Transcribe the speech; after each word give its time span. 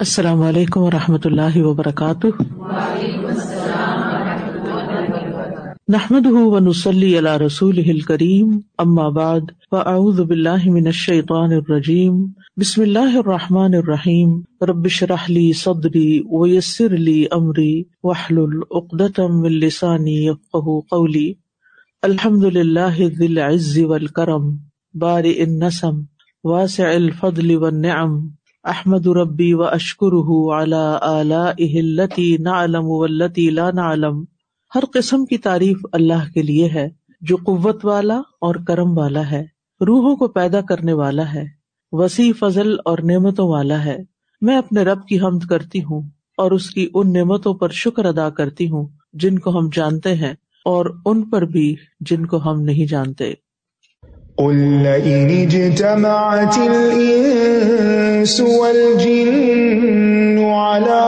السلام 0.00 0.42
علیکم 0.42 0.80
و 0.80 0.90
رحمۃ 0.90 1.24
اللہ 1.24 1.56
وبرکاتہ۔ 1.56 2.26
نحمد 5.88 6.26
ونسلی 6.26 7.18
علی 7.18 7.46
رسول 7.46 8.00
کریم 8.00 8.58
ام 8.78 8.98
آباد 8.98 9.40
و 9.72 9.76
باللہ 10.24 10.70
من 10.70 10.86
الشیطان 10.86 11.52
الرجیم، 11.52 12.24
بسم 12.56 12.82
اللہ 12.82 13.16
الرحمٰن 13.16 13.74
الرحیم 13.74 14.40
ربش 14.64 15.02
رحلی 15.02 15.52
صدری 15.52 16.20
ویسر 16.32 16.94
علی 16.94 17.26
عمری 17.30 17.82
وحل 18.02 18.38
العقدم 18.38 19.42
السانی 19.42 20.30
قولی۔ 20.52 21.32
الحمد 22.02 22.44
للہ 22.44 22.96
ذی 23.18 23.26
العز 23.26 23.78
والکرم 23.78 24.56
بار 24.94 25.24
النسم، 25.24 26.00
واسع 26.44 26.88
الفضل 26.88 27.56
والنعم۔ 27.56 28.39
احمد 28.64 29.06
ربی 29.06 29.52
و 29.54 29.62
اشکر 29.62 30.12
التی 31.02 32.36
نعلم 32.36 32.84
والتی 32.84 33.50
لا 33.50 33.70
نعلم۔ 33.70 34.24
ہر 34.74 34.84
قسم 34.92 35.24
کی 35.24 35.38
تعریف 35.38 35.76
اللہ 35.92 36.30
کے 36.34 36.42
لیے 36.42 36.68
ہے، 36.68 36.88
جو 37.20 37.36
قوت 37.36 37.84
والا 37.84 38.18
اور 38.18 38.54
کرم 38.66 38.98
والا 38.98 39.30
ہے، 39.30 39.42
روحوں 39.80 40.16
کو 40.16 40.28
پیدا 40.28 40.60
کرنے 40.60 40.92
والا 40.92 41.34
ہے، 41.34 41.44
وسیع 41.92 42.32
فضل 42.38 42.76
اور 42.84 42.98
نعمتوں 42.98 43.48
والا 43.48 43.84
ہے۔ 43.84 43.98
میں 44.40 44.56
اپنے 44.56 44.82
رب 44.82 45.06
کی 45.06 45.20
حمد 45.20 45.46
کرتی 45.50 45.84
ہوں 45.84 46.02
اور 46.36 46.50
اس 46.50 46.70
کی 46.70 46.88
ان 46.94 47.12
نعمتوں 47.12 47.54
پر 47.54 47.68
شکر 47.68 48.04
ادا 48.04 48.30
کرتی 48.30 48.70
ہوں، 48.70 48.88
جن 49.12 49.38
کو 49.38 49.58
ہم 49.58 49.68
جانتے 49.72 50.14
ہیں 50.14 50.34
اور 50.64 50.86
ان 51.04 51.30
پر 51.30 51.42
بھی 51.42 51.76
جن 52.00 52.26
کو 52.26 52.36
ہم 52.36 52.60
نہیں 52.60 52.86
جانتے۔ 52.86 53.32
قل 54.40 54.56
لئن 54.56 55.30
اجتمعت 55.30 56.58
الإنس 56.58 58.40
والجن 58.40 60.38
على 60.44 61.06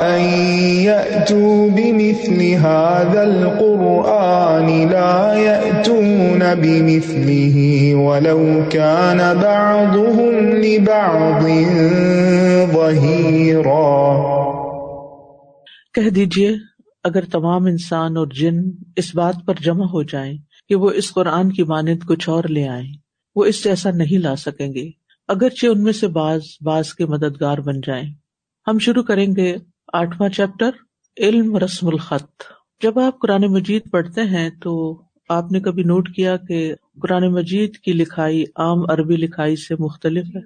أن 0.00 0.20
يأتوا 0.80 1.70
بمثل 1.70 2.42
هذا 2.42 3.22
القرآن 3.22 4.88
لا 4.90 5.34
يأتون 5.38 6.54
بمثله 6.54 7.56
ولو 7.94 8.60
كان 8.68 9.18
بعضهم 9.42 10.48
لبعض 10.48 11.42
ظهيرا۔ 12.72 14.14
کہہ 15.94 16.10
دیجیے، 16.10 16.50
اگر 17.04 17.24
تمام 17.24 17.66
انسان 17.66 18.16
اور 18.16 18.26
جن 18.26 18.54
اس 18.96 19.14
بات 19.14 19.34
پر 19.46 19.54
جمع 19.64 19.84
ہو 19.84 20.02
جائیں 20.02 20.47
کہ 20.68 20.74
وہ 20.74 20.90
اس 20.90 21.12
قرآن 21.12 21.52
کی 21.52 21.62
مانند 21.62 22.04
کچھ 22.04 22.28
اور 22.28 22.44
لے 22.44 22.68
آئے 22.68 22.84
وہ 23.36 23.44
اس 23.44 23.62
سے 23.62 23.70
ایسا 23.70 23.90
نہیں 23.90 24.18
لا 24.18 24.36
سکیں 24.36 24.74
گے۔ 24.74 24.90
اگرچہ 25.28 25.66
ان 25.66 25.82
میں 25.82 25.92
سے 25.92 26.08
بعض 26.08 26.40
بعض 26.64 26.88
کے 26.88 27.06
مددگار 27.06 27.58
بن 27.58 27.80
جائیں۔ 27.86 28.14
ہم 28.66 28.78
شروع 28.78 29.02
کریں 29.02 29.36
گے 29.36 29.56
آٹھواں 29.92 30.28
چیپٹر، 30.28 30.70
علم 31.18 31.56
رسم 31.56 31.86
الخط۔ 31.86 32.42
جب 32.82 32.98
آپ 32.98 33.18
قرآن 33.20 33.42
مجید 33.42 33.82
پڑھتے 33.90 34.22
ہیں 34.22 34.50
تو 34.62 35.02
آپ 35.28 35.52
نے 35.52 35.60
کبھی 35.60 35.82
نوٹ 35.82 36.14
کیا 36.14 36.36
کہ 36.36 36.74
قرآن 37.02 37.32
مجید 37.32 37.76
کی 37.76 37.92
لکھائی 37.92 38.44
عام 38.56 38.90
عربی 38.90 39.16
لکھائی 39.16 39.56
سے 39.56 39.74
مختلف 39.78 40.26
ہے؟ 40.36 40.40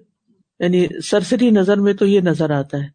یعنی 0.61 0.87
سرسری 1.01 1.51
نظر 1.51 1.77
میں 1.77 1.95
تو 1.95 2.07
یہ 2.07 2.21
نظر 2.21 2.51
آتا 2.51 2.79
ہے۔ 2.79 2.89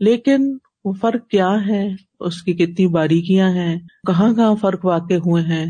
لیکن 0.00 0.58
وہ 0.84 0.92
فرق 0.92 1.28
کیا 1.28 1.66
ہے؟ 1.66 1.88
اس 2.20 2.42
کی 2.42 2.52
کتنی 2.52 2.86
باریکیاں 2.86 3.50
ہیں؟ 3.50 3.78
کہاں 4.06 4.34
کہاں 4.34 4.54
فرق 4.60 4.84
واقع 4.84 5.14
ہوئے 5.14 5.42
ہیں؟ 5.42 5.66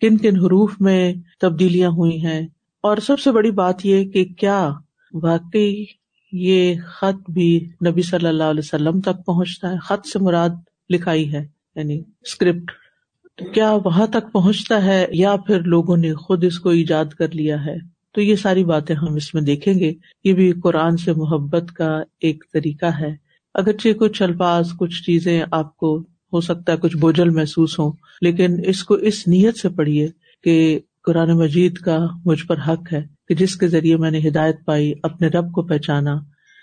کن 0.00 0.16
کن 0.16 0.36
حروف 0.36 0.80
میں 0.80 1.14
تبدیلیاں 1.40 1.90
ہوئی 1.90 2.26
ہیں؟ 2.26 2.46
اور 2.80 2.96
سب 2.96 3.20
سے 3.20 3.32
بڑی 3.32 3.50
بات 3.50 3.86
یہ 3.86 4.04
کہ 4.04 4.24
کیا 4.24 4.72
واقعی 5.12 5.84
یہ 6.32 6.74
خط 6.86 7.30
بھی 7.30 7.68
نبی 7.86 8.02
صلی 8.02 8.26
اللہ 8.26 8.44
علیہ 8.44 8.62
وسلم 8.64 9.00
تک 9.00 9.26
پہنچتا 9.26 9.70
ہے؟ 9.72 9.76
خط 9.78 10.06
سے 10.06 10.18
مراد 10.18 10.48
لکھائی 10.90 11.32
ہے 11.32 11.46
یعنی 11.76 12.00
اسکرپٹ 12.20 12.70
کیا 13.54 13.76
وہاں 13.84 14.06
تک 14.06 14.32
پہنچتا 14.32 14.84
ہے 14.84 15.06
یا 15.12 15.36
پھر 15.36 15.60
لوگوں 15.60 15.96
نے 15.96 16.14
خود 16.14 16.44
اس 16.44 16.58
کو 16.58 16.68
ایجاد 16.68 17.04
کر 17.04 17.34
لیا 17.34 17.64
ہے؟ 17.64 17.74
تو 18.14 18.20
یہ 18.20 18.34
ساری 18.34 18.64
باتیں 18.64 18.96
ہم 18.96 19.14
اس 19.14 19.34
میں 19.34 19.42
دیکھیں 19.42 19.74
گے۔ 19.74 19.92
یہ 20.24 20.32
بھی 20.32 20.52
قرآن 20.52 20.96
سے 20.96 21.12
محبت 21.12 21.72
کا 21.72 22.02
ایک 22.20 22.44
طریقہ 22.52 22.86
ہے۔ 22.86 23.16
اگرچہ 23.54 23.88
کچھ 23.98 24.22
الفاظ، 24.22 24.68
کچھ 24.78 25.02
چیزیں 25.02 25.42
آپ 25.50 25.76
کو 25.76 26.06
ہو 26.36 26.40
سکتا 26.42 26.72
ہے 26.72 26.78
کچھ 26.78 26.96
بوجھل 26.96 27.30
محسوس 27.30 27.78
ہو 27.78 27.90
لیکن 28.22 28.56
اس 28.64 28.84
کو 28.84 28.94
اس 29.08 29.26
نیت 29.28 29.58
سے 29.58 29.68
پڑھیے 29.76 30.06
کہ 30.44 30.56
قرآن 31.06 31.36
مجید 31.38 31.78
کا 31.78 31.98
مجھ 32.24 32.44
پر 32.44 32.58
حق 32.68 32.92
ہے 32.92 33.02
کہ 33.28 33.34
جس 33.34 33.56
کے 33.56 33.68
ذریعے 33.68 33.96
میں 33.96 34.10
نے 34.10 34.18
ہدایت 34.26 34.64
پائی، 34.64 34.92
اپنے 35.02 35.28
رب 35.28 35.52
کو 35.52 35.62
پہچانا، 35.62 36.14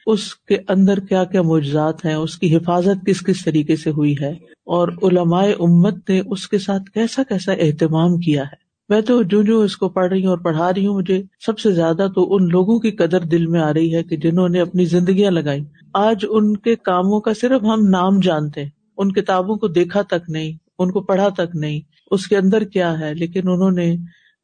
اس 0.08 0.24
کے 0.48 0.58
اندر 0.70 1.00
کیا 1.00 1.24
کیا 1.24 1.42
معجزات 1.42 2.06
ہیں، 2.06 2.14
اس 2.16 2.38
کی 2.38 2.56
حفاظت 2.56 3.06
کس 3.08 3.22
کس 3.26 3.44
طریقے 3.46 3.76
سے 3.76 3.90
ہوئی 3.90 4.14
ہے، 4.22 4.32
اور 4.76 4.88
علماء 5.04 5.46
امت 5.60 6.10
نے 6.10 6.20
اس 6.26 6.48
کے 6.48 6.58
ساتھ 6.58 6.92
کیسا 6.94 7.24
کیسا 7.24 7.54
اہتمام 7.60 8.18
کیا 8.18 8.44
ہے۔ 8.44 8.62
میں 8.90 9.02
تو 9.02 9.22
جو 9.24 9.42
جو 9.44 9.60
اس 9.62 9.76
کو 9.78 9.90
پڑھ 9.90 10.10
رہی 10.10 10.22
ہوں 10.22 10.30
اور 10.30 10.38
پڑھا 10.38 10.72
رہی 10.74 10.86
ہوں، 10.88 10.96
مجھے 10.96 11.22
سب 11.46 11.60
سے 11.60 11.72
زیادہ 11.72 12.08
تو 12.16 12.34
ان 12.36 12.50
لوگوں 12.50 12.80
کی 12.80 12.92
قدر 12.92 13.26
دل 13.26 13.48
میں 13.48 13.62
آ 13.62 13.74
رہی 13.74 13.96
ہے 13.96 14.04
کہ 14.04 14.18
جنہوں 14.18 14.48
نے 14.50 14.62
اپنی 14.62 14.86
زندگیاں 14.86 15.32
لگائی 15.32 15.64
آج 15.98 16.26
ان 16.30 16.56
کے 16.58 16.76
کاموں 16.84 17.20
کا 17.22 17.34
صرف 17.34 17.64
ہم 17.64 17.88
نام 17.90 18.20
جانتے 18.20 18.64
ہیں۔ 18.64 18.70
ان 18.98 19.12
کتابوں 19.12 19.56
کو 19.56 19.68
دیکھا 19.68 20.02
تک 20.02 20.30
نہیں، 20.30 20.54
ان 20.80 20.92
کو 20.92 21.02
پڑھا 21.02 21.30
تک 21.30 21.56
نہیں، 21.56 21.80
اس 22.12 22.28
کے 22.28 22.38
اندر 22.38 22.64
کیا 22.64 23.00
ہے؟ 23.00 23.14
لیکن 23.14 23.50
انہوں 23.50 23.72
نے 23.72 23.96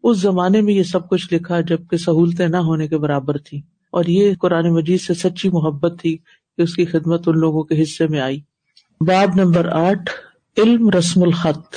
اس 0.04 0.18
زمانے 0.18 0.62
میں 0.62 0.74
یہ 0.74 0.84
سب 0.84 1.10
کچھ 1.10 1.34
لکھا 1.34 1.62
جبکہ 1.62 1.98
سہولتیں 1.98 2.48
نہ 2.48 2.58
ہونے 2.58 2.88
کے 2.88 2.98
برابر 2.98 3.38
تھی 3.38 3.62
اور 3.92 4.06
یہ 4.06 4.34
قرآن 4.42 4.74
مجید 4.74 5.02
سے 5.02 5.14
سچی 5.14 5.50
محبت 5.50 6.00
تھی 6.02 6.18
کہ 6.58 6.62
اس 6.62 6.76
کی 6.76 6.86
خدمت 6.86 7.28
ان 7.28 7.40
لوگوں 7.40 7.64
کے 7.64 7.84
حصے 7.84 8.08
میں 8.08 8.20
آئی۔ 8.20 8.40
باب 9.02 9.30
نمبر 9.36 9.68
آٹھ، 9.68 10.12
علم 10.58 10.90
رسم 10.90 11.24
الخط۔ 11.24 11.76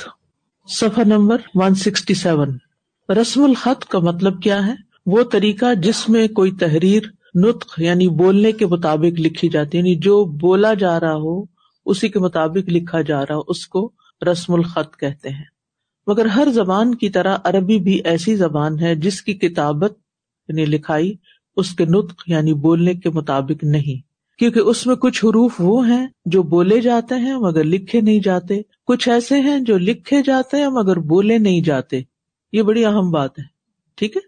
صفحہ 0.67 1.03
نمبر 1.03 1.37
ون 1.55 1.75
سکسٹی 1.75 2.13
سیون 2.13 2.57
رسم 3.21 3.43
الخط 3.43 3.85
کا 3.85 3.99
مطلب 3.99 4.41
کیا 4.41 4.67
ہے؟ 4.67 4.73
وہ 5.05 5.23
طریقہ 5.23 5.73
جس 5.73 6.09
میں 6.09 6.27
کوئی 6.27 6.51
تحریر، 6.51 7.01
نطق 7.35 7.73
یعنی 7.77 8.07
بولنے 8.07 8.51
کے 8.51 8.65
مطابق 8.65 9.19
لکھی 9.19 9.49
جاتی 9.49 9.77
یعنی 9.77 9.95
جو 9.95 10.25
بولا 10.25 10.73
جا 10.73 10.99
رہا 10.99 11.13
ہو 11.13 11.52
اسی 11.85 12.09
کے 12.09 12.19
مطابق 12.19 12.69
لکھا 12.69 13.01
جا 13.01 13.21
رہا، 13.21 13.39
اس 13.47 13.67
کو 13.67 13.91
رسم 14.31 14.53
الخط 14.53 14.97
کہتے 14.97 15.29
ہیں۔ 15.29 15.43
مگر 16.07 16.25
ہر 16.25 16.47
زبان 16.53 16.95
کی 16.95 17.09
طرح 17.09 17.37
عربی 17.43 17.79
بھی 17.79 18.01
ایسی 18.03 18.35
زبان 18.35 18.79
ہے 18.79 18.95
جس 18.95 19.21
کی 19.21 19.33
کتابت 19.33 19.93
یعنی 20.47 20.65
لکھائی، 20.65 21.15
اس 21.55 21.75
کے 21.75 21.85
نطق 21.85 22.23
یعنی 22.27 22.53
بولنے 22.53 22.93
کے 22.93 23.09
مطابق 23.09 23.63
نہیں۔ 23.63 24.13
کیونکہ 24.39 24.59
اس 24.59 24.87
میں 24.87 24.95
کچھ 24.95 25.25
حروف 25.25 25.53
وہ 25.59 25.87
ہیں 25.87 26.07
جو 26.25 26.43
بولے 26.43 26.81
جاتے 26.81 27.15
ہیں 27.15 27.35
مگر 27.37 27.63
لکھے 27.63 28.01
نہیں 28.01 28.19
جاتے۔ 28.19 28.61
کچھ 28.87 29.09
ایسے 29.09 29.39
ہیں 29.39 29.59
جو 29.59 29.77
لکھے 29.77 30.21
جاتے 30.21 30.57
ہیں 30.57 30.67
مگر 30.67 30.99
بولے 30.99 31.37
نہیں 31.37 31.61
جاتے۔ 31.61 32.01
یہ 32.53 32.61
بڑی 32.61 32.85
اہم 32.85 33.11
بات 33.11 33.39
ہے، 33.39 33.43
ٹھیک 33.95 34.17
ہے؟ 34.17 34.21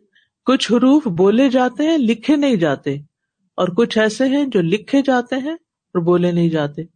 کچھ 0.46 0.72
حروف 0.72 1.08
بولے 1.08 1.50
جاتے 1.50 1.84
ہیں، 1.84 1.98
لکھے 1.98 2.36
نہیں 2.36 2.56
جاتے۔ 2.56 2.94
اور 3.58 3.68
کچھ 3.68 3.98
ایسے 3.98 4.26
ہیں 4.26 4.46
جو 4.46 4.62
لکھے 4.62 5.02
جاتے 5.06 5.36
ہیں 5.36 5.54
اور 5.54 6.02
بولے 6.02 6.32
نہیں 6.32 6.50
جاتے۔ 6.50 6.95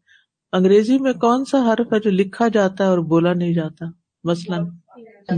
انگریزی 0.53 0.97
میں 0.97 1.13
کون 1.13 1.45
سا 1.45 1.73
حرف 1.73 1.93
ہے 1.93 1.99
جو 1.99 2.11
لکھا 2.11 2.47
جاتا 2.47 2.83
ہے 2.83 2.89
اور 2.89 2.97
بولا 2.97 3.33
نہیں 3.33 3.53
جاتا؟ 3.53 3.85
مثلاً 4.23 4.65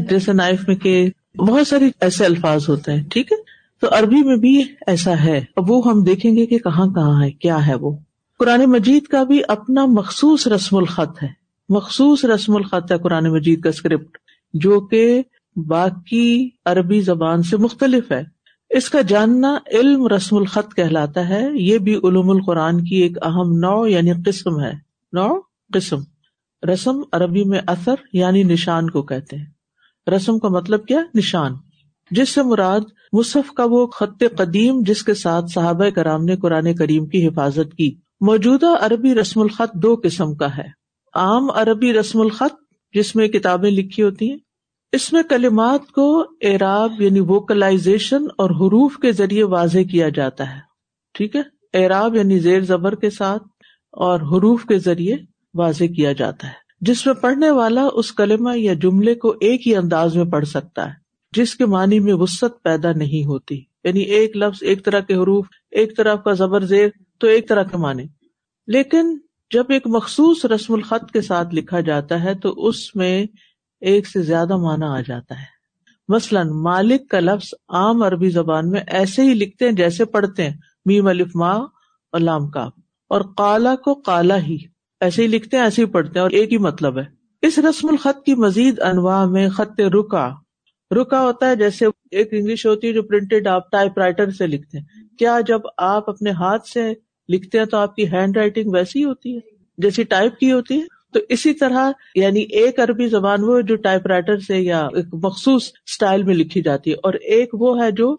جیسے 0.10 0.34
نائف 0.34 0.68
میں 0.68 0.76
کہ 0.76 1.10
بہت 1.38 1.68
ساری 1.68 1.90
ایسے 2.02 2.26
الفاظ 2.26 2.70
ہوتے 2.70 2.92
ہیں، 2.92 3.04
ٹھیک 3.10 3.32
ہے؟ 3.32 3.38
تو 3.82 3.88
عربی 3.92 4.24
میں 4.24 4.38
بھی 4.38 4.64
ایسا 4.88 5.24
ہے۔ 5.24 5.44
اب 5.56 5.72
وہ 5.72 5.92
ہم 5.92 6.04
دیکھیں 6.04 6.36
گے 6.36 6.46
کہ 6.46 6.58
کہاں 6.58 6.88
کہاں 6.88 7.24
ہے، 7.24 7.32
کیا 7.32 7.68
ہے 7.68 7.76
وہ۔ 7.76 7.98
قرآن 8.40 8.66
مجید 8.66 9.04
کا 9.04 9.24
بھی 9.24 9.42
اپنا 9.48 9.86
مخصوص 9.86 10.48
رسم 10.48 10.78
الخط 10.78 11.24
ہے۔ 11.24 11.28
مخصوص 11.70 12.26
رسم 12.26 12.56
الخط 12.56 12.92
ہے 12.92 12.98
قرآن 12.98 13.24
مجید 13.24 13.62
کا 13.62 13.70
اسکرپٹ 13.70 14.18
جو 14.54 14.82
کہ 14.82 15.22
باقی 15.56 16.50
عربی 16.66 17.02
زبان 17.02 17.44
سے 17.44 17.58
مختلف 17.58 18.12
ہے۔ 18.12 18.24
اس 18.70 18.90
کا 18.90 19.02
جاننا 19.02 19.58
علم 19.72 20.08
رسم 20.08 20.38
الخط 20.38 20.76
کہلاتا 20.76 21.30
ہے۔ 21.30 21.50
یہ 21.54 21.78
بھی 21.78 21.96
علوم 21.96 22.30
القرآن 22.30 22.84
کی 22.84 22.96
ایک 22.96 23.18
اہم 23.22 23.58
نو 23.58 23.88
یعنی 23.88 24.12
قسم 24.26 24.60
ہے۔ 24.60 24.91
نو، 25.14 25.40
قسم۔ 25.74 25.98
رسم 26.74 27.00
عربی 27.12 27.44
میں 27.44 27.60
اثر 27.68 27.96
یعنی 28.14 28.44
نشان 28.44 28.90
کو 28.90 29.02
کہتے 29.02 29.38
ہیں۔ 29.38 29.46
رسم 30.10 30.40
کا 30.40 30.48
مطلب 30.48 30.86
کیا؟ 30.86 31.02
نشان۔ 31.16 31.54
جس 32.12 32.30
سے 32.30 32.44
مراد 32.44 32.80
مصحف 33.14 33.52
کا 33.52 33.64
وہ 33.66 33.88
خط 33.88 34.24
قدیم 34.38 34.82
جس 34.86 35.04
کے 35.04 35.14
ساتھ 35.14 35.46
صحابہ 35.54 35.90
کرام 35.90 36.26
نے 36.26 36.36
قرآن 36.36 36.76
کریم 36.76 37.06
کی 37.06 37.28
حفاظت 37.28 37.76
کی۔ 37.78 37.98
موجودہ 38.22 38.66
عربی 38.82 39.16
رسم 39.16 39.42
الخط 39.42 39.74
دو 39.74 39.96
قسم 40.04 40.36
کا 40.36 40.58
ہے۔ 40.58 40.68
عام 41.14 41.52
عربی 41.52 41.94
رسم 41.94 42.22
الخط 42.22 42.74
جس 42.94 43.16
میں 43.16 43.28
کتابیں 43.28 43.72
لکھی 43.72 44.04
ہوتی 44.04 44.30
ہیں۔ 44.30 44.38
اس 44.92 45.14
میں 45.14 45.24
کلمات 45.24 45.92
کو 45.92 46.20
اعراب 46.42 47.02
یعنی 47.02 47.20
ووکلائزیشن 47.20 48.24
اور 48.38 48.50
حروف 48.50 48.98
کے 48.98 49.12
ذریعے 49.12 49.44
واضح 49.44 49.80
کیا 49.92 50.10
جاتا 50.10 50.56
ہے۔ 50.56 50.60
ٹھیک 51.14 51.36
ہے؟ 51.36 51.42
اعراب 51.74 52.16
یعنی 52.16 52.40
زیر 52.40 52.62
زبر 52.62 52.96
کے 52.96 53.10
ساتھ 53.10 53.44
اور 53.92 54.20
حروف 54.20 54.66
کے 54.66 54.80
ذریعے 54.80 55.16
واضح 55.54 55.84
کیا 55.84 56.12
جاتا 56.12 56.48
ہے۔ 56.48 56.54
جس 56.82 57.06
میں 57.06 57.14
پڑھنے 57.14 57.50
والا 57.50 57.88
اس 57.94 58.12
کلمہ 58.12 58.58
یا 58.60 58.74
جملے 58.74 59.16
کو 59.16 59.30
ایک 59.42 59.68
ہی 59.68 59.76
انداز 59.76 60.18
میں 60.18 60.26
پڑھ 60.26 60.46
سکتا 60.46 60.88
ہے، 60.88 60.94
جس 61.34 61.56
کے 61.56 61.66
معنی 61.66 62.00
میں 62.00 62.14
وسط 62.14 62.64
پیدا 62.64 62.92
نہیں 62.92 63.26
ہوتی۔ 63.26 63.64
یعنی 63.84 64.00
ایک 64.00 64.38
لفظ 64.38 64.58
ایک 64.62 64.86
طرح 64.86 65.00
کے 65.00 65.14
حروف، 65.16 65.46
ایک 65.72 65.98
طرح 65.98 66.16
کا 66.16 66.34
زبر 66.34 66.66
زیر 66.66 66.90
تو 67.20 67.28
ایک 67.28 67.50
طرح 67.50 67.64
کے 67.64 67.78
معنی۔ 67.78 68.04
لیکن 68.68 69.18
جب 69.54 69.64
ایک 69.70 69.88
مخصوص 69.88 70.46
رسم 70.46 70.74
الخط 70.74 71.12
کے 71.12 71.22
ساتھ 71.22 71.56
لکھا 71.56 71.80
جاتا 71.80 72.24
ہے 72.24 72.36
تو 72.36 72.68
اس 72.68 72.96
میں 72.96 73.26
ایک 73.82 74.08
سے 74.08 74.22
زیادہ 74.22 74.58
معنی 74.58 74.86
آ 74.86 75.02
جاتا 75.02 75.40
ہے۔ 75.40 75.46
مثلاً 76.08 76.50
مالک 76.50 77.10
کا 77.10 77.20
لفظ 77.20 77.48
عام 77.70 78.04
عربی 78.04 78.30
زبان 78.30 78.70
میں 78.70 78.82
ایسے 78.88 79.22
ہی 79.22 79.34
لکھتے 79.34 79.66
ہیں 79.66 79.72
جیسے 79.72 80.06
پڑھتے 80.06 80.50
ہیں، 80.50 80.58
میم 80.86 81.08
الف 81.08 81.28
ماں 81.36 81.56
اور 82.12 82.20
لام 82.20 82.50
کا 82.50 82.70
اور 83.12 83.22
کالا 83.38 83.76
کو 83.76 83.96
کالا 83.96 84.38
ہی۔ 84.38 84.58
ایسے 85.02 85.22
ہی 85.22 85.28
لکھتے 85.28 85.58
ہیں، 85.58 85.64
ایسے 85.64 85.82
ہی 85.82 85.88
پڑھتے 85.88 86.12
ہیں 86.16 86.22
اور 86.22 86.32
ایک 86.32 86.54
ہی 86.54 86.58
مطلب 86.58 87.00
ہے۔ 87.00 87.04
اس 87.42 87.60
رسم 87.60 87.88
الخط 87.88 88.26
کی 88.26 88.36
مزید 88.36 88.80
انواع 88.80 89.26
میں 89.26 89.50
خط 89.50 89.80
رکا 89.80 90.30
رکا 90.92 91.22
ہوتا 91.22 91.50
ہے 91.50 91.56
جیسے 91.56 91.86
ایک 92.12 92.28
انگلش 92.32 92.66
ہوتی 92.66 92.88
ہے 92.88 92.94
جو 92.94 93.04
پرنٹڈ 93.04 93.48
آپ 93.48 93.72
ٹائپ 93.72 93.98
رائٹر 93.98 94.30
سے 94.30 94.48
لکھتے 94.48 94.78
ہیں۔ 94.78 94.86
کیا 95.20 95.40
جب 95.48 95.60
آپ 95.78 96.10
اپنے 96.10 96.32
ہاتھ 96.32 96.68
سے 96.68 96.94
لکھتے 97.30 97.58
ہیں 97.58 97.66
تو 97.66 97.78
آپ 97.78 97.96
کی 97.96 98.08
ہینڈ 98.08 98.38
رائٹنگ 98.38 98.72
ویسی 98.74 99.04
ہوتی 99.04 99.36
ہے؟ 99.36 99.40
جیسی 99.78 100.04
ٹائپ 100.04 100.38
کی 100.38 100.52
ہوتی 100.52 100.78
ہے۔ 100.78 100.84
تو 101.14 101.20
اسی 101.30 101.54
طرح 101.54 101.92
یعنی 102.16 102.40
ایک 102.40 102.80
عربی 102.80 103.08
زبان 103.08 103.44
وہ 103.44 103.62
جو 103.62 103.76
ٹائپ 103.76 104.08
رائٹر 104.08 104.38
سے 104.38 104.58
یا 104.58 104.82
ایک 104.82 105.06
مخصوص 105.14 105.72
اسٹائل 105.86 106.24
میں 106.24 106.36
لکھی 106.36 106.62
جاتی 106.62 106.92
ہے۔ 106.92 106.96
اور 106.96 107.14
ایک 107.14 107.50
وہ 107.54 107.84
ہے 107.84 107.92
جو 107.92 108.16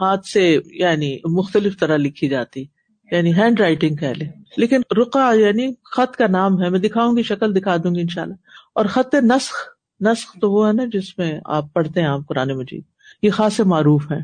ہاتھ 0.00 0.26
سے 0.26 0.58
یعنی 0.72 1.18
مختلف 1.24 1.78
طرح 1.78 1.96
لکھی 1.96 2.28
جاتی 2.28 2.64
یعنی 3.10 3.34
ہینڈ 3.34 3.60
رائٹنگ 3.60 3.96
کہہ 3.96 4.06
لیں۔ 4.06 4.28
لیکن 4.56 4.80
رقا 4.96 5.32
یعنی 5.32 5.68
خط 5.96 6.16
کا 6.16 6.26
نام 6.26 6.62
ہے، 6.62 6.70
میں 6.70 6.80
دکھاؤں 6.80 7.16
گی، 7.16 7.22
شکل 7.22 7.60
دکھا 7.60 7.76
دوں 7.76 7.94
گی 7.94 8.00
ان 8.00 8.08
شاء 8.08 8.22
اللہ 8.22 8.34
اور 8.74 8.86
خط 8.86 9.14
نسخ 9.14 9.52
نسخ 10.00 10.40
تو 10.40 10.52
وہ 10.52 10.68
ہے 10.68 10.72
نا 10.72 10.82
جس 10.92 11.18
میں 11.18 11.40
آپ 11.44 11.72
پڑھتے 11.72 12.00
ہیں 12.00 12.08
آپ 12.08 12.20
قرآن 12.28 12.48
مجید۔ 12.48 12.82
یہ 13.22 13.30
خاص 13.30 13.60
معروف 13.60 14.12
ہے۔ 14.12 14.18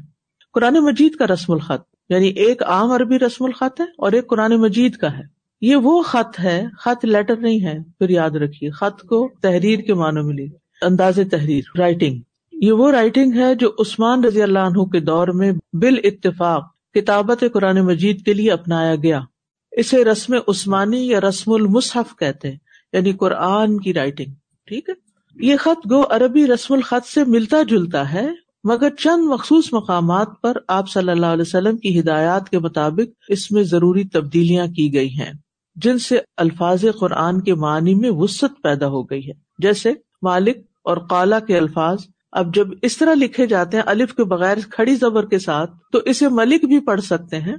قرآن 0.53 0.75
مجید 0.75 1.15
کا 1.15 1.27
رسم 1.27 1.53
الخط 1.53 1.95
یعنی 2.09 2.29
ایک 2.29 2.63
عام 2.63 2.91
عربی 2.91 3.19
رسم 3.19 3.45
الخط 3.45 3.81
ہے 3.81 3.87
اور 3.99 4.13
ایک 4.13 4.27
قرآن 4.27 4.57
مجید 4.57 4.97
کا 4.97 5.19
ہے۔ 5.19 5.23
یہ 5.61 5.77
وہ 5.77 6.03
خط 6.03 6.41
ہے، 6.41 6.67
خط 6.79 7.05
لیٹر 7.05 7.37
نہیں 7.37 7.65
ہے، 7.65 7.79
پھر 7.99 8.09
یاد 8.09 8.31
رکھیے، 8.31 8.71
خط 8.71 9.07
کو 9.07 9.31
تحریر 9.43 9.79
کے 9.79 9.95
معنوں 9.95 10.23
میں 10.23 10.35
لی 10.35 10.49
انداز 10.83 11.19
تحریر، 11.31 11.63
رائٹنگ۔ 11.79 12.21
یہ 12.53 12.73
وہ 12.73 12.91
رائٹنگ 12.91 13.33
ہے 13.33 13.55
جو 13.55 13.71
عثمان 13.79 14.25
رضی 14.25 14.43
اللہ 14.43 14.59
عنہ 14.59 14.85
کے 14.85 15.01
دور 15.01 15.29
میں 15.29 15.53
بال 15.73 15.97
اتفاق 16.05 16.72
کتابت 16.95 17.45
قرآن 17.53 17.81
مجید 17.81 18.25
کے 18.25 18.35
لیے 18.35 18.51
اپنایا 18.53 18.95
گیا۔ 18.95 19.21
اسے 19.73 20.05
رسم 20.05 20.35
عثمانی 20.49 21.07
یا 21.09 21.21
رسم 21.21 21.53
المصحف 21.53 22.17
کہتے 22.17 22.51
ہیں 22.51 22.57
یعنی 22.93 23.13
قرآن 23.13 23.79
کی 23.81 23.95
رائٹنگ 23.95 24.33
ٹھیک 24.67 24.89
ہے؟ 24.89 24.95
یہ 25.37 25.57
خط 25.57 25.91
گو 25.91 26.03
عربی 26.11 26.47
رسم 26.47 26.75
الخط 26.75 27.07
سے 27.09 27.25
ملتا 27.25 27.63
جلتا 27.63 28.13
ہے، 28.13 28.29
مگر 28.65 28.91
چند 28.91 29.25
مخصوص 29.25 29.73
مقامات 29.73 30.29
پر 30.43 30.57
آپ 30.69 30.91
صلی 30.91 31.11
اللہ 31.11 31.27
علیہ 31.27 31.43
وسلم 31.43 31.77
کی 31.77 31.99
ہدایات 32.01 32.49
کے 32.49 32.59
مطابق 32.59 33.25
اس 33.29 33.51
میں 33.51 33.63
ضروری 33.63 34.05
تبدیلیاں 34.05 34.67
کی 34.67 34.93
گئی 34.95 35.09
ہیں، 35.09 35.33
جن 35.77 35.99
سے 35.99 36.19
الفاظ 36.37 36.85
قرآن 37.01 37.41
کے 37.41 37.55
معنی 37.55 37.95
میں 37.95 38.11
وسط 38.11 38.63
پیدا 38.63 38.89
ہو 38.89 39.03
گئی 39.03 39.27
ہے۔ 39.29 39.33
جیسے 39.59 39.93
مالک 40.23 40.59
اور 40.85 40.97
کالا 40.97 41.39
کے 41.39 41.59
الفاظ 41.59 41.99
اب 42.33 42.55
جب 42.55 42.69
اس 42.83 42.97
طرح 42.97 43.15
لکھے 43.15 43.47
جاتے 43.47 43.77
ہیں 43.77 43.85
الف 43.87 44.15
کے 44.15 44.25
بغیر 44.25 44.57
کھڑی 44.71 44.95
زبر 44.97 45.27
کے 45.27 45.39
ساتھ، 45.39 45.71
تو 45.93 45.99
اسے 45.99 46.29
ملک 46.29 46.65
بھی 46.65 46.81
پڑھ 46.81 47.01
سکتے 47.01 47.41
ہیں۔ 47.41 47.57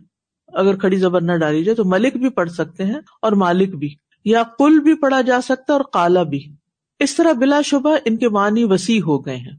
اگر 0.48 0.76
کھڑی 0.76 0.98
زبر 0.98 1.22
نہ 1.22 1.38
ڈالی 1.38 1.64
جائے 1.64 1.76
تو 1.76 1.84
ملک 1.86 2.18
بھی 2.18 2.30
پڑھ 2.30 2.50
سکتے 2.50 2.84
ہیں 2.84 3.00
اور 3.22 3.32
مالک 3.32 3.76
بھی، 3.76 3.96
یا 4.26 4.44
کل 4.58 4.80
بھی 4.80 4.94
پڑھا 4.94 5.22
جا 5.22 5.42
سکتا 5.42 5.74
ہے 5.74 5.74
اور 5.74 5.82
کالا 5.94 6.24
بھی۔ 6.24 6.56
اس 7.00 7.16
طرح 7.16 7.34
بلا 7.34 7.62
شبہ 7.62 7.98
ان 8.06 8.18
کے 8.18 8.30
معنی 8.30 8.64
وسیع 8.64 9.02
ہو 9.02 9.26
گئے 9.26 9.36
ہیں۔ 9.36 9.58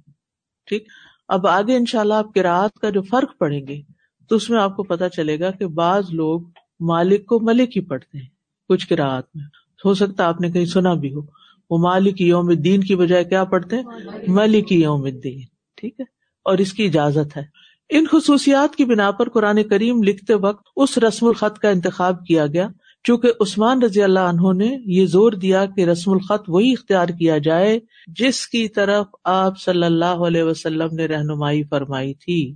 ٹھیک؟ 0.67 0.89
اب 1.29 1.47
آگے 1.47 1.77
ان 1.77 1.87
شاء 1.87 2.01
اللہ 2.01 2.15
آپ 2.15 2.35
کراط 2.35 2.79
کا 2.79 2.91
جو 2.91 3.03
فرق 3.03 3.39
پڑیں 3.39 3.67
گے، 3.67 3.83
تو 4.29 4.37
اس 4.37 4.51
میں 4.51 4.59
آپ 4.59 4.77
کو 4.77 4.83
پتا 4.83 5.09
چلے 5.09 5.41
گا 5.41 5.51
کہ 5.51 5.67
بعض 5.67 6.05
لوگ 6.13 6.41
مالک 6.81 7.27
کو 7.27 7.41
ملک 7.41 7.77
ہی 7.77 7.83
پڑھتے 7.83 8.19
ہیں، 8.19 8.29
کچھ 8.69 8.89
کراط 8.89 9.25
میں۔ 9.35 9.45
ہو 9.85 9.95
سکتا 9.95 10.27
آپ 10.27 10.41
نے 10.41 10.51
کہیں 10.51 10.65
سنا 10.65 10.95
بھی 10.95 11.15
ہو۔ 11.15 11.44
وہ 11.71 11.79
مالک 11.79 12.21
یوم 12.21 12.49
الدین 12.49 12.81
کی 12.81 12.97
بجائے 12.97 13.25
کیا 13.25 13.45
پڑھتے 13.45 13.77
ہیں؟ 13.77 13.85
ملک 14.29 14.73
یوم 14.73 15.05
الدین 15.05 15.41
ٹھیک 15.77 16.01
ہے؟ 16.01 16.05
اور 16.45 16.59
اس 16.59 16.73
کی 16.73 16.85
اجازت 16.85 17.37
ہے۔ 17.37 17.43
ان 17.91 18.05
خصوصیات 18.11 18.77
کی 18.77 18.85
بنا 18.85 19.11
پر 19.11 19.29
قرآن 19.29 19.63
کریم 19.63 20.03
لکھتے 20.03 20.35
وقت 20.35 20.67
اس 20.77 20.99
رسم 20.99 21.27
الخط 21.27 21.59
کا 21.59 21.69
انتخاب 21.69 22.25
کیا 22.27 22.47
گیا 22.47 22.69
چونکہ 23.05 23.29
عثمان 23.41 23.83
رضی 23.83 24.03
اللہ 24.03 24.21
عنہ 24.21 24.53
نے 24.53 24.77
یہ 24.87 25.07
زور 25.07 25.33
دیا 25.33 25.67
کہ 25.67 25.81
رسم 25.81 26.13
الخط 26.13 26.45
وہی 26.49 26.73
اختیار 26.73 27.09
کیا 27.09 27.39
جائے 27.39 27.81
جس 28.07 28.47
کی 28.47 28.69
طرف 28.69 29.07
آپ 29.25 29.59
صلی 29.59 29.85
اللہ 29.85 30.05
علیہ 30.05 30.43
وسلم 30.43 30.95
نے 30.95 31.07
رہنمائی 31.07 31.63
فرمائی 31.63 32.15
تھی۔ 32.15 32.55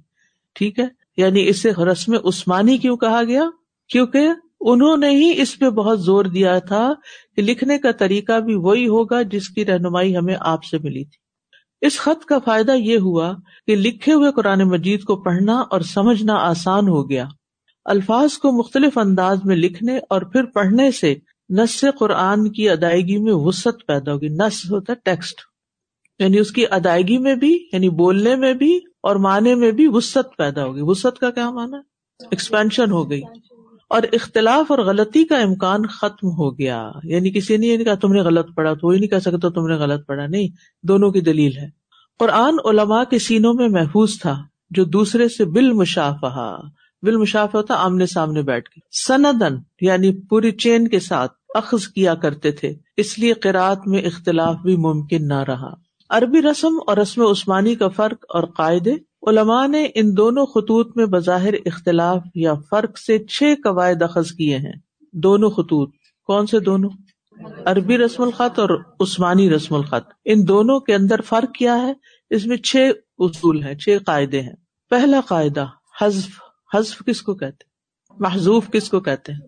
ٹھیک 0.54 0.78
ہے؟ 0.78 0.86
یعنی 1.16 1.48
اسے 1.48 1.70
رسم 1.70 2.12
عثمانی 2.24 2.78
کیوں 2.78 2.96
کہا 2.96 3.22
گیا؟ 3.24 3.42
کیونکہ 3.88 4.28
انہوں 4.60 4.96
نے 4.96 5.10
ہی 5.10 5.40
اس 5.40 5.58
پہ 5.58 5.70
بہت 5.70 6.02
زور 6.02 6.24
دیا 6.24 6.58
تھا 6.58 6.92
کہ 7.36 7.42
لکھنے 7.42 7.78
کا 7.78 7.92
طریقہ 7.92 8.40
بھی 8.40 8.54
وہی 8.54 8.88
ہوگا 8.88 9.22
جس 9.22 9.48
کی 9.48 9.66
رہنمائی 9.66 10.16
ہمیں 10.16 10.36
آپ 10.40 10.64
سے 10.64 10.78
ملی 10.78 11.04
تھی۔ 11.04 11.28
اس 11.86 11.98
خط 11.98 12.24
کا 12.24 12.38
فائدہ 12.38 12.72
یہ 12.72 12.98
ہوا 12.98 13.32
کہ 13.66 13.76
لکھے 13.76 14.12
ہوئے 14.12 14.32
قرآن 14.32 14.62
مجید 14.62 15.02
کو 15.02 15.16
پڑھنا 15.16 15.60
اور 15.60 15.80
سمجھنا 15.80 16.34
آسان 16.34 16.88
ہو 16.88 17.10
گیا۔ 17.10 17.24
الفاظ 17.84 18.38
کو 18.38 18.52
مختلف 18.52 18.98
انداز 18.98 19.38
میں 19.44 19.56
لکھنے 19.56 19.98
اور 19.98 20.22
پھر 20.22 20.44
پڑھنے 20.44 20.90
سے 20.90 21.14
نس 21.48 21.84
قرآن 21.98 22.52
کی 22.52 22.70
ادائیگی 22.70 23.16
میں 23.16 23.32
وسط 23.32 23.86
پیدا 23.86 24.12
ہوگی۔ 24.12 24.28
نس 24.28 24.70
ہوتا 24.70 24.92
ہے 24.92 24.98
ٹیکسٹ۔ 25.04 25.40
یعنی 26.18 26.38
اس 26.38 26.50
کی 26.50 26.64
ادائیگی 26.70 27.18
میں 27.18 27.34
بھی 27.34 27.68
یعنی 27.72 27.88
بولنے 27.90 28.36
میں 28.36 28.54
بھی 28.54 28.76
اور 28.76 29.16
معنی 29.16 29.54
میں 29.54 29.70
بھی 29.70 29.86
وسط 29.86 30.36
پیدا 30.38 30.64
ہوگی۔ 30.64 30.80
وسط 30.82 31.18
کا 31.18 31.30
کیا 31.30 31.50
مانا 31.50 31.78
ایکسپینشن 32.20 32.90
ہو 32.90 33.10
گئی۔ 33.10 33.22
اور 33.88 34.02
اختلاف 34.12 34.70
اور 34.70 34.78
غلطی 34.78 35.24
کا 35.24 35.38
امکان 35.38 35.86
ختم 35.86 36.28
ہو 36.28 36.58
گیا۔ 36.58 36.90
یعنی 37.04 37.30
کسی 37.30 37.56
نے 37.56 37.76
نہیں 37.76 37.84
کہا 37.84 37.94
تم 37.94 38.12
نے 38.12 38.20
غلط 38.20 38.46
پڑھا، 38.54 38.74
تو 38.74 38.86
وہی 38.86 38.98
نہیں 38.98 39.08
کہہ 39.08 39.18
سکتا 39.18 39.48
تم 39.48 39.66
نے 39.66 39.74
غلط 39.74 40.06
پڑھا۔ 40.06 40.26
نہیں، 40.26 40.48
دونوں 40.82 41.10
کی 41.10 41.20
دلیل 41.20 41.56
ہے۔ 41.56 41.68
قرآن 42.18 42.54
علماء 42.64 43.04
کے 43.04 43.18
سینوں 43.18 43.54
میں 43.54 43.68
محفوظ 43.68 44.20
تھا، 44.20 44.42
جو 44.70 44.84
دوسرے 44.84 45.28
سے 45.28 45.44
بال 45.44 45.72
مشافہ 45.72 46.60
بال 47.02 47.16
مشاف 47.16 47.54
ہوتا، 47.54 47.74
آمنے 47.74 48.06
سامنے 48.06 48.42
بیٹھ 48.42 48.70
کے۔ 48.70 48.80
سندن 49.06 49.56
یعنی 49.80 50.20
پوری 50.20 50.50
چین 50.50 50.88
کے 50.88 51.00
ساتھ 51.00 51.32
اخذ 51.54 51.88
کیا 51.88 52.14
کرتے 52.14 52.52
تھے، 52.52 52.74
اس 52.96 53.18
لیے 53.18 53.32
قرآت 53.32 53.86
میں 53.86 54.02
اختلاف 54.02 54.56
بھی 54.56 54.76
ممکن 54.76 55.28
نہ 55.28 55.44
رہا۔ 55.48 55.74
عربی 56.10 56.42
رسم 56.42 56.78
اور 56.86 56.96
رسم 56.96 57.22
عثمانی 57.22 57.74
کا 57.74 57.88
فرق 57.88 58.24
اور 58.28 58.42
قاعدے 58.42 58.94
علماء 59.26 59.66
نے 59.66 59.88
ان 59.94 60.16
دونوں 60.16 60.46
خطوط 60.46 60.96
میں 60.96 61.06
بظاہر 61.06 61.54
اختلاف 61.66 62.22
یا 62.34 62.54
فرق 62.70 62.98
سے 62.98 63.18
چھ 63.18 63.54
قواعد 63.64 64.02
اخذ 64.02 64.32
کیے 64.32 64.56
ہیں۔ 64.56 64.72
دونوں 65.12 65.50
خطوط۔ 65.50 65.94
کون 66.26 66.46
سے 66.46 66.60
دونوں؟ 66.60 66.90
عربی 67.66 67.98
رسم 67.98 68.22
الخط 68.22 68.58
اور 68.58 68.84
عثمانی 69.00 69.50
رسم 69.50 69.74
الخط۔ 69.74 70.12
ان 70.24 70.48
دونوں 70.48 70.80
کے 70.80 70.94
اندر 70.94 71.20
فرق 71.20 71.54
کیا 71.54 71.82
ہے؟ 71.82 71.92
اس 72.30 72.46
میں 72.46 72.56
چھ 72.56 72.90
اصول 73.18 73.62
ہیں، 73.62 73.74
چھ 73.74 73.98
قاعدے 74.06 74.40
ہیں۔ 74.40 74.56
پہلا 74.90 75.20
قاعدہ، 75.26 75.66
حذف۔ 76.00 76.40
حذف 76.74 77.02
کس 77.06 77.22
کو 77.22 77.34
کہتے 77.34 77.64
محضوف 78.18 78.70
کس 78.70 78.90
کو 78.90 79.00
کہتے 79.00 79.32
ہیں؟ 79.32 79.40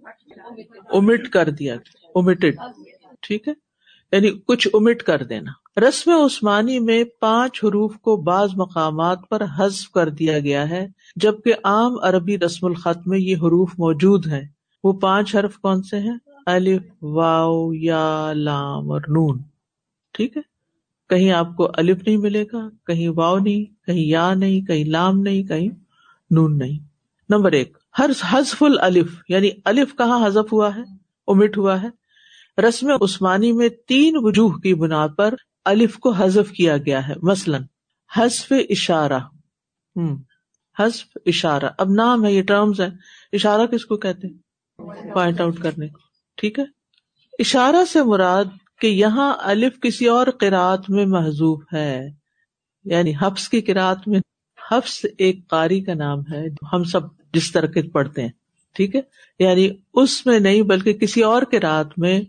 امٹ 0.93 1.29
کر 1.29 1.51
دیا 1.51 1.77
امیٹڈ 2.15 2.57
ٹھیک 3.21 3.49
ہے؟ 3.49 3.70
یعنی 4.13 4.31
کچھ 4.47 4.69
امٹ 4.75 5.03
کر 5.03 5.23
دینا۔ 5.23 5.81
رسم 5.81 6.11
عثمانی 6.11 6.79
میں 6.79 7.05
پانچ 7.21 7.65
حروف 7.65 7.95
کو 8.01 8.17
بعض 8.17 8.51
مقامات 8.57 9.19
پر 9.29 9.43
حذف 9.59 9.91
کر 9.91 10.09
دیا 10.09 10.39
گیا 10.39 10.71
ہے، 10.71 10.89
جبکہ 11.17 11.55
عام 11.65 11.95
عربی 12.03 12.39
رسم 12.39 12.67
الخط 12.67 12.99
میں 13.07 13.19
یہ 13.19 13.37
حروف 13.37 13.73
موجود 13.79 14.27
ہیں۔ 14.27 14.49
وہ 14.85 14.93
پانچ 14.93 15.37
حرف 15.37 15.59
کون 15.59 15.83
سے 15.83 15.99
ہیں؟ 15.99 16.19
الف 16.47 16.83
واؤ 17.03 17.73
یا، 17.73 18.33
لام 18.33 18.91
اور 18.91 19.01
نون۔ 19.01 19.39
ٹھیک 20.13 20.37
ہے؟ 20.37 20.43
کہیں 21.09 21.33
آپ 21.33 21.57
کو 21.57 21.69
الف 21.75 21.99
نہیں 22.07 22.17
ملے 22.17 22.45
گا، 22.53 22.69
کہیں 22.87 23.09
واؤ 23.09 23.39
نہیں، 23.39 23.87
کہیں 23.87 24.05
یا 24.05 24.35
نہیں، 24.35 24.61
کہیں 24.61 24.85
لام 24.85 25.21
نہیں، 25.21 25.43
کہیں 25.43 25.69
نون 26.31 26.59
نہیں۔ 26.59 26.79
نمبر 27.29 27.53
ایک 27.53 27.79
ہر 27.99 28.11
حذف 28.31 28.63
الف 28.81 29.07
یعنی 29.29 29.51
الف 29.65 29.97
کہاں 29.97 30.27
حذف 30.27 30.53
ہوا 30.53 30.77
ہے؟ 30.77 30.81
امٹ 31.29 31.59
ہوا 31.59 31.83
ہے۔ 31.83 32.00
رسم 32.59 32.87
عثمانی 33.03 33.53
میں 33.53 33.69
تین 33.69 34.15
وجوہ 34.17 34.49
کی 34.49 34.75
بنا 34.75 35.07
پر 35.07 35.35
الف 35.65 35.99
کو 35.99 36.11
حذف 36.11 36.51
کیا 36.51 36.77
گیا 36.77 37.09
ہے۔ 37.09 37.15
مثلاً، 37.23 37.63
حذف 38.17 38.53
اشارہ۔ 38.71 39.19
ہوں 39.97 40.17
حذف 40.79 41.19
اشارہ۔ 41.27 41.65
اب 41.79 41.89
نام 41.91 42.25
ہے، 42.25 42.33
یہ 42.33 42.43
ٹرمز 42.43 42.81
ہے 42.81 42.89
اشارہ 43.33 43.67
کس 43.67 43.87
کو 43.87 43.97
کہتے 43.97 44.27
ہیں؟ 44.29 44.35
پوائنٹ 45.13 45.41
آؤٹ 45.41 45.59
کرنے 45.59 45.89
کو۔ 45.89 45.99
ٹھیک 46.37 46.59
ہے؟ 46.59 46.65
اشارہ 47.39 47.85
سے 47.93 48.03
مراد 48.03 48.45
کہ 48.81 48.87
یہاں 48.87 49.35
الف 49.41 49.81
کسی 49.81 50.07
اور 50.07 50.27
قرآت 50.41 50.91
میں 50.91 51.07
محضوب 51.07 51.63
ہے۔ 51.73 52.09
یعنی 52.85 53.13
حفظ 53.23 53.49
کی 53.49 53.61
قرآت 53.61 54.09
میں، 54.09 54.21
حفظ 54.71 55.07
ایک 55.19 55.49
قاری 55.49 55.81
کا 55.81 55.95
نام 55.95 56.19
ہے۔ 56.21 56.47
ہم 56.73 56.85
سب 56.85 57.01
جس 57.35 57.53
طرح 57.53 57.67
کے 57.67 57.83
پڑھتے 57.83 58.23
ہیں۔ 58.23 58.31
ٹھیک 58.75 58.97
ہے؟ 58.97 59.01
یعنی 59.39 59.69
اس 59.95 60.27
میں 60.27 60.41
نہیں 60.41 60.63
بلکہ 60.63 60.93
کسی 60.93 61.23
اور 61.23 61.43
کے 61.43 61.61
رات 61.61 61.87
میں 61.97 62.21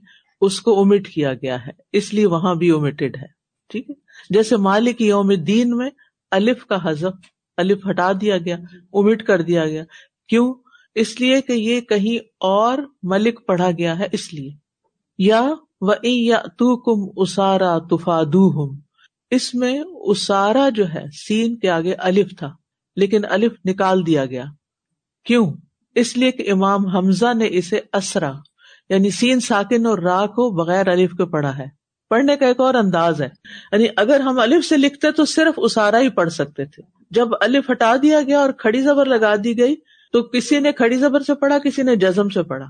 اس 0.42 0.62
کو 0.62 0.82
امٹ 0.82 1.08
کیا 1.08 1.34
گیا 1.34 1.66
ہے، 1.66 1.72
اس 1.94 2.14
لیے 2.14 2.26
وہاں 2.26 2.56
بھی 2.56 2.70
اومیٹڈ 2.70 3.16
ہے۔ 3.16 3.28
ٹھیک 3.70 3.90
ہے؟ 3.90 3.96
جیسے 4.30 4.58
مالک 4.58 5.02
یوم 5.02 5.34
دین 5.34 5.78
میں 5.78 5.90
الف 6.32 6.66
کا 6.66 6.90
حذف، 6.90 7.30
الف 7.58 7.88
ہٹا 7.90 8.12
دیا 8.22 8.38
گیا 8.38 8.58
امٹ 8.94 9.24
کر 9.24 9.42
دیا 9.42 9.66
گیا۔ 9.66 9.84
کیوں؟ 10.28 10.54
اس 10.96 11.22
لیے 11.22 11.42
کہ 11.42 11.52
یہ 11.52 11.82
کہیں 11.82 12.24
اور 12.40 12.78
ملک 13.04 13.46
پڑھا 13.46 13.72
گیا 13.78 14.00
ہے، 14.00 14.08
اس 14.12 14.34
لیے۔ 14.34 14.52
یا 15.18 15.50
یا 16.04 16.42
تو 16.42 16.78
کم 16.78 17.14
اسارا 17.16 17.78
تفادو 17.78 18.48
ہوں 18.50 18.80
اس 19.32 19.56
میں 19.56 19.80
اسارا 19.96 20.70
جو 20.70 20.90
ہے، 20.94 21.04
سین 21.28 21.56
کے 21.56 21.70
آگے 21.70 21.94
الف 21.94 22.38
تھا، 22.38 22.56
لیکن 22.96 23.22
الف 23.30 23.52
نکال 23.66 24.06
دیا 24.06 24.26
گیا۔ 24.26 24.44
کیوں؟ 25.26 25.54
اس 25.96 26.18
لیے 26.18 26.32
کہ 26.32 26.52
امام 26.52 26.86
حمزہ 26.86 27.34
نے 27.34 27.48
اسے 27.50 27.80
اسرا 27.94 28.32
یعنی 28.90 29.10
سین 29.10 29.40
ساکن 29.40 29.86
اور 29.86 29.98
را 29.98 30.26
کو 30.26 30.52
بغیر 30.52 30.88
الف 30.88 31.12
کے 31.12 31.26
پڑھا 31.26 31.58
ہے۔ 31.58 31.66
پڑھنے 32.10 32.36
کا 32.36 32.46
ایک 32.46 32.60
اور 32.60 32.74
انداز 32.74 33.22
ہے۔ 33.22 33.30
یعنی 33.72 33.86
اگر 33.96 34.20
ہم 34.20 34.40
الف 34.40 34.66
سے 34.66 34.78
لکھتے 34.78 35.12
تو 35.12 35.26
صرف 35.26 35.54
اسارا 35.58 36.00
ہی 36.00 36.10
پڑھ 36.10 36.30
سکتے 36.30 36.66
تھے۔ 36.66 36.84
جب 37.12 37.28
الف 37.42 37.72
ہٹا 37.72 37.96
دیا 38.02 38.22
گیا 38.22 38.40
اور 38.40 38.52
کھڑی 38.52 38.82
زبر 38.82 39.06
لگا 39.06 39.34
دی 39.44 39.60
گئی، 39.60 39.76
تو 40.12 40.24
کسی 40.24 40.60
نے 40.60 40.72
کھڑی 40.72 40.98
زبر 40.98 41.20
سے 41.20 41.36
پڑھا، 41.36 41.58
کسی 41.60 41.82
نے 41.82 41.96
جزم 41.96 42.30
سے 42.30 42.44
پڑھا۔ 42.44 42.66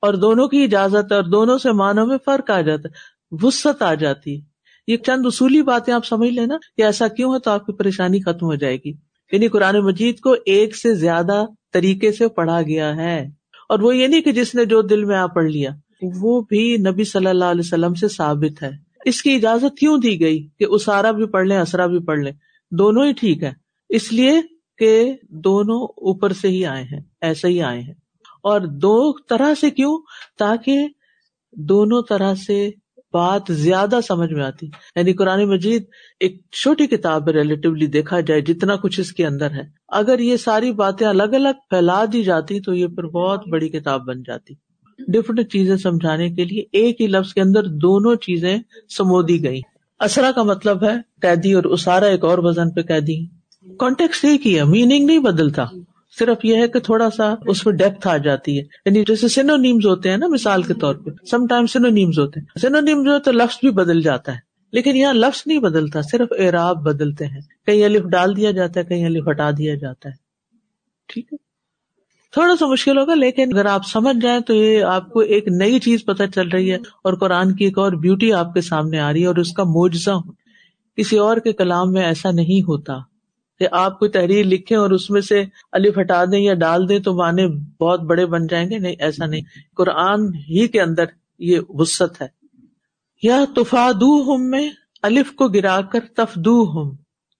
اور 0.00 0.14
دونوں 0.14 0.48
کی 0.48 0.64
اجازت 0.64 1.12
ہے 1.12 1.16
اور 1.16 1.24
دونوں 1.24 1.58
سے 1.58 1.72
معنوں 1.72 2.06
میں 2.06 2.18
فرق 2.24 2.50
آ 2.50 2.60
جاتا 2.60 2.88
ہے 2.88 2.94
وسط 3.30 3.82
آ 3.82 3.94
جاتی۔ 3.94 4.36
ہے 4.36 4.54
یہ 4.86 4.96
چند 4.96 5.26
اصولی 5.26 5.62
باتیں 5.62 5.94
آپ 5.94 6.06
سمجھ 6.06 6.30
لینا 6.30 6.56
کہ 6.76 6.82
ایسا 6.82 7.08
کیوں 7.08 7.34
ہے 7.34 7.38
تو 7.38 7.50
آپ 7.50 7.66
کی 7.66 7.72
پریشانی 7.72 8.20
ختم 8.20 8.46
ہو 8.46 8.54
جائے 8.54 8.76
گی۔ 8.76 8.92
یعنی 9.32 9.48
قرآن 9.48 9.78
مجید 9.78 10.20
کو 10.20 10.34
ایک 10.46 10.76
سے 10.76 10.94
زیادہ 10.94 11.44
طریقے 11.74 12.12
سے 12.12 12.28
پڑھا 12.28 12.62
گیا 12.62 12.96
ہے۔ 12.96 13.30
اور 13.68 13.78
وہ 13.78 13.96
یہ 13.96 14.06
نہیں 14.06 14.20
کہ 14.20 14.32
جس 14.32 14.54
نے 14.54 14.64
جو 14.64 14.82
دل 14.82 15.04
میں 15.04 15.16
آ 15.16 15.26
پڑھ 15.26 15.44
لیا، 15.44 15.70
وہ 16.02 16.40
بھی 16.40 16.76
نبی 16.76 17.04
صلی 17.04 17.26
اللہ 17.26 17.44
علیہ 17.44 17.62
وسلم 17.64 17.94
سے 17.94 18.08
ثابت 18.08 18.62
ہے۔ 18.62 18.70
اس 19.04 19.22
کی 19.22 19.34
اجازت 19.34 19.78
کیوں 19.78 19.98
دی 19.98 20.20
گئی 20.20 20.48
کہ 20.58 20.64
اسارا 20.68 21.10
بھی 21.10 21.26
پڑھ 21.26 21.46
لیں 21.46 21.58
اسرا 21.58 21.86
بھی 21.86 21.98
پڑھ 21.98 22.18
لیں؟ 22.18 22.32
دونوں 22.70 23.06
ہی 23.06 23.12
ٹھیک 23.12 23.42
ہے 23.42 23.52
اس 23.88 24.12
لیے 24.12 24.42
کہ 24.78 25.12
دونوں 25.28 25.82
اوپر 25.84 26.32
سے 26.32 26.48
ہی 26.48 26.66
آئے 26.66 26.84
ہیں، 26.84 27.00
ایسے 27.20 27.48
ہی 27.48 27.62
آئے 27.62 27.80
ہیں۔ 27.80 27.94
اور 28.42 28.60
دو 28.60 29.12
طرح 29.12 29.54
سے 29.60 29.70
کیوں؟ 29.70 29.98
تاکہ 30.38 30.88
دونوں 31.52 32.02
طرح 32.08 32.34
سے 32.34 32.70
بات 33.14 33.42
زیادہ 33.50 33.98
سمجھ 34.08 34.32
میں 34.32 34.44
آتی۔ 34.44 34.66
یعنی 34.96 35.12
قرآن 35.12 35.44
مجید 35.44 35.84
ایک 36.20 36.42
چھوٹی 36.52 36.86
کتاب 36.86 37.28
ہے 37.28 37.32
ریلیٹیولی 37.32 37.86
دیکھا 37.86 38.20
جائے 38.20 38.40
جتنا 38.40 38.76
کچھ 38.76 39.00
اس 39.00 39.12
کے 39.12 39.26
اندر 39.26 39.50
ہے۔ 39.50 39.62
اگر 39.88 40.18
یہ 40.18 40.36
ساری 40.36 40.72
باتیں 40.72 41.06
الگ 41.06 41.32
الگ 41.32 41.62
پھیلا 41.70 42.04
دی 42.12 42.22
جاتی 42.22 42.60
تو 42.60 42.74
یہ 42.74 42.86
پھر 42.86 43.04
بہت 43.04 43.48
بڑی 43.48 43.68
کتاب 43.68 44.06
بن 44.06 44.22
جاتی۔ 44.22 44.54
ڈفرنٹ 45.08 45.52
چیزیں 45.52 45.76
سمجھانے 45.76 46.30
کے 46.30 46.44
لیے 46.44 46.64
ایک 46.72 47.00
ہی 47.00 47.06
لفظ 47.06 47.32
کے 47.32 47.40
اندر 47.40 47.62
دونوں 47.62 48.16
چیزیں 48.16 48.58
سمو 48.96 49.22
دی 49.22 49.44
گئی 49.44 49.60
اسرا 50.00 50.30
کا 50.32 50.42
مطلب 50.42 50.84
ہے 50.84 50.94
قیدی 51.22 51.52
اور 51.52 51.64
اسارا 51.64 52.06
ایک 52.06 52.24
اور 52.24 52.38
وزن 52.38 52.70
پہ 52.70 52.82
قیدی۔ 52.82 53.26
کانٹیکس 53.78 54.24
ایک 54.24 54.46
ہی 54.46 54.58
ہے 54.58 54.64
میننگ 54.64 55.06
نہیں 55.06 55.18
بدلتا۔ 55.18 55.64
صرف 56.18 56.44
یہ 56.44 56.56
ہے 56.56 56.68
کہ 56.68 56.78
تھوڑا 56.78 57.10
سا 57.10 57.34
اس 57.46 57.66
میں 57.66 57.74
ڈیپتھ 57.74 58.08
آ 58.08 58.16
جاتی 58.16 58.58
ہے۔ 58.58 58.62
یعنی 58.86 59.04
جیسے 59.04 59.28
سینو 59.28 59.56
نیمز 59.56 59.86
ہوتے 59.86 60.10
ہیں 60.10 60.16
نا، 60.16 60.26
مثال 60.26 60.62
کے 60.62 60.74
طور 60.74 60.94
پہ۔ 60.94 61.10
سم 61.30 61.46
ٹائم 61.46 61.66
سینو 61.66 61.88
نیمز 61.88 62.18
ہوتے 62.18 62.40
ہیں۔ 62.40 62.58
سینو 62.58 62.80
نیمز 62.80 63.06
تو 63.24 63.32
لفظ 63.32 63.58
بھی 63.60 63.70
بدل 63.70 64.02
جاتا 64.02 64.32
ہے۔ 64.32 64.38
لیکن 64.72 64.96
یہاں 64.96 65.12
لفظ 65.12 65.42
نہیں 65.46 65.58
بدلتا، 65.58 66.00
صرف 66.02 66.28
اعراب 66.38 66.76
بدلتے 66.82 67.26
ہیں۔ 67.26 67.40
کہیں 67.66 67.84
الف 67.84 68.02
ڈال 68.02 68.36
دیا 68.36 68.50
جاتا 68.50 68.80
ہے، 68.80 68.84
کہیں 68.84 69.06
الف 69.06 69.28
ہٹا 69.30 69.50
دیا 69.50 69.74
جاتا 69.74 70.08
ہے۔ 70.08 70.14
ٹھیک 71.08 71.32
ہے؟ 71.32 71.36
تھوڑا 72.32 72.56
سا 72.60 72.66
مشکل 72.66 72.98
ہوگا، 72.98 73.14
لیکن 73.14 73.52
اگر 73.52 73.66
آپ 73.66 73.80
سمجھ 73.86 74.16
جائیں 74.22 74.40
تو 74.40 74.54
یہ 74.54 74.82
آپ 74.82 75.10
کو 75.10 75.20
ایک 75.20 75.48
نئی 75.48 75.78
چیز 75.78 76.04
پتہ 76.04 76.22
چل 76.34 76.48
رہی 76.48 76.70
ہے۔ 76.70 76.76
اور 76.76 77.14
قرآن 77.14 77.54
کی 77.54 77.64
ایک 77.64 77.78
اور 77.78 77.92
بیوٹی 77.92 78.32
آپ 78.32 78.54
کے 78.54 78.60
سامنے 78.60 78.98
آ 78.98 79.12
رہی 79.12 79.22
ہے 79.22 79.26
اور 79.26 79.36
اس 79.36 79.52
کا 79.52 79.64
موجزہ 79.64 80.18
کسی 80.96 81.18
اور 81.18 81.36
کے 81.36 81.52
کلام 81.52 81.92
میں 81.92 82.02
ایسا 82.02 82.30
نہیں 82.30 82.62
ہوتا۔ 82.62 83.13
کہ 83.58 83.68
آپ 83.72 83.98
کوئی 83.98 84.10
تحریر 84.10 84.44
لکھیں 84.44 84.78
اور 84.78 84.90
اس 84.90 85.10
میں 85.10 85.20
سے 85.20 85.44
الف 85.72 85.98
ہٹا 85.98 86.24
دیں 86.24 86.40
یا 86.40 86.54
ڈال 86.54 86.88
دیں 86.88 86.98
تو 86.98 87.14
معنی 87.14 87.46
بہت 87.80 88.00
بڑے 88.00 88.26
بن 88.26 88.46
جائیں 88.46 88.70
گے۔ 88.70 88.78
نہیں، 88.78 88.94
ایسا 88.98 89.26
نہیں۔ 89.26 89.40
قرآن 89.76 90.34
ہی 90.34 90.68
کے 90.68 90.80
اندر 90.80 91.04
یہ 91.38 91.58
وسط 91.68 92.22
ہے۔ 92.22 92.28
یا 93.22 93.44
تفادو 93.56 94.34
ہم 94.34 94.50
میں 94.50 94.70
الف 95.02 95.32
کو 95.32 95.48
گرا 95.48 95.80
کر 95.80 96.00
تفدو 96.16 96.70
ہم 96.72 96.96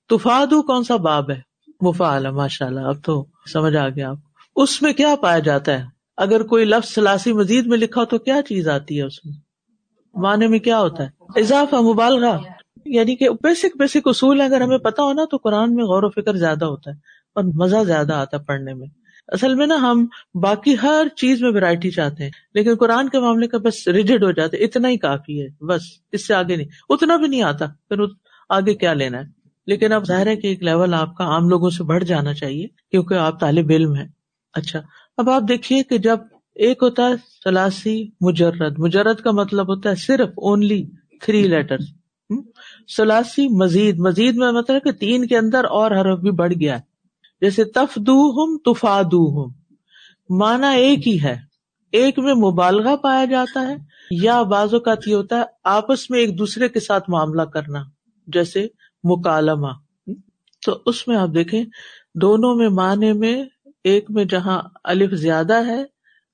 تفادو 0.09 0.63
کون 0.63 0.85
سا 0.85 0.97
باب 0.97 1.31
ہے؟ 1.31 1.41
مفا 1.81 2.19
ماشاء 2.31 2.67
اللہ 2.67 2.81
اب 2.81 3.05
تو 3.05 3.27
سمجھ 3.53 3.77
آ 3.77 3.89
گیا 3.89 4.11
آپ 4.11 4.17
اس 4.57 4.83
میں 4.83 4.93
کیا 4.93 5.15
پایا 5.23 5.39
جاتا 5.39 5.79
ہے؟ 5.79 5.85
اگر 6.17 6.43
کوئی 6.43 6.65
لفظ 6.65 6.95
سلاسی 6.95 7.33
مزید 7.33 7.67
میں 7.67 7.79
لکھا 7.79 8.05
تو 8.05 8.19
کیا 8.19 8.41
چیز 8.49 8.69
آتی 8.69 8.99
ہے 8.99 9.03
اس 9.03 9.25
میں؟ 9.25 9.35
معنی 10.15 10.47
میں 10.47 10.59
کیا 10.59 10.81
ہوتا 10.81 11.05
ہے؟ 11.05 11.41
اضافہ، 11.41 11.77
مبالغہ۔ 11.77 12.39
یعنی 12.87 13.17
کہ 13.17 13.29
بیسک 13.43 13.77
بیسک 13.79 14.09
اصول 14.09 14.41
اگر 14.41 14.61
ہمیں 14.61 14.79
پتا 14.79 15.03
ہو 15.03 15.13
نا 15.13 15.25
تو 15.25 15.37
قرآن 15.37 15.75
میں 15.75 15.85
غور 15.85 16.03
و 16.03 16.09
فکر 16.09 16.37
زیادہ 16.37 16.65
ہوتا 16.65 16.91
ہے 16.91 16.97
اور 17.35 17.45
مزہ 17.45 17.83
زیادہ 17.87 18.13
آتا 18.13 18.37
ہے 18.37 18.43
پڑھنے 18.43 18.75
میں۔ 18.75 18.87
اصل 19.29 19.55
میں 19.55 19.67
نا 19.67 19.75
ہم 19.75 20.07
باقی 20.35 20.75
ہر 20.83 21.07
چیز 21.17 21.43
میں 21.43 21.51
ویرائٹی 21.53 21.91
چاہتے 21.91 22.25
ہیں، 22.25 22.31
لیکن 22.55 22.75
قرآن 22.75 23.09
کے 23.09 23.19
معاملے 23.19 23.47
کا 23.47 23.59
بس 23.59 23.89
ریجڈ 23.89 24.25
ہو 24.25 24.31
جاتے، 24.31 24.57
اتنا 24.57 24.89
ہی 24.89 24.97
کافی 24.97 25.43
ہے، 25.43 25.65
بس 25.67 25.83
اس 26.13 26.27
سے 26.27 26.35
آگے 26.35 26.57
نہیں۔ 26.57 26.69
اتنا 26.89 27.17
بھی 27.17 27.29
نہیں 27.29 27.43
آتا، 27.43 27.67
پھر 27.89 28.05
آگے 28.49 28.75
کیا 28.75 28.93
لینا 28.93 29.19
ہے؟ 29.19 29.25
لیکن 29.67 29.93
اب 29.93 30.07
ظاہر 30.07 30.27
ہے 30.27 30.37
کہ 30.37 30.47
ایک 30.47 30.63
لیول 30.63 30.95
آپ 30.95 31.17
کا 31.17 31.25
عام 31.25 31.49
لوگوں 31.49 31.71
سے 31.71 31.85
بڑھ 31.85 32.05
جانا 32.05 32.35
چاہیے، 32.35 32.67
کیونکہ 32.91 33.15
آپ 33.15 33.41
طالب 33.41 33.71
علم 33.71 33.95
ہیں۔ 33.95 34.09
اچھا 34.55 34.81
اب 35.17 35.31
آپ 35.31 35.43
دیکھیے 35.49 35.83
کہ 35.83 35.99
جب 35.99 36.19
ایک 36.55 36.79
ہوتا 36.83 37.09
ہے 37.09 37.15
سلاسی 37.45 38.11
مجرد 38.21 38.79
مجرد 38.79 39.21
کا 39.21 39.31
مطلب 39.31 39.69
ہوتا 39.69 39.91
ہے 39.91 39.95
صرف 39.95 40.29
اونلی 40.37 40.85
تھری 41.21 41.43
لیٹر 41.43 41.77
سلاسی 42.89 43.49
مزید 43.49 43.99
مزید 43.99 44.37
میں 44.37 44.53
مطلب 44.53 44.85
کہ 44.85 44.93
تین 44.93 45.27
کے 45.27 45.39
اندر 45.39 45.65
اور 45.65 45.91
حرف 45.91 46.19
بھی 46.19 46.31
بڑھ 46.31 46.53
گیا 46.61 46.79
جیسے 47.41 47.65
تفدو 47.65 48.31
ہم 48.31 48.59
تفادو 48.59 49.45
ہم 49.45 49.51
مانا 50.31 50.71
ایک 50.71 51.09
ہی 51.09 51.23
ہے۔ 51.23 51.37
ایک 51.93 52.19
میں 52.19 52.35
مبالغہ 52.35 52.97
پایا 52.97 53.25
جاتا 53.25 53.61
ہے 53.61 53.77
یا 54.11 54.43
بعض 54.43 54.75
اوقات 54.75 55.09
یہ 55.09 55.15
ہوتا 55.15 55.37
ہے 55.37 55.43
آپس 55.65 56.11
میں 56.11 56.19
ایک 56.19 56.39
دوسرے 56.39 56.69
کے 56.69 56.81
ساتھ 56.81 57.11
معاملہ 57.11 57.43
کرنا، 57.43 57.83
جیسے 58.27 58.67
مکالمہ۔ 59.05 59.69
تو 60.67 60.79
اس 60.87 61.09
میں 61.09 61.17
آپ 61.17 61.29
دیکھیں، 61.35 61.65
دونوں 62.15 62.55
میں 62.55 62.69
معنی 62.69 63.13
میں 63.13 63.45
ایک 63.85 64.11
میں 64.11 64.25
جہاں 64.25 64.63
الف 64.85 65.11
زیادہ 65.11 65.67
ہے، 65.67 65.85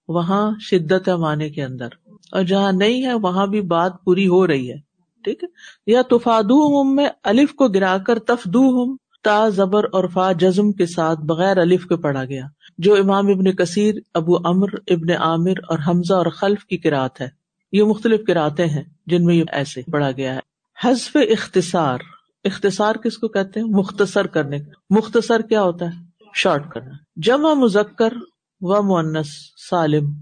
وہاں 0.08 0.50
شدت 0.60 1.08
ہے 1.08 1.16
معنی 1.16 1.50
کے 1.50 1.64
اندر۔ 1.64 1.88
اور 2.32 2.42
جہاں 2.42 2.72
نہیں 2.72 3.06
ہے، 3.06 3.14
وہاں 3.14 3.46
بھی 3.46 3.60
بات 3.60 3.92
پوری 4.04 4.28
ہو 4.28 4.46
رہی 4.46 4.70
ہے۔ 4.70 4.89
ٹھیک 5.24 5.44
ہے؟ 5.44 5.48
یا 5.92 6.02
تفادو 6.02 6.82
ہم 6.82 6.94
میں 6.94 7.08
الف 7.24 7.54
کو 7.54 7.68
گرا 7.68 7.98
کر 7.98 8.18
تفدو 8.18 8.84
ہم 8.84 8.96
تا، 9.22 9.48
زبر 9.48 9.84
اور 9.84 10.04
فا 10.12 10.32
جزم 10.32 10.72
کے 10.72 10.86
ساتھ 10.86 11.20
بغیر 11.20 11.58
الف 11.58 11.86
کے 11.86 11.96
پڑھا 11.96 12.24
گیا، 12.24 12.44
جو 12.78 12.94
امام 12.94 13.26
ابن 13.26 13.52
کثیر، 13.52 13.94
ابو 14.14 14.36
امر 14.36 14.68
ابن 14.86 15.10
عامر 15.10 15.52
اور 15.68 15.78
حمزہ 15.86 16.14
اور 16.14 16.26
خلف 16.26 16.64
کی 16.64 16.76
کراط 16.76 17.20
ہے۔ 17.20 17.28
یہ 17.72 17.82
مختلف 17.82 18.20
کراطیں 18.26 18.66
ہیں 18.66 18.84
جن 19.06 19.24
میں 19.24 19.34
یہ 19.34 19.44
ایسے 19.52 19.82
پڑھا 19.92 20.10
گیا 20.10 20.34
ہے۔ 20.34 20.40
حزف 20.82 21.16
اختصار 21.30 21.98
اختصار 22.44 22.94
کس 22.94 23.18
کو 23.18 23.28
کہتے 23.28 23.60
ہیں؟ 23.60 23.66
مختصر 23.66 24.26
کرنے 24.26 24.58
مختصر 24.90 25.40
کیا 25.40 25.62
ہوتا 25.62 25.86
ہے؟ 25.86 25.90
شارٹ 26.34 26.70
کرنا۔ 26.70 26.90
جمع 27.16 27.54
مذکر 27.54 28.12
و 28.60 28.82
مونس 28.82 29.28
سالم۔ 29.70 30.12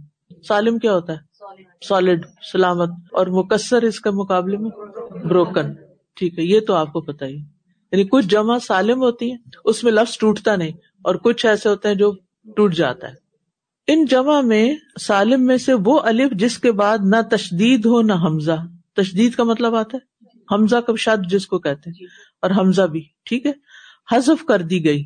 سالم 0.49 0.79
کیا 0.79 0.93
ہوتا 0.95 1.13
ہے؟ 1.13 1.19
سالڈ 1.89 2.25
سلامت 2.53 2.91
اور 3.13 3.27
مکسر 3.35 3.83
اس 3.83 4.01
کے 4.01 4.11
مقابلے 4.13 4.57
میں 4.57 4.71
بروکن 5.25 5.73
ٹھیک 6.17 6.39
ہے، 6.39 6.45
یہ 6.45 6.61
تو 6.67 6.75
آپ 6.75 6.93
کو 6.93 7.01
پتا 7.03 7.27
ہی 7.27 7.35
یعنی 7.35 8.05
کچھ 8.05 8.27
جمع 8.29 8.59
سالم 8.59 9.03
ہوتی 9.03 9.31
ہے 9.33 9.37
اس 9.65 9.83
میں 9.85 9.93
لفظ 9.93 10.17
ٹوٹتا 10.19 10.57
نہیں، 10.57 10.73
اور 11.05 11.15
کچھ 11.25 11.47
ایسے 11.47 11.69
ہوتے 11.69 11.89
ہیں 11.89 11.95
جو 11.95 12.13
ٹوٹ 12.57 12.75
جاتا 12.75 13.09
ہے۔ 13.09 13.27
ان 13.89 14.05
جمع 14.05 14.41
میں 14.43 14.75
سالم 15.01 15.47
میں 15.47 15.57
سے 15.57 15.75
وہ 15.85 15.99
الف 16.05 16.33
جس 16.41 16.59
کے 16.59 16.73
بعد 16.75 16.99
نہ 17.05 17.21
تشدید 17.31 17.87
ہو 17.87 18.01
نہ 18.03 18.13
حمزہ۔ 18.25 18.57
تشدید 18.97 19.35
کا 19.35 19.45
مطلب 19.45 19.75
آتا 19.75 19.97
ہے؟ 19.97 20.07
حمزہ 20.49 20.77
کا 20.77 20.93
شاد 20.99 21.31
جس 21.31 21.47
کو 21.47 21.59
کہتے 21.59 21.91
ہیں، 21.91 22.07
اور 22.43 22.51
حمزہ 22.51 22.83
بھی، 22.83 23.01
ٹھیک 23.27 23.47
ہے؟ 23.47 23.53
حذف 24.09 24.45
کر 24.45 24.63
دی 24.63 24.85
گئی۔ 24.85 25.03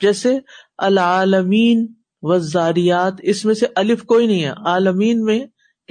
جیسے 0.00 0.38
العالمین 0.78 1.86
و 2.22 2.38
زاریات 2.38 3.20
اس 3.22 3.44
میں 3.44 3.54
سے 3.54 3.66
الف 3.76 4.02
کوئی 4.04 4.26
نہیں 4.26 4.42
ہے۔ 4.44 4.52
عالمین 4.66 5.24
میں 5.24 5.38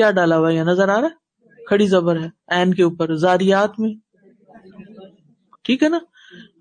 کیا 0.01 0.11
ڈالا 0.11 0.37
ہوا 0.37 0.49
یہ 0.49 0.61
نظر 0.61 0.89
آ 0.89 1.01
رہا 1.01 1.07
ہے؟ 1.07 1.63
کھڑی 1.67 1.87
زبر 1.87 2.19
ہے 2.19 2.29
این 2.47 2.73
کے 2.73 2.83
اوپر، 2.83 3.15
زاریات 3.15 3.79
میں۔ 3.79 3.93
ٹھیک 5.63 5.83
ہے 5.83 5.89
نا؟ 5.89 5.99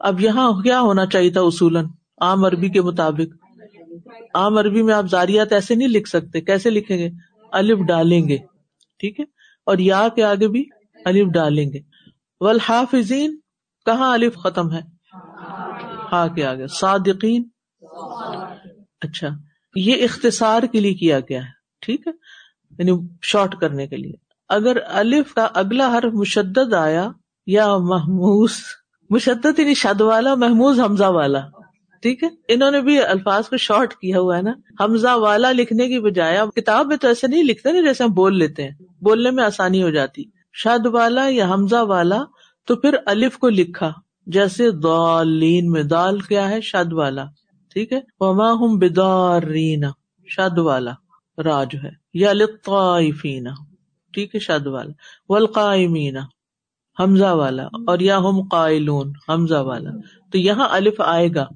اب 0.01 0.21
یہاں 0.21 0.53
کیا 0.53 0.81
ہونا 0.81 1.07
چاہیے 1.07 1.31
تھا 1.31 1.41
اصولن 1.41 1.87
عام 2.21 2.45
عربی 2.45 2.69
کے 2.69 2.83
مطابق۔ 2.83 3.45
عام 4.35 4.59
عربی 4.59 4.83
میں 4.83 4.95
آپ 4.95 5.05
زاریات 5.11 5.53
ایسے 5.53 5.75
نہیں 5.75 5.89
لکھ 5.89 6.09
سکتے۔ 6.09 6.41
کیسے 6.41 6.71
لکھیں 6.71 6.99
گے؟ 6.99 7.11
الف 7.53 7.79
ڈالیں 7.89 8.29
گے۔ 8.29 8.39
ٹھیک 8.99 9.21
ہے؟ 9.21 9.25
اور 9.67 9.79
یا 9.79 10.09
کے 10.09 10.25
آگے 10.25 10.49
بھی 10.49 10.65
الف 11.05 11.27
ڈالیں 11.35 11.73
گے۔ 11.73 11.79
والحافظین، 12.41 13.39
کہاں 13.87 14.13
الف 14.13 14.37
ختم 14.37 14.73
ہے؟ 14.73 14.81
ہا 16.13 16.27
کے 16.35 16.47
آگے۔ 16.47 16.67
صادقین۔ 16.67 17.45
اچھا 19.01 19.29
یہ 19.75 20.05
اختصار 20.05 20.63
کے 20.63 20.81
لیے 20.81 20.95
کیا 20.95 21.21
گیا 21.21 21.43
ہے؟ 21.43 21.61
ٹھیک 21.81 22.07
ہے؟ 22.07 22.13
یعنی 22.81 23.09
شارٹ 23.23 23.55
کرنے 23.61 23.87
کے 23.87 23.97
لیے۔ 23.97 24.13
اگر 24.49 24.77
الف 24.87 25.35
کا 25.35 25.49
اگلا 25.55 25.99
حرف 25.99 26.13
مشدد 26.13 26.75
آیا 26.75 27.09
یا 27.47 27.77
محموز 27.79 28.51
مشدد 29.11 29.59
یعنی 29.59 29.75
شد 29.75 30.01
والا 30.01 30.35
محموز 30.35 30.81
حمزہ 30.81 31.05
والا۔ 31.05 31.41
ٹھیک 32.03 32.23
ہے؟ 32.23 32.29
انہوں 32.49 32.71
نے 32.71 32.81
بھی 32.81 33.03
الفاظ 33.03 33.49
کو 33.49 33.57
شارٹ 33.57 33.95
کیا 33.95 34.19
ہوا 34.19 34.37
ہے 34.37 34.43
نا۔ 34.43 34.53
حمزہ 34.85 35.09
والا 35.15 35.53
لکھنے 35.53 35.89
کی 35.89 35.99
بجائے 35.99 36.37
اب 36.37 36.49
کتاب 36.55 36.87
میں 36.87 36.97
تو 36.97 37.09
ایسے 37.09 37.27
نہیں 37.27 37.45
لکھتے 37.45 37.73
نا 37.73 37.81
جیسے 37.81 38.05
ہم 38.05 38.11
بول 38.11 38.39
لیتے 38.39 38.63
ہیں۔ 38.63 38.71
بولنے 39.01 39.31
میں 39.31 39.45
آسانی 39.45 39.83
ہو 39.83 39.91
جاتی۔ 39.91 40.23
شاد 40.53 40.87
والا 40.87 41.27
یا 41.29 41.51
حمزہ 41.51 41.83
والا 41.83 42.25
تو 42.67 42.77
پھر 42.77 42.95
الف 43.07 43.39
کو 43.39 43.49
لکھا۔ 43.49 43.93
جیسے 44.27 44.71
دالین 44.71 45.71
میں 45.71 45.83
دال 45.83 46.21
کیا 46.21 46.51
ہے؟ 46.51 46.61
شاد 46.61 46.93
والا۔ 46.93 47.25
ٹھیک 47.75 47.93
ہے؟ 47.93 48.01
وما 48.21 48.53
ہم 48.53 48.79
بدارین 48.79 49.85
شاد 50.29 50.59
والا۔ 50.59 50.91
را 51.45 51.65
جو 51.65 51.79
ہے۔ 51.85 52.00
یا 52.15 52.33
لطائفین 52.33 53.47
ٹھیک 54.13 54.35
ہے 54.35 54.41
شاد 54.41 54.67
والا، 54.67 54.93
والقائمین، 55.29 56.17
حمزہ 57.01 57.33
والا، 57.33 57.63
اور 57.63 57.99
یا 57.99 58.19
ہم 58.19 58.49
قائلون، 58.49 59.13
حمزہ 59.29 59.59
والا۔ 59.59 59.91
تو 60.33 60.39
یہاں 60.39 60.69
الف 60.71 60.95
آئے 60.99 61.29
گا۔ 61.35 61.47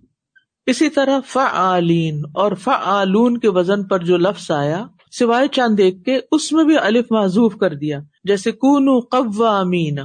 اسی 0.67 0.89
طرح 0.89 1.21
فعالین، 1.27 2.23
اور 2.35 2.53
فعالون 2.53 3.39
کے 3.39 3.49
وزن 3.49 3.85
پر 3.85 3.99
جو 3.99 4.17
لفظ 4.17 4.51
آیا، 4.51 4.87
سوائے 5.11 5.49
چاند 5.49 5.79
دیکھ 5.79 6.05
کے، 6.05 6.21
اس 6.33 6.53
میں 6.53 6.65
بھی 6.65 6.79
الف 6.79 7.07
معذوف 7.11 7.57
کر 7.57 7.75
دیا۔ 7.75 8.01
جیسے 8.25 8.53
کون 8.53 9.01
قوامین 9.01 9.99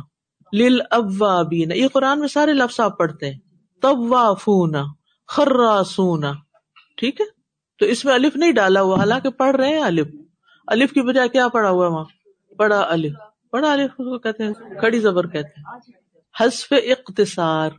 لل 0.54 0.80
یہ 1.76 1.88
قرآن 1.94 2.20
میں 2.20 2.28
سارے 2.28 2.54
لفظ 2.54 2.80
آپ 2.80 2.98
پڑھتے 2.98 3.32
ہیں۔ 3.32 3.40
طوافون، 3.82 4.76
خراسون، 5.28 6.24
ٹھیک 6.98 7.22
ہے؟ 7.22 7.26
تو 7.80 7.86
اس 7.86 8.06
میں 8.06 8.14
الف 8.14 8.36
نہیں 8.36 8.52
ڈالا 8.52 8.82
ہوا، 8.82 8.98
حالانکہ 8.98 9.30
پڑھ 9.30 9.56
رہے 9.56 9.70
ہیں 9.70 9.82
الف۔ 9.82 10.08
الف 10.70 10.92
کی 10.92 11.02
بجائے 11.02 11.30
کیا 11.30 11.48
پڑھا 11.48 11.70
ہوا 11.70 11.86
ہے 11.86 11.92
وہاں 11.92 12.04
پڑھا 12.58 12.86
الف۔ 12.90 13.14
پڑھا 13.52 13.72
الف 13.72 13.92
کو 13.92 14.20
کہتے 14.20 14.44
ہیں 14.44 14.54
کڑی 14.82 15.00
زبر 15.00 15.28
کہتے 15.28 15.62
ہیں۔ 15.62 15.80
حسف 16.40 16.74
اقتصار، 16.74 17.70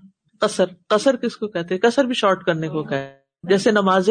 قصر۔ 0.41 0.65
قصر 0.89 1.17
کس 1.17 1.37
کو 1.37 1.49
کہتے 1.49 1.75
ہیں؟ 1.75 1.81
قصر 1.81 2.05
بھی 2.05 2.15
شارٹ 2.15 2.45
کرنے 2.45 2.69
کو 2.69 2.83
کہتے 2.83 3.49
جیسے 3.49 3.71
نماز 3.71 4.11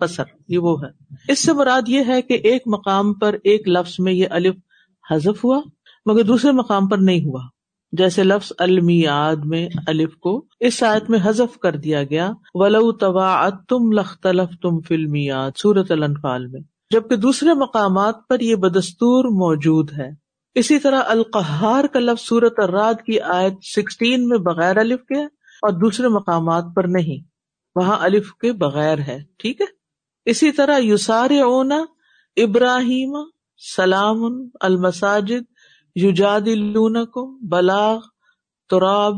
قصر، 0.00 0.22
یہ 0.48 0.58
وہ 0.58 0.84
ہے۔ 0.84 1.14
اس 1.32 1.44
سے 1.44 1.52
مراد 1.52 1.82
یہ 1.86 2.00
ہے 2.08 2.22
کہ 2.22 2.34
ایک 2.34 2.62
مقام 2.66 3.14
پر 3.14 3.36
ایک 3.44 3.68
لفظ 3.68 3.94
میں 3.98 4.12
یہ 4.12 4.26
الف 4.30 4.54
حذف 5.10 5.44
ہوا، 5.44 5.60
مگر 6.06 6.22
دوسرے 6.22 6.52
مقام 6.52 6.88
پر 6.88 6.98
نہیں 6.98 7.24
ہوا۔ 7.24 7.40
جیسے 7.92 8.24
لفظ 8.24 8.52
المیاد 8.58 9.36
میں 9.36 9.68
الف 9.86 10.16
کو 10.16 10.46
اس 10.60 10.82
آیت 10.82 11.10
میں 11.10 11.18
حذف 11.24 11.58
کر 11.58 11.76
دیا 11.76 12.04
گیا۔ 12.04 12.30
ولو 12.54 12.92
توا 12.92 13.48
تم 13.68 13.92
لختلف 13.92 14.58
تم 14.62 14.80
فلمیاد 14.80 15.50
سورت 15.56 15.90
الانفال 15.90 16.46
میں۔ 16.46 16.60
جبکہ 16.90 17.16
دوسرے 17.16 17.54
مقامات 17.54 18.14
پر 18.28 18.40
یہ 18.40 18.54
بدستور 18.54 19.24
موجود 19.24 19.92
ہے۔ 19.92 20.10
اسی 20.54 20.78
طرح 20.78 21.02
القہار 21.06 21.84
کا 21.84 21.98
لفظ 21.98 22.28
سورت 22.28 22.54
الراد 22.56 22.94
کی 23.06 23.20
آیت 23.20 23.52
سکسٹین 23.62 24.28
میں 24.28 24.38
بغیر 24.38 24.76
الف 24.76 25.00
کے 25.00 25.24
اور 25.24 25.72
دوسرے 25.72 26.08
مقامات 26.08 26.64
پر 26.76 26.84
نہیں 26.84 27.28
وہاں 27.76 27.96
الف 28.00 28.34
کے 28.34 28.52
بغیر 28.52 28.98
ہے 28.98 29.24
ٹھیک 29.38 29.60
ہے؟ 29.60 29.66
اسی 30.24 30.52
طرح 30.52 30.78
یوسار 30.78 31.30
اونا 31.30 31.84
ابراہیم 32.36 33.12
سلام 33.76 34.48
المساجد 34.60 35.42
یوجاد 35.96 36.40
کو 37.06 37.38
بلاغ 37.48 38.00
تراب 38.70 39.14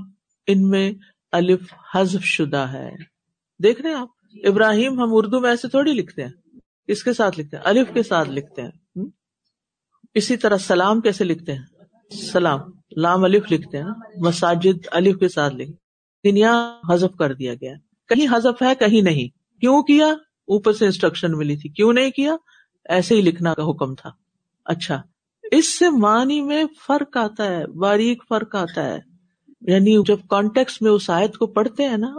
ان 0.46 0.68
میں 0.68 0.92
الف 1.32 1.74
حذف 1.94 2.24
شدہ 2.24 2.66
ہے۔ 2.72 2.90
دیکھ 3.62 3.82
رہے 3.82 3.94
آپ؟ 3.94 4.08
ابراہیم 4.44 5.00
ہم 5.00 5.08
اردو 5.12 5.40
میں 5.40 5.50
ایسے 5.50 5.68
تھوڑی 5.68 5.92
لکھتے 5.92 6.24
ہیں۔ 6.24 6.39
کس 6.90 7.04
کے 7.04 7.12
ساتھ 7.12 7.40
لکھتے 7.40 7.56
ہیں؟ 7.56 7.64
الف 7.66 7.88
کے 7.94 8.02
ساتھ 8.02 8.30
لکھتے 8.30 8.62
ہیں۔ 8.62 8.70
اسی 10.14 10.36
طرح 10.36 10.56
سلام 10.56 11.00
کیسے 11.00 11.24
لکھتے 11.24 11.54
ہیں؟ 11.54 11.62
سلام، 12.32 12.60
لام 12.96 13.24
الف 13.24 13.52
لکھتے 13.52 13.78
ہیں۔ 13.78 13.90
مساجد 14.16 14.86
الف 14.92 15.16
کے 15.16 15.28
ساتھ 15.28 15.54
لکھتے 15.54 15.90
دنیا 16.30 16.78
حذف 16.88 17.16
کر 17.16 17.34
دیا 17.34 17.54
گیا۔ 17.54 17.74
کہیں 18.08 18.26
حذف 18.36 18.62
ہے، 18.62 18.74
کہیں 18.74 19.02
نہیں۔ 19.02 19.60
کیوں 19.60 19.82
کیا؟ 19.82 20.06
اوپر 20.46 20.72
سے 20.72 20.84
انسٹرکشن 20.84 21.32
ملی 21.32 21.56
تھی۔ 21.56 21.68
کیوں 21.68 21.92
نہیں 21.92 22.10
کیا؟ 22.10 22.36
ایسے 22.84 23.14
ہی 23.14 23.20
لکھنا 23.20 23.54
کا 23.54 23.70
حکم 23.70 23.94
تھا۔ 23.94 24.10
اچھا 24.64 25.02
اس 25.52 25.78
سے 25.78 25.88
معنی 25.88 26.40
میں 26.40 26.64
فرق 26.86 27.16
آتا 27.16 27.44
ہے، 27.44 27.66
باریک 27.66 28.24
فرق 28.28 28.54
آتا 28.54 28.84
ہے۔ 28.84 28.98
یعنی 29.60 30.02
جب 30.06 30.18
کانٹیکس 30.30 30.82
میں 30.82 30.90
اس 30.90 31.10
آیت 31.10 31.36
کو 31.36 31.46
پڑھتے 31.46 31.88
ہیں 31.88 31.96
نا، 31.96 32.14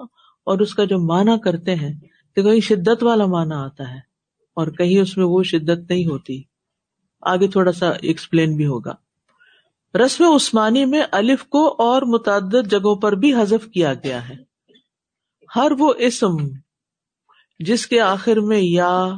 اور 0.45 0.59
اس 0.59 0.75
کا 0.75 0.83
جو 0.83 0.99
معنی 0.99 1.39
کرتے 1.39 1.75
ہیں، 1.75 1.93
تو 2.35 2.43
کہیں 2.43 2.59
شدت 2.59 3.03
والا 3.03 3.25
معنی 3.25 3.53
آتا 3.53 3.95
ہے۔ 3.95 4.10
اور 4.53 4.67
کہیں 4.67 5.01
اس 5.01 5.17
میں 5.17 5.25
وہ 5.25 5.43
شدت 5.43 5.91
نہیں 5.91 6.05
ہوتی۔ 6.05 6.43
آگے 7.21 7.47
تھوڑا 7.47 7.71
سا 7.71 7.89
ایکسپلین 7.89 8.55
بھی 8.55 8.65
ہوگا۔ 8.65 8.95
رسم 9.97 10.23
عثمانی 10.23 10.85
میں 10.85 11.01
الف 11.11 11.43
کو 11.43 11.75
اور 11.77 12.01
متعدد 12.01 12.71
جگہوں 12.71 12.95
پر 12.95 13.11
بھی 13.11 13.33
حذف 13.33 13.67
کیا 13.67 13.93
گیا 13.93 14.29
ہے۔ 14.29 14.35
ہر 15.55 15.71
وہ 15.79 15.93
اسم 15.97 16.47
جس 17.59 17.87
کے 17.87 17.99
آخر 17.99 18.39
میں 18.39 18.61
یا 18.61 19.09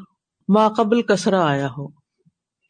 ما 0.47 0.69
قبل 0.69 1.01
کسرا 1.01 1.45
آیا 1.45 1.67
ہو۔ 1.77 1.87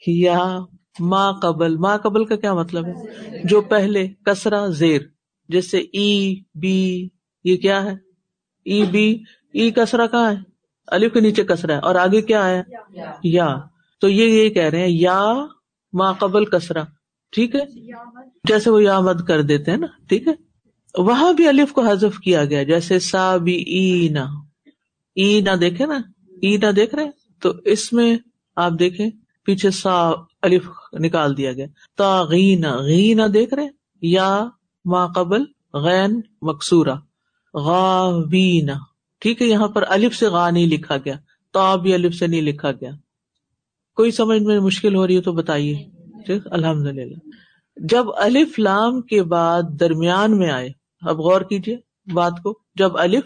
یا 0.07 0.59
ماں 0.99 1.33
قبل۔ 1.33 1.77
ماں 1.77 1.97
قبل 1.97 2.25
کا 2.25 2.35
کیا 2.35 2.53
مطلب 2.53 2.85
ہے؟ 2.85 2.93
جو 3.43 3.61
پہلے 3.61 4.07
کسرا 4.25 4.67
زیر 4.67 5.01
جیسے 5.49 5.77
ای، 5.77 6.35
بی، 6.55 7.09
یہ 7.43 7.57
کیا 7.57 7.83
ہے؟ 7.83 7.93
ای، 8.65 8.83
بی، 8.83 9.23
ای 9.53 9.71
کسرا 9.71 10.07
کہاں 10.07 10.31
ہے؟ 10.31 10.52
الف 10.87 11.13
کے 11.13 11.19
نیچے 11.19 11.43
کسرا 11.43 11.73
ہے؟ 11.73 11.79
اور 11.79 11.95
آگے 11.95 12.21
کیا 12.21 12.49
ہے 12.49 12.61
یا۔ 13.23 13.57
تو 14.01 14.09
یہ 14.09 14.25
یہ 14.25 14.49
کہہ 14.49 14.69
رہے 14.69 14.79
ہیں، 14.79 14.89
یا 14.89 15.33
ماں 15.93 16.13
قبل 16.13 16.45
کسرا 16.45 16.83
ٹھیک 17.31 17.55
ہے؟ 17.55 17.65
جیسے 18.43 18.69
وہ 18.69 18.83
یا 18.83 18.99
مد 18.99 19.23
کر 19.27 19.41
دیتے 19.41 19.71
ہیں 19.71 19.77
نا، 19.77 19.87
ٹھیک 20.07 20.27
ہے؟ 20.27 20.33
وہاں 20.97 21.33
بھی 21.33 21.47
الف 21.47 21.71
کو 21.71 21.81
حذف 21.81 22.19
کیا 22.19 22.45
گیا، 22.45 22.63
جیسے 22.63 22.99
سا 22.99 23.37
بھی 23.37 23.53
ای 23.53 24.09
ای 25.15 25.41
نہ 25.41 25.55
دیکھے 25.55 25.85
نا؟ 25.85 25.97
ای 26.41 26.57
نہ 26.57 26.71
دیکھ 26.71 26.95
رہے 26.95 27.09
تو 27.41 27.51
اس 27.65 27.93
میں 27.93 28.17
آپ 28.55 28.71
دیکھیں، 28.79 29.09
پیچھے 29.45 29.71
سا 29.71 30.11
الف 30.41 30.69
نکال 30.99 31.37
دیا 31.37 31.53
گیا۔ 31.53 31.65
تا 31.97 32.23
غینا 32.23 32.75
غینا 32.75 33.27
دیکھ 33.33 33.53
رہے 33.53 33.67
یا 34.01 34.47
ما 34.85 35.07
قبل 35.07 35.43
غین 35.73 36.21
مقصورا 36.41 36.95
غاوینا۔ 37.53 38.92
ٹھیک 39.23 39.41
ہے، 39.41 39.47
یہاں 39.47 39.67
پر 39.67 39.83
الف 39.87 40.15
سے 40.15 40.27
غا 40.27 40.49
نہیں 40.49 40.67
لکھا 40.67 40.97
گیا 40.97 41.15
تا 41.53 41.75
بھی 41.75 41.93
الف 41.93 42.15
سے 42.15 42.27
نہیں 42.27 42.41
لکھا 42.41 42.71
گیا۔ 42.71 42.91
کوئی 43.95 44.11
سمجھ 44.11 44.41
میں 44.41 44.59
مشکل 44.59 44.95
ہو 44.95 45.07
رہی 45.07 45.15
ہے 45.15 45.21
تو 45.21 45.31
بتائیے۔ 45.31 45.89
ٹھیک 46.25 46.41
الحمد 46.51 46.87
للہ 46.87 47.15
جب 47.77 48.05
الف 48.17 48.59
لام 48.59 49.01
کے 49.01 49.23
بعد 49.23 49.63
درمیان 49.79 50.37
میں 50.37 50.49
آئے، 50.49 50.69
اب 51.01 51.19
غور 51.19 51.41
کیجیے 51.41 51.77
بات 52.13 52.33
کو۔ 52.43 52.59
جب 52.75 52.97
الف 52.97 53.23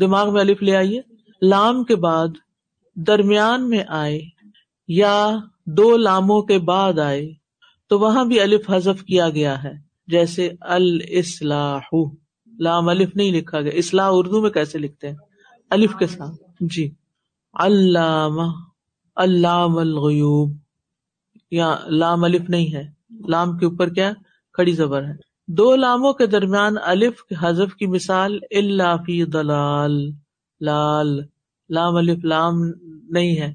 دماغ 0.00 0.32
میں 0.32 0.40
الف 0.40 0.62
لے 0.62 0.76
آئیے، 0.76 1.00
لام 1.42 1.84
کے 1.84 1.96
بعد 1.96 2.28
درمیان 2.94 3.70
میں 3.70 3.84
آئے 3.88 4.20
یا 4.88 5.36
دو 5.66 5.96
لاموں 5.96 6.42
کے 6.42 6.58
بعد 6.58 6.98
آئے، 6.98 7.32
تو 7.88 7.98
وہاں 7.98 8.24
بھی 8.24 8.40
الف 8.40 8.70
حذف 8.70 9.02
کیا 9.02 9.30
گیا 9.30 9.64
ہے۔ 9.64 9.72
جیسے 10.06 10.50
الاسلاح 10.60 11.94
لام 12.58 12.88
الف 12.88 13.16
نہیں 13.16 13.32
لکھا 13.32 13.60
گیا۔ 13.60 13.72
اصلاح 13.74 14.08
اردو 14.12 14.42
میں 14.42 14.50
کیسے 14.50 14.78
لکھتے 14.78 15.08
ہیں؟ 15.08 15.16
الف 15.70 15.94
کے 15.98 16.06
ساتھ۔ 16.06 16.36
جی۔ 16.60 16.90
علامہ، 17.54 18.52
علام 19.16 19.78
الغیوب۔ 19.78 20.52
یا 21.50 21.76
لام 21.88 22.24
الف 22.24 22.42
نہیں 22.48 22.74
ہے۔ 22.74 22.88
لام 23.28 23.58
کے 23.58 23.66
اوپر 23.66 23.88
کیا 23.88 24.12
کھڑی 24.52 24.72
زبر 24.72 25.04
ہے۔ 25.04 25.12
دو 25.48 25.76
لاموں 25.76 26.12
کے 26.12 26.26
درمیان 26.26 26.74
الف 26.82 27.12
حذف 27.42 27.74
کی 27.74 27.86
مثال 27.86 28.38
اللہ 28.50 28.96
فی 29.06 29.24
دلال 29.24 30.12
لال۔ 30.60 31.20
لام 31.70 31.96
الف 31.96 32.24
لام 32.24 32.54
نہیں 33.08 33.40
ہے، 33.40 33.54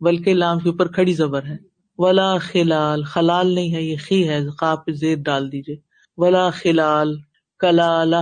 بلکہ 0.00 0.34
لام 0.34 0.58
کے 0.58 0.68
اوپر 0.68 0.88
کھڑی 0.88 1.12
زبر 1.12 1.44
ہے۔ 1.44 1.56
ولا 1.98 2.38
خلال 2.38 3.02
خلال 3.02 3.54
نہیں 3.54 3.74
ہے، 3.74 3.82
یہ 3.82 3.96
خی 4.08 4.28
ہے۔ 4.28 4.50
خواب 4.50 4.78
زیر 4.90 5.18
ڈال 5.18 5.52
دیجیے 5.52 5.76
ولا 6.16 6.50
خلال 6.50 7.20
کلال 7.58 8.14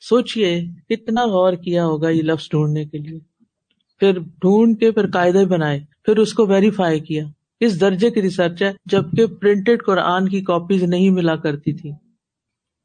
سوچیے 0.00 0.64
کتنا 0.88 1.26
غور 1.26 1.52
کیا 1.52 1.86
ہوگا 1.86 2.08
یہ 2.08 2.22
لفظ 2.22 2.48
ڈھونڈنے 2.50 2.84
کے 2.84 2.98
لیے۔ 2.98 3.18
پھر 4.00 4.18
ڈھونڈ 4.18 4.80
کے 4.80 4.90
پھر 4.90 5.10
قاعدے 5.10 5.44
بنائے، 5.44 5.80
پھر 6.04 6.16
اس 6.16 6.32
کو 6.32 6.46
ویریفائی 6.46 7.00
کیا۔ 7.00 7.24
کس 7.60 7.80
درجے 7.80 8.10
کی 8.10 8.22
ریسرچ 8.22 8.62
ہے، 8.62 8.72
جبکہ 8.86 9.26
پرنٹڈ 9.26 9.82
قرآن 9.86 10.28
کی 10.28 10.40
کاپیز 10.40 10.82
نہیں 10.82 11.10
ملا 11.10 11.36
کرتی 11.36 11.72
تھی۔ 11.72 11.92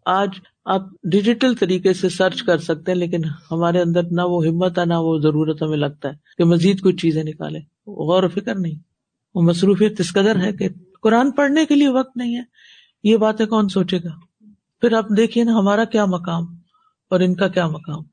آج 0.05 0.29
آپ 0.65 0.81
ڈیجیٹل 1.03 1.55
طریقے 1.55 1.93
سے 1.93 2.09
سرچ 2.09 2.43
کر 2.43 2.57
سکتے 2.57 2.91
ہیں، 2.91 2.99
لیکن 2.99 3.21
ہمارے 3.51 3.81
اندر 3.81 4.03
نہ 4.11 4.21
وہ 4.21 4.45
ہمت 4.45 4.79
ہے، 4.79 4.85
نہ 4.85 4.93
وہ 4.93 5.19
ضرورت 5.19 5.63
ہمیں 5.63 5.77
لگتا 5.77 6.09
ہے 6.09 6.13
کہ 6.37 6.43
مزید 6.43 6.81
کچھ 6.81 6.95
چیزیں 6.95 7.23
نکالے 7.23 7.59
غور 7.87 8.23
و 8.23 8.27
فکر 8.27 8.55
نہیں۔ 8.55 8.79
وہ 9.35 9.41
مصروفیت 9.41 9.99
اس 9.99 10.13
قدر 10.13 10.35
ہے 10.39 10.53
کہ 10.53 10.69
قرآن 11.01 11.31
پڑھنے 11.31 11.65
کے 11.65 11.75
لیے 11.75 11.87
وقت 11.87 12.17
نہیں 12.17 12.35
ہے۔ 12.35 12.41
یہ 13.03 13.17
باتیں 13.17 13.45
کون 13.45 13.69
سوچے 13.69 13.97
گا؟ 13.97 14.45
پھر 14.81 14.93
آپ 14.93 15.05
دیکھیے 15.17 15.43
نا 15.43 15.53
ہمارا 15.53 15.85
کیا 15.85 16.05
مقام۔ 16.05 16.62
اور 17.09 17.19
ان 17.19 17.35
کا 17.35 17.47
کیا 17.47 17.67
مقام؟ 17.67 18.03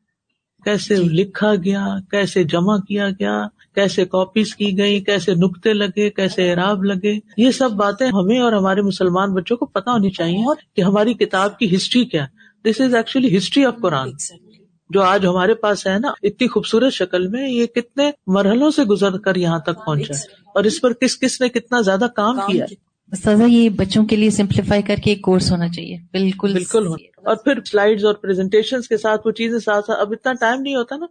کیسے 0.64 0.96
جی۔ 0.96 1.03
لکھا 1.03 1.55
گیا؟ 1.55 1.87
کیسے 2.11 2.44
جمع 2.44 2.76
کیا 2.79 3.11
گیا؟ 3.11 3.46
کیسے 3.74 4.05
کاپیز 4.05 4.57
کی 4.57 4.79
گئی 4.79 5.00
کیسے 5.00 5.35
نقطے 5.35 5.72
لگے؟ 5.72 6.11
کیسے 6.11 6.50
اعراب 6.50 6.85
لگے؟ 6.85 7.18
یہ 7.37 7.50
سب 7.50 7.70
باتیں 7.70 8.07
ہمیں 8.07 8.38
اور 8.38 8.53
ہمارے 8.53 8.83
مسلمان 8.83 9.35
بچوں 9.35 9.57
کو 9.57 9.66
پتا 9.66 9.92
ہونی 9.92 10.11
چاہیے 10.11 10.44
کہ 10.76 10.83
ہماری 10.83 11.14
کتاب 11.14 11.59
کی 11.59 11.76
ہسٹری 11.76 12.05
کیا 12.05 12.26
this 12.64 12.81
is 12.81 12.94
actually 12.94 13.37
history 13.37 13.64
of 13.64 13.74
Quran 13.83 14.11
جو 14.90 15.03
آج 15.03 15.26
ہمارے 15.26 15.55
پاس 15.55 15.87
ہے 15.87 15.98
نا 15.98 16.09
اتنی 16.22 16.48
خوبصورت 16.48 16.92
شکل 16.92 17.26
میں 17.26 17.50
یہ 17.50 17.66
کتنے 17.66 18.11
مرحلوں 18.26 18.70
سے 18.70 18.83
گزر 18.83 19.18
کر 19.18 19.37
یہاں 19.37 19.59
تک 19.59 19.87
پہنچا 19.87 20.14
ہے۔ 20.14 20.22
اور 20.55 20.64
اس 20.64 20.81
پر 20.81 20.92
کس 20.92 21.18
کس 21.20 21.40
نے 21.40 21.48
کتنا 21.48 21.81
زیادہ 21.81 22.07
کام 22.16 22.38
کیا 22.46 22.66
سزا 23.16 23.44
یہ 23.48 23.68
بچوں 23.68 24.05
کے 24.05 24.16
لیے 24.16 24.31
سمپلیفائی 24.31 24.83
کر 24.83 24.96
کے 25.05 25.11
ایک 25.11 25.22
کورس 25.22 25.53
ہونا 25.53 25.68
چاہیے۔ 25.68 25.96
بالکل 26.12 26.53
بالکل 26.53 26.87
اور 27.24 27.37
پھر 27.37 27.64
سلائڈ 27.64 28.04
اور 28.04 28.14
پریزنٹیشن 28.14 28.80
کے 28.80 28.96
ساتھ 28.96 29.20
وہ 29.24 29.30
چیزیں 29.30 29.59
ساتھ 29.59 29.87
ساتھ 29.87 30.00
اب 30.00 30.12
اتنا 30.12 30.33
ٹائم 30.33 30.61
نہیں 30.62 30.76
ہوتا 30.76 30.96
نا 30.96 31.06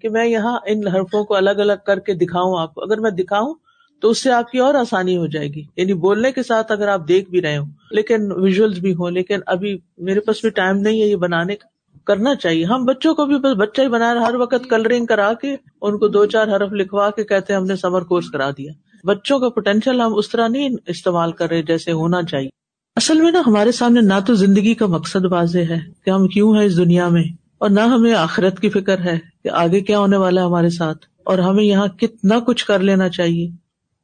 کہ 0.00 0.08
میں 0.08 0.26
یہاں 0.26 0.58
ان 0.66 0.88
حرفوں 0.88 1.24
کو 1.24 1.34
الگ 1.34 1.50
الگ 1.50 1.72
کر 1.86 1.98
کے 1.98 2.14
دکھاؤں 2.14 2.58
آپ 2.58 2.74
کو۔ 2.74 2.82
اگر 2.82 3.00
میں 3.00 3.10
دکھاؤں 3.10 3.54
تو 4.00 4.10
اس 4.10 4.22
سے 4.22 4.32
آپ 4.32 4.50
کی 4.50 4.58
اور 4.58 4.74
آسانی 4.74 5.16
ہو 5.16 5.26
جائے 5.26 5.48
گی۔ 5.48 5.62
یعنی 5.76 5.94
بولنے 5.94 6.32
کے 6.32 6.42
ساتھ 6.42 6.72
اگر 6.72 6.88
آپ 6.88 7.08
دیکھ 7.08 7.30
بھی 7.30 7.42
رہے 7.42 7.56
ہوں، 7.56 7.66
لیکن 7.90 8.32
ویژلس 8.32 8.78
بھی 8.78 8.94
ہوں، 8.94 9.10
لیکن 9.10 9.40
ابھی 9.46 9.78
میرے 9.98 10.20
پاس 10.20 10.36
بھی 10.40 10.50
ٹائم 10.50 10.76
نہیں 10.76 11.02
ہے 11.02 11.06
یہ 11.06 11.16
بنانے 11.16 11.56
کا۔ 11.56 11.80
کرنا 12.04 12.34
چاہیے۔ 12.34 12.64
ہم 12.64 12.84
بچوں 12.84 13.14
کو 13.14 13.26
بھی 13.26 13.38
بس 13.38 13.56
بچہ 13.56 13.82
ہی 13.82 13.88
بنا 13.88 14.14
رہے 14.14 14.20
ہر 14.20 14.34
وقت 14.34 14.70
کلرنگ 14.70 15.06
کرا 15.06 15.32
کے 15.32 15.56
ان 15.82 15.98
کو 15.98 16.08
دو 16.08 16.26
چار 16.26 16.48
حرف 16.48 16.72
لکھوا 16.72 17.10
کے 17.10 17.24
کہتے 17.24 17.54
ہم 17.54 17.64
نے 17.64 17.76
سمر 17.76 18.02
کورس 18.02 18.30
کرا 18.30 18.50
دیا۔ 18.50 18.72
بچوں 19.04 19.38
کا 19.38 19.48
پوٹینشیل 19.48 20.00
ہم 20.00 20.14
اس 20.16 20.28
طرح 20.28 20.48
نہیں 20.48 20.68
استعمال 20.86 21.32
کر 21.32 21.48
رہے 21.50 21.62
جیسے 21.62 21.92
ہونا 21.92 22.22
چاہیے۔ 22.22 22.59
اصل 22.96 23.20
میں 23.20 23.30
نا 23.32 23.42
ہمارے 23.46 23.72
سامنے 23.72 24.00
نہ 24.00 24.18
تو 24.26 24.34
زندگی 24.34 24.74
کا 24.74 24.86
مقصد 24.86 25.24
واضح 25.30 25.70
ہے 25.70 25.78
کہ 26.04 26.10
ہم 26.10 26.26
کیوں 26.28 26.54
ہیں 26.56 26.64
اس 26.64 26.76
دنیا 26.76 27.08
میں، 27.08 27.22
اور 27.58 27.70
نہ 27.70 27.80
ہمیں 27.80 28.12
آخرت 28.14 28.60
کی 28.60 28.70
فکر 28.70 29.00
ہے 29.00 29.18
کہ 29.44 29.48
آگے 29.54 29.80
کیا 29.80 29.98
ہونے 29.98 30.16
والا 30.16 30.40
ہے 30.40 30.46
ہمارے 30.46 30.70
ساتھ، 30.70 31.06
اور 31.26 31.38
ہمیں 31.38 31.62
یہاں 31.64 31.86
کتنا 32.00 32.38
کچھ 32.38 32.64
کر 32.66 32.78
لینا 32.78 33.08
چاہیے۔ 33.08 33.48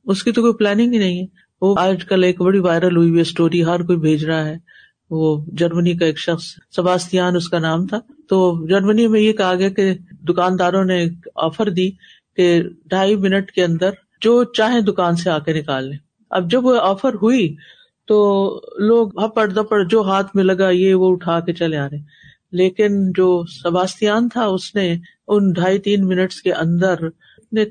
اس 0.06 0.22
کی 0.22 0.32
تو 0.32 0.42
کوئی 0.42 0.52
پلاننگ 0.54 0.92
ہی 0.92 0.98
نہیں 0.98 1.20
ہے۔ 1.20 1.26
وہ 1.62 1.74
آج 1.78 2.04
کل 2.04 2.24
ایک 2.24 2.40
بڑی 2.40 2.58
وائرل 2.58 2.96
ہوئی 2.96 3.10
ہوئی 3.10 3.20
اسٹوری 3.20 3.64
ہر 3.64 3.82
کوئی 3.82 3.98
بھیج 3.98 4.24
رہا 4.24 4.44
ہے۔ 4.44 4.56
وہ 5.10 5.44
جرمنی 5.58 5.96
کا 5.96 6.06
ایک 6.06 6.18
شخص، 6.18 6.44
سباستیان 6.76 7.36
اس 7.36 7.48
کا 7.48 7.58
نام 7.58 7.86
تھا۔ 7.86 7.98
تو 8.28 8.66
جرمنی 8.68 9.06
میں 9.06 9.20
یہ 9.20 9.32
کہا 9.32 9.54
گیا 9.54 9.68
کہ 9.68 9.92
دکانداروں 10.28 10.84
نے 10.84 11.04
آفر 11.44 11.70
دی 11.70 11.90
کہ 12.36 12.62
ڈھائی 12.86 13.16
منٹ 13.16 13.50
کے 13.50 13.64
اندر 13.64 13.90
جو 14.22 14.42
چاہے 14.56 14.80
دکان 14.82 15.16
سے 15.16 15.30
آ 15.30 15.38
کے 15.38 15.52
نکال 15.52 15.88
لیں۔ 15.88 15.98
اب 16.30 16.50
جب 16.50 16.66
وہ 16.66 16.78
آفر 16.82 17.14
ہوئی 17.22 17.54
تو 18.08 18.16
لوگ 18.78 19.20
ہپڑ 19.24 19.46
دپڑ 19.46 19.82
جو 19.84 20.02
ہاتھ 20.02 20.36
میں 20.36 20.44
لگا 20.44 20.70
یہ 20.70 20.94
وہ 20.94 21.10
اٹھا 21.12 21.40
کے 21.40 21.52
چلے 21.52 21.76
آ 21.76 21.86
رہے 21.86 21.98
لیکن 22.52 23.10
جو 23.16 23.42
سباستیان 23.62 24.28
تھا، 24.28 24.44
اس 24.44 24.74
نے 24.74 24.94
ان 25.28 25.52
ڈھائی 25.52 25.78
تین 25.78 26.06
منٹس 26.08 26.42
کے 26.42 26.52
اندر 26.52 26.94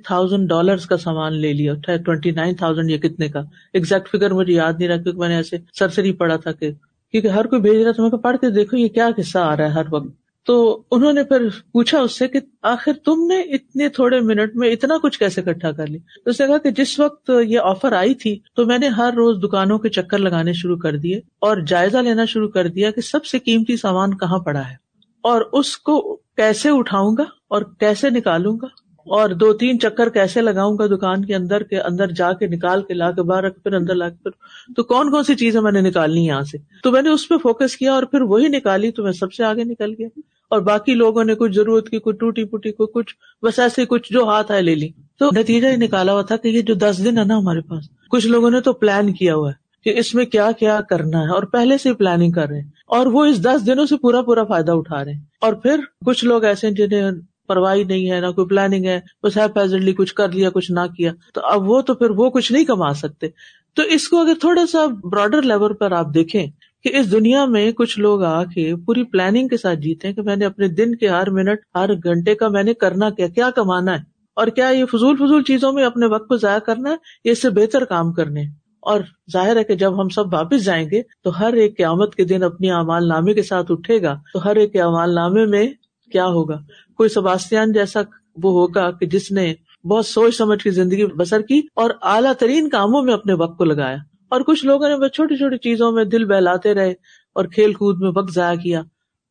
تھاؤزینڈ 0.03 0.49
ڈالر 0.49 0.75
کا 0.89 0.97
سامان 0.97 1.33
لے 1.33 1.53
لیا۔ 1.53 1.73
ٹوینٹی 2.05 2.31
نائن 2.31 2.55
تھاؤزینڈ 2.55 2.91
یا 2.91 2.97
کتنے 2.97 3.27
کا۔ 3.29 3.39
ایگزیکٹ 3.73 4.09
فگر 4.09 4.33
مجھے 4.33 4.53
یاد 4.53 4.73
نہیں 4.79 4.89
رہا 4.89 4.97
کیونکہ 4.97 5.19
میں 5.19 5.29
نے 5.29 5.35
ایسے 5.35 5.57
سرسری 5.79 6.11
پڑھا 6.11 6.35
تھا 6.35 6.51
کہ 6.51 6.71
کیونکہ 7.11 7.27
ہر 7.27 7.45
کوئی 7.45 7.61
بھیج 7.61 7.81
رہا 7.81 7.91
تھا۔ 7.91 8.03
میں 8.03 8.11
پڑھ 8.11 8.37
کے 8.41 8.49
دیکھو 8.49 8.77
یہ 8.77 8.87
کیا 8.87 9.09
قصہ 9.17 9.37
آ 9.37 9.57
رہا 9.57 9.65
ہے 9.65 9.69
ہر 9.69 9.85
وقت۔ 9.91 10.24
تو 10.45 10.83
انہوں 10.91 11.13
نے 11.13 11.23
پھر 11.23 11.49
پوچھا 11.71 11.99
اس 11.99 12.17
سے 12.17 12.27
کہ 12.27 12.39
آخر 12.61 12.91
تم 13.05 13.25
نے 13.27 13.39
اتنے 13.41 13.89
تھوڑے 13.89 14.19
منٹ 14.19 14.55
میں 14.55 14.71
اتنا 14.71 14.97
کچھ 14.97 15.19
کیسے 15.19 15.41
اکٹھا 15.41 15.71
کر 15.71 15.87
لی 15.87 15.97
اس 16.25 16.41
نے 16.41 16.47
کہا 16.47 16.57
کہ 16.57 16.71
جس 16.71 16.99
وقت 16.99 17.31
یہ 17.43 17.59
آفر 17.63 17.91
آئی 17.91 18.13
تھی 18.13 18.39
تو 18.55 18.65
میں 18.65 18.77
نے 18.77 18.87
ہر 18.87 19.13
روز 19.13 19.37
دکانوں 19.43 19.79
کے 19.79 19.89
چکر 19.89 20.17
لگانے 20.17 20.53
شروع 20.53 20.77
کر 20.77 20.97
دیے 20.97 21.17
اور 21.17 21.57
جائزہ 21.57 21.97
لینا 21.97 22.25
شروع 22.25 22.47
کر 22.47 22.67
دیا 22.67 22.91
کہ 22.91 23.01
سب 23.01 23.25
سے 23.25 23.39
قیمتی 23.39 23.77
سامان 23.77 24.17
کہاں 24.17 24.39
پڑا 24.39 24.59
ہے 24.59 24.75
اور 25.23 25.41
اس 25.51 25.77
کو 25.77 26.15
کیسے 26.35 26.69
اٹھاؤں 26.69 27.15
گا 27.17 27.23
اور 27.47 27.61
کیسے 27.79 28.09
نکالوں 28.09 28.57
گا 28.61 28.67
اور 29.07 29.29
دو 29.29 29.53
تین 29.53 29.79
چکر 29.79 30.09
کیسے 30.09 30.41
لگاؤں 30.41 30.77
گا 30.77 30.85
دکان 30.85 31.25
کے 31.25 31.35
اندر 31.35 31.63
کے 31.63 31.79
اندر 31.81 32.11
جا 32.11 32.33
کے 32.33 32.47
نکال 32.47 32.81
کے 32.81 32.93
لا 32.93 33.11
کے 33.11 33.21
باہر 33.21 33.43
رکھ 33.43 33.59
پھر 33.59 33.73
اندر 33.73 33.95
لا 33.95 34.09
کے 34.09 34.15
پھر 34.23 34.31
تو 34.75 34.83
کون 34.83 35.11
کون 35.11 35.23
سی 35.23 35.35
چیزیں 35.35 35.61
میں 35.61 35.71
نے 35.71 35.81
نکالنی 35.81 36.25
یہاں 36.25 36.41
سے؟ 36.41 36.57
تو 36.83 36.91
میں 36.91 37.01
نے 37.01 37.09
اس 37.09 37.27
پہ 37.29 37.37
فوکس 37.37 37.77
کیا 37.77 37.93
اور 37.93 38.03
پھر 38.03 38.21
وہی 38.21 38.47
نکالی 38.47 38.91
تو 38.91 39.03
میں 39.03 39.11
سب 39.11 39.33
سے 39.33 39.43
آگے 39.43 39.63
نکل 39.63 39.93
گیا۔ 39.99 40.07
اور 40.49 40.61
باقی 40.61 40.93
لوگوں 40.93 41.23
نے 41.23 41.35
کچھ 41.35 41.51
ضرورت 41.51 41.89
کی 41.89 41.99
کوئی 41.99 42.15
ٹوٹی 42.15 42.43
پوٹی 42.43 42.71
کو 42.71 42.85
کچھ 42.85 43.15
بس 43.45 43.59
ایسے 43.59 43.85
کچھ 43.85 44.13
جو 44.13 44.23
ہاتھ 44.23 44.51
آئے 44.51 44.61
لے 44.61 44.75
لی۔ 44.75 44.89
تو 45.19 45.29
نتیجہ 45.35 45.67
یہ 45.67 45.75
نکالا 45.75 46.13
ہوا 46.13 46.21
تھا 46.21 46.37
کہ 46.37 46.47
یہ 46.47 46.61
جو 46.61 46.73
دس 46.73 47.01
دن 47.03 47.17
ہے 47.17 47.23
نا 47.23 47.37
ہمارے 47.37 47.61
پاس، 47.61 47.85
کچھ 48.09 48.27
لوگوں 48.27 48.51
نے 48.51 48.61
تو 48.61 48.73
پلان 48.73 49.13
کیا 49.13 49.35
ہوا 49.35 49.49
ہے 49.49 49.83
کہ 49.83 49.99
اس 49.99 50.15
میں 50.15 50.25
کیا 50.25 50.51
کیا 50.59 50.81
کرنا 50.89 51.21
ہے 51.21 51.29
اور 51.29 51.43
پہلے 51.43 51.77
سے 51.77 51.93
پلاننگ 51.93 52.31
کر 52.31 52.47
رہے 52.47 52.59
ہیں 52.59 52.69
اور 52.87 53.05
وہ 53.05 53.25
اس 53.25 53.43
دس 53.43 53.67
دنوں 53.67 53.85
سے 53.85 53.97
پورا 53.97 54.21
پورا 54.21 54.43
فائدہ 54.43 54.71
اٹھا 54.71 55.05
رہے 55.05 55.13
ہیں۔ 55.13 55.21
اور 55.41 55.53
پھر 55.53 55.79
کچھ 56.05 56.25
لوگ 56.25 56.43
ایسے 56.43 56.71
جنہیں 56.71 57.11
پرواہی 57.47 57.83
نہیں 57.83 58.11
ہے، 58.11 58.19
نہ 58.19 58.31
کوئی 58.31 58.47
پلاننگ 58.47 58.85
ہے، 58.85 58.99
بس 59.23 59.37
ہے 59.37 59.91
کچھ 59.91 60.13
کر 60.13 60.31
لیا، 60.31 60.49
کچھ 60.49 60.71
نہ 60.71 60.79
کیا۔ 60.97 61.11
تو 61.33 61.41
اب 61.43 61.69
وہ 61.69 61.81
تو 61.81 61.93
پھر 61.93 62.09
وہ 62.09 62.29
کچھ 62.29 62.51
نہیں 62.51 62.65
کما 62.65 62.93
سکتے۔ 62.93 63.27
تو 63.73 63.81
اس 63.81 64.07
کو 64.07 64.17
اگر 64.17 64.33
تھوڑا 64.39 64.65
سا 64.65 64.85
براڈر 65.03 65.41
لیول 65.41 65.73
پر 65.73 65.91
آپ 65.91 66.13
دیکھیں 66.13 66.47
کہ 66.85 66.97
اس 66.97 67.11
دنیا 67.11 67.45
میں 67.45 67.71
کچھ 67.71 67.99
لوگ 67.99 68.23
آ 68.23 68.43
کے 68.43 68.75
پوری 68.85 69.03
پلاننگ 69.03 69.47
کے 69.47 69.57
ساتھ 69.57 69.79
جیتے 69.79 70.07
ہیں 70.07 70.15
کہ 70.15 70.21
میں 70.21 70.35
نے 70.35 70.45
اپنے 70.45 70.67
دن 70.67 70.95
کے 70.95 71.07
ہر 71.07 71.29
منٹ 71.29 71.59
ہر 71.75 71.93
گھنٹے 71.93 72.35
کا 72.35 72.47
میں 72.47 72.63
نے 72.63 72.73
کرنا 72.73 73.09
کیا 73.09 73.27
کیا 73.27 73.49
کمانا 73.55 73.91
ہے؟ 73.91 74.03
اور 74.35 74.47
کیا 74.47 74.69
یہ 74.69 74.85
فضول 74.85 75.15
فضول 75.15 75.43
چیزوں 75.43 75.71
میں 75.71 75.85
اپنے 75.85 76.05
وقت 76.05 76.27
کو 76.27 76.37
ضائع 76.37 76.59
کرنا 76.59 76.89
ہے؟ 76.89 76.95
یا 77.25 77.31
اس 77.31 77.41
سے 77.41 77.49
بہتر 77.49 77.85
کام 77.85 78.13
کرنے 78.13 78.41
اور 78.79 78.99
ظاہر 79.33 79.55
ہے 79.55 79.63
کہ 79.63 79.75
جب 79.75 80.01
ہم 80.01 80.09
سب 80.09 80.33
واپس 80.33 80.65
جائیں 80.65 80.89
گے 80.89 81.01
تو 81.23 81.39
ہر 81.39 81.53
ایک 81.53 81.77
قیامت 81.77 82.15
کے 82.15 82.23
دن 82.23 82.43
اپنی 82.43 82.69
امال 82.69 83.07
نامے 83.07 83.33
کے 83.33 83.43
ساتھ 83.43 83.71
اٹھے 83.71 84.01
گا 84.01 84.19
تو 84.33 84.45
ہر 84.45 84.55
ایک 84.55 84.75
امال 84.75 85.15
نامے 85.15 85.45
میں 85.45 85.67
کیا 86.11 86.25
ہوگا؟ 86.25 86.57
کوئی 86.97 87.09
سباستیان 87.09 87.71
جیسا 87.71 87.99
وہ 88.43 88.51
ہوگا 88.51 88.91
کہ 88.91 89.05
جس 89.05 89.31
نے 89.31 89.53
بہت 89.87 90.05
سوچ 90.05 90.35
سمجھ 90.35 90.63
کی 90.63 90.69
زندگی 90.69 91.05
بسر 91.05 91.41
کی 91.41 91.61
اور 91.75 91.89
اعلیٰ 92.01 92.33
ترین 92.33 92.69
کاموں 92.69 93.01
میں 93.01 93.13
اپنے 93.13 93.33
وقت 93.33 93.57
کو 93.57 93.63
لگایا۔ 93.63 93.97
اور 94.35 94.43
کچھ 94.47 94.65
لوگوں 94.65 94.89
نے 94.89 95.09
چھوٹی 95.09 95.35
چھوٹی 95.35 95.57
چیزوں 95.57 95.91
میں 95.91 96.03
دل 96.03 96.25
بہلاتے 96.25 96.73
رہے 96.73 96.91
اور 97.33 97.45
کھیل 97.45 97.73
کود 97.73 98.01
میں 98.01 98.11
وقت 98.15 98.33
ضائع 98.33 98.57
کیا 98.57 98.79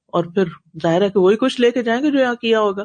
اور 0.07 0.25
پھر 0.25 0.45
ظاہر 0.83 1.03
ہے 1.03 1.09
کہ 1.11 1.21
وہی 1.21 1.37
کچھ 1.37 1.61
لے 1.61 1.71
کے 1.71 1.83
جائیں 1.83 2.03
گے 2.03 2.11
جو 2.11 2.19
یہاں 2.19 2.35
کیا 2.35 2.61
ہوگا۔ 2.61 2.85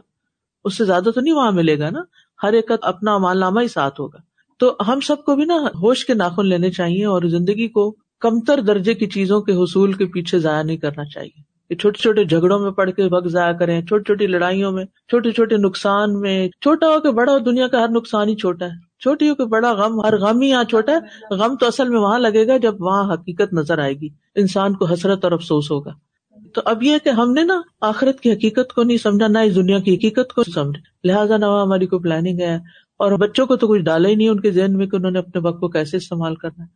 اس 0.63 0.77
سے 0.77 0.85
زیادہ 0.85 1.09
تو 1.15 1.21
نہیں 1.21 1.33
وہاں 1.33 1.51
ملے 1.51 1.79
گا 1.79 1.89
نا۔ 1.89 1.99
ہر 2.43 2.53
ایک 2.53 2.67
کا 2.67 2.75
اپنا 2.81 3.17
مال 3.17 3.37
نامہ 3.37 3.61
ہی 3.61 3.67
ساتھ 3.67 4.01
ہوگا۔ 4.01 4.17
تو 4.57 4.75
ہم 4.87 4.99
سب 4.99 5.25
کو 5.25 5.35
بھی 5.35 5.45
نا 5.45 5.55
ہوش 5.55 6.05
کے 6.05 6.13
ناخن 6.13 6.45
لینے 6.45 6.71
چاہیے 6.71 7.05
اور 7.05 7.21
زندگی 7.21 7.67
کو 7.67 7.95
کمتر 8.19 8.61
درجے 8.61 8.93
کی 8.93 9.05
چیزوں 9.05 9.41
کے 9.41 9.51
حصول 9.51 9.93
کے 9.93 10.05
پیچھے 10.05 10.39
ضائع 10.39 10.63
نہیں 10.63 10.77
کرنا 10.77 11.05
چاہیے۔ 11.05 11.41
کہ 11.69 11.75
چھوٹے 11.75 12.01
چھوٹے 12.01 12.23
جھگڑوں 12.23 12.59
میں 12.59 12.71
پڑھ 12.71 12.91
کے 12.91 13.03
وقت 13.11 13.27
ضائع 13.27 13.51
کریں، 13.51 13.81
چھوٹی 13.81 14.03
چھوٹی 14.03 14.27
لڑائیوں 14.27 14.71
میں، 14.71 14.85
چھوٹے 14.85 15.31
چھوٹے 15.31 15.57
نقصان 15.57 16.19
میں، 16.19 16.47
چھوٹا 16.47 16.87
ہو 16.87 16.99
کے 16.99 17.11
بڑا 17.11 17.33
ہو، 17.33 17.39
دنیا 17.39 17.67
کا 17.67 17.79
ہر 17.79 17.89
نقصان 17.89 18.29
ہی 18.29 18.35
چھوٹا 18.35 18.65
ہے۔ 18.65 18.88
چھوٹی 18.99 19.29
ہو 19.29 19.35
کے 19.35 19.45
بڑا 19.45 19.73
غم، 19.73 20.05
ہر 20.05 20.17
غم 20.17 20.41
ہی 20.41 20.49
یہاں 20.49 20.63
چھوٹا 20.63 20.91
ہے۔ 20.91 21.33
غم 21.35 21.55
تو 21.55 21.67
اصل 21.67 21.89
میں 21.89 21.99
وہاں 21.99 22.19
لگے 22.19 22.47
گا 22.47 22.57
جب 22.57 22.75
وہاں 22.79 23.13
حقیقت 23.13 23.53
نظر 23.53 23.79
آئے 23.79 23.93
گی۔ 23.93 24.09
انسان 24.35 24.73
کو 24.73 24.85
حسرت 24.85 25.23
اور 25.23 25.31
افسوس 25.31 25.71
ہوگا۔ 25.71 25.91
تو 26.53 26.61
اب 26.65 26.83
یہ 26.83 26.97
کہ 27.03 27.09
ہم 27.09 27.33
نے 27.33 27.43
نا 27.43 27.61
آخرت 27.81 28.19
کی 28.19 28.31
حقیقت 28.31 28.73
کو 28.73 28.83
نہیں 28.83 28.97
سمجھا، 28.97 29.27
نہ 29.27 29.39
اس 29.39 29.55
دنیا 29.55 29.79
کی 29.79 29.95
حقیقت 29.95 30.33
کو 30.33 30.43
سمجھا۔ 30.43 31.07
لہٰذا 31.07 31.37
نہ 31.37 31.45
ہماری 31.45 31.87
کوئی 31.87 31.99
پلاننگ 31.99 32.39
ہے 32.39 32.55
اور 32.97 33.11
بچوں 33.11 33.45
کو 33.45 33.55
تو 33.55 33.67
کچھ 33.67 33.81
ڈالا 33.81 34.09
ہی 34.09 34.15
نہیں 34.15 34.29
ان 34.29 34.39
کے 34.39 34.51
ذہن 34.51 34.77
میں 34.77 34.87
کہ 34.87 34.95
انہوں 34.95 35.11
نے 35.11 35.19
اپنے 35.19 35.47
وقت 35.47 35.59
کو 35.59 35.67
کیسے 35.67 35.97
استعمال 35.97 36.35
کرنا 36.35 36.63
ہے۔ 36.63 36.67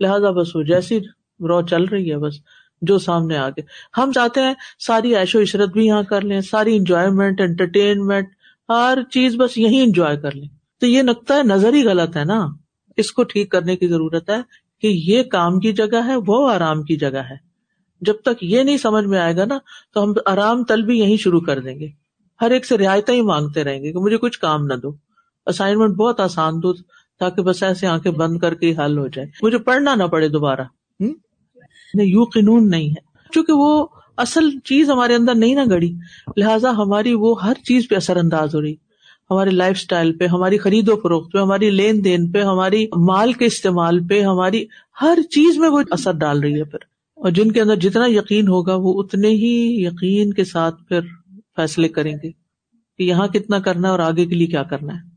لہٰذا 0.00 0.30
بس 0.30 0.56
وہ 0.56 0.62
جیسی 0.62 0.98
رو 1.40 1.62
چل 1.62 1.84
رہی 1.84 2.12
ہے، 2.12 2.18
بس 2.18 2.34
جو 2.82 2.98
سامنے 2.98 3.36
آ 3.36 3.48
گئے 3.48 3.62
ہم 3.98 4.12
چاہتے 4.12 4.40
ہیں 4.40 4.54
ساری 4.86 5.14
عیش 5.16 5.34
و 5.34 5.42
عشرت 5.42 5.68
بھی 5.68 5.86
یہاں 5.86 6.02
کر 6.02 6.20
لیں، 6.20 6.40
ساری 6.40 6.76
انجوائےمنٹ 6.76 7.40
انٹرٹینمنٹ 7.40 8.28
ہر 8.68 8.98
چیز 9.10 9.36
بس 9.36 9.58
یہی 9.58 9.82
انجوائے 9.82 10.16
کر 10.16 10.34
لیں۔ 10.34 10.61
تو 10.82 10.86
یہ 10.86 11.02
نقطۂ 11.02 11.34
نظر 11.44 11.72
ہی 11.72 11.84
غلط 11.84 12.16
ہے 12.16 12.24
نا۔ 12.24 12.46
اس 12.96 13.12
کو 13.12 13.22
ٹھیک 13.22 13.50
کرنے 13.50 13.76
کی 13.76 13.88
ضرورت 13.88 14.30
ہے 14.30 14.36
کہ 14.80 14.86
یہ 14.86 15.22
کام 15.22 15.60
کی 15.60 15.72
جگہ 15.72 16.06
ہے، 16.06 16.12
وہ 16.26 16.50
آرام 16.50 16.82
کی 16.82 16.96
جگہ 16.96 17.18
ہے۔ 17.18 17.36
جب 18.00 18.14
تک 18.24 18.42
یہ 18.42 18.62
نہیں 18.62 18.76
سمجھ 18.76 19.04
میں 19.04 19.18
آئے 19.18 19.36
گا 19.36 19.44
نا، 19.44 19.58
تو 19.94 20.04
ہم 20.04 20.12
آرام 20.26 20.64
تل 20.64 20.82
بھی 20.82 20.98
یہی 20.98 21.16
شروع 21.16 21.40
کر 21.40 21.60
دیں 21.60 21.80
گے۔ 21.80 21.88
ہر 22.40 22.50
ایک 22.50 22.66
سے 22.66 22.78
رعایتیں 22.78 23.14
ہی 23.14 23.22
مانگتے 23.22 23.64
رہیں 23.64 23.82
گے 23.82 23.92
کہ 23.92 23.98
مجھے 23.98 24.16
کچھ 24.16 24.38
کام 24.38 24.66
نہ 24.66 24.74
دو۔ 24.74 24.92
اسائنمنٹ 25.46 25.96
بہت 25.96 26.20
آسان 26.20 26.62
دو 26.62 26.72
تاکہ 27.18 27.42
بس 27.42 27.62
ایسے 27.62 27.86
آنکھیں 27.86 28.12
بند 28.12 28.38
کر 28.38 28.54
کے 28.54 28.74
حل 28.78 28.98
ہو 28.98 29.08
جائے۔ 29.08 29.28
مجھے 29.42 29.58
پڑھنا 29.58 29.94
نہ 29.94 30.04
پڑے 30.04 30.28
دوبارہ۔ 30.28 30.62
یو 31.94 32.24
قانون 32.24 32.70
نہیں 32.70 32.90
ہے۔ 32.90 33.28
چونکہ 33.34 33.52
وہ 33.52 33.86
اصل 34.16 34.58
چیز 34.58 34.90
ہمارے 34.90 35.14
اندر 35.14 35.34
نہیں 35.34 35.54
نہ 35.54 35.70
گڑی، 35.70 35.94
لہٰذا 36.36 36.70
ہماری 36.70 37.14
وہ 37.14 37.42
ہر 37.44 37.54
چیز 37.54 37.88
پہ 37.88 37.94
اثر 37.94 38.16
انداز 38.16 38.54
ہو 38.54 38.60
رہی۔ 38.60 38.74
ہمارے 39.32 39.50
لائف 39.50 39.76
اسٹائل 39.76 40.18
پہ، 40.18 40.26
ہماری 40.26 40.58
خرید 40.58 40.88
و 40.88 40.96
فروخت 40.96 41.32
پہ، 41.32 41.38
ہماری 41.38 41.70
لین 41.70 42.04
دین 42.04 42.32
پہ، 42.32 42.42
ہماری 42.42 42.86
مال 42.96 43.32
کے 43.32 43.44
استعمال 43.44 44.06
پہ، 44.06 44.22
ہماری 44.22 44.64
ہر 45.02 45.18
چیز 45.30 45.58
میں 45.58 45.68
وہ 45.68 45.82
اثر 45.90 46.12
ڈال 46.12 46.40
رہی 46.40 46.58
ہے 46.58 46.64
پھر۔ 46.64 46.78
اور 47.14 47.30
جن 47.30 47.52
کے 47.52 47.60
اندر 47.60 47.76
جتنا 47.76 48.06
یقین 48.06 48.48
ہوگا، 48.48 48.74
وہ 48.74 49.02
اتنے 49.02 49.28
ہی 49.28 49.84
یقین 49.86 50.32
کے 50.32 50.44
ساتھ 50.44 50.84
پھر 50.88 51.00
فیصلے 51.56 51.88
کریں 51.88 52.14
گے 52.22 52.30
کہ 52.98 53.02
یہاں 53.02 53.26
کتنا 53.26 53.58
کرنا 53.58 53.88
ہے 53.88 53.92
اور 53.92 53.98
آگے 53.98 54.26
کے 54.26 54.34
لیے 54.34 54.46
کیا 54.46 54.62
کرنا 54.62 54.94
ہے۔ 54.94 55.11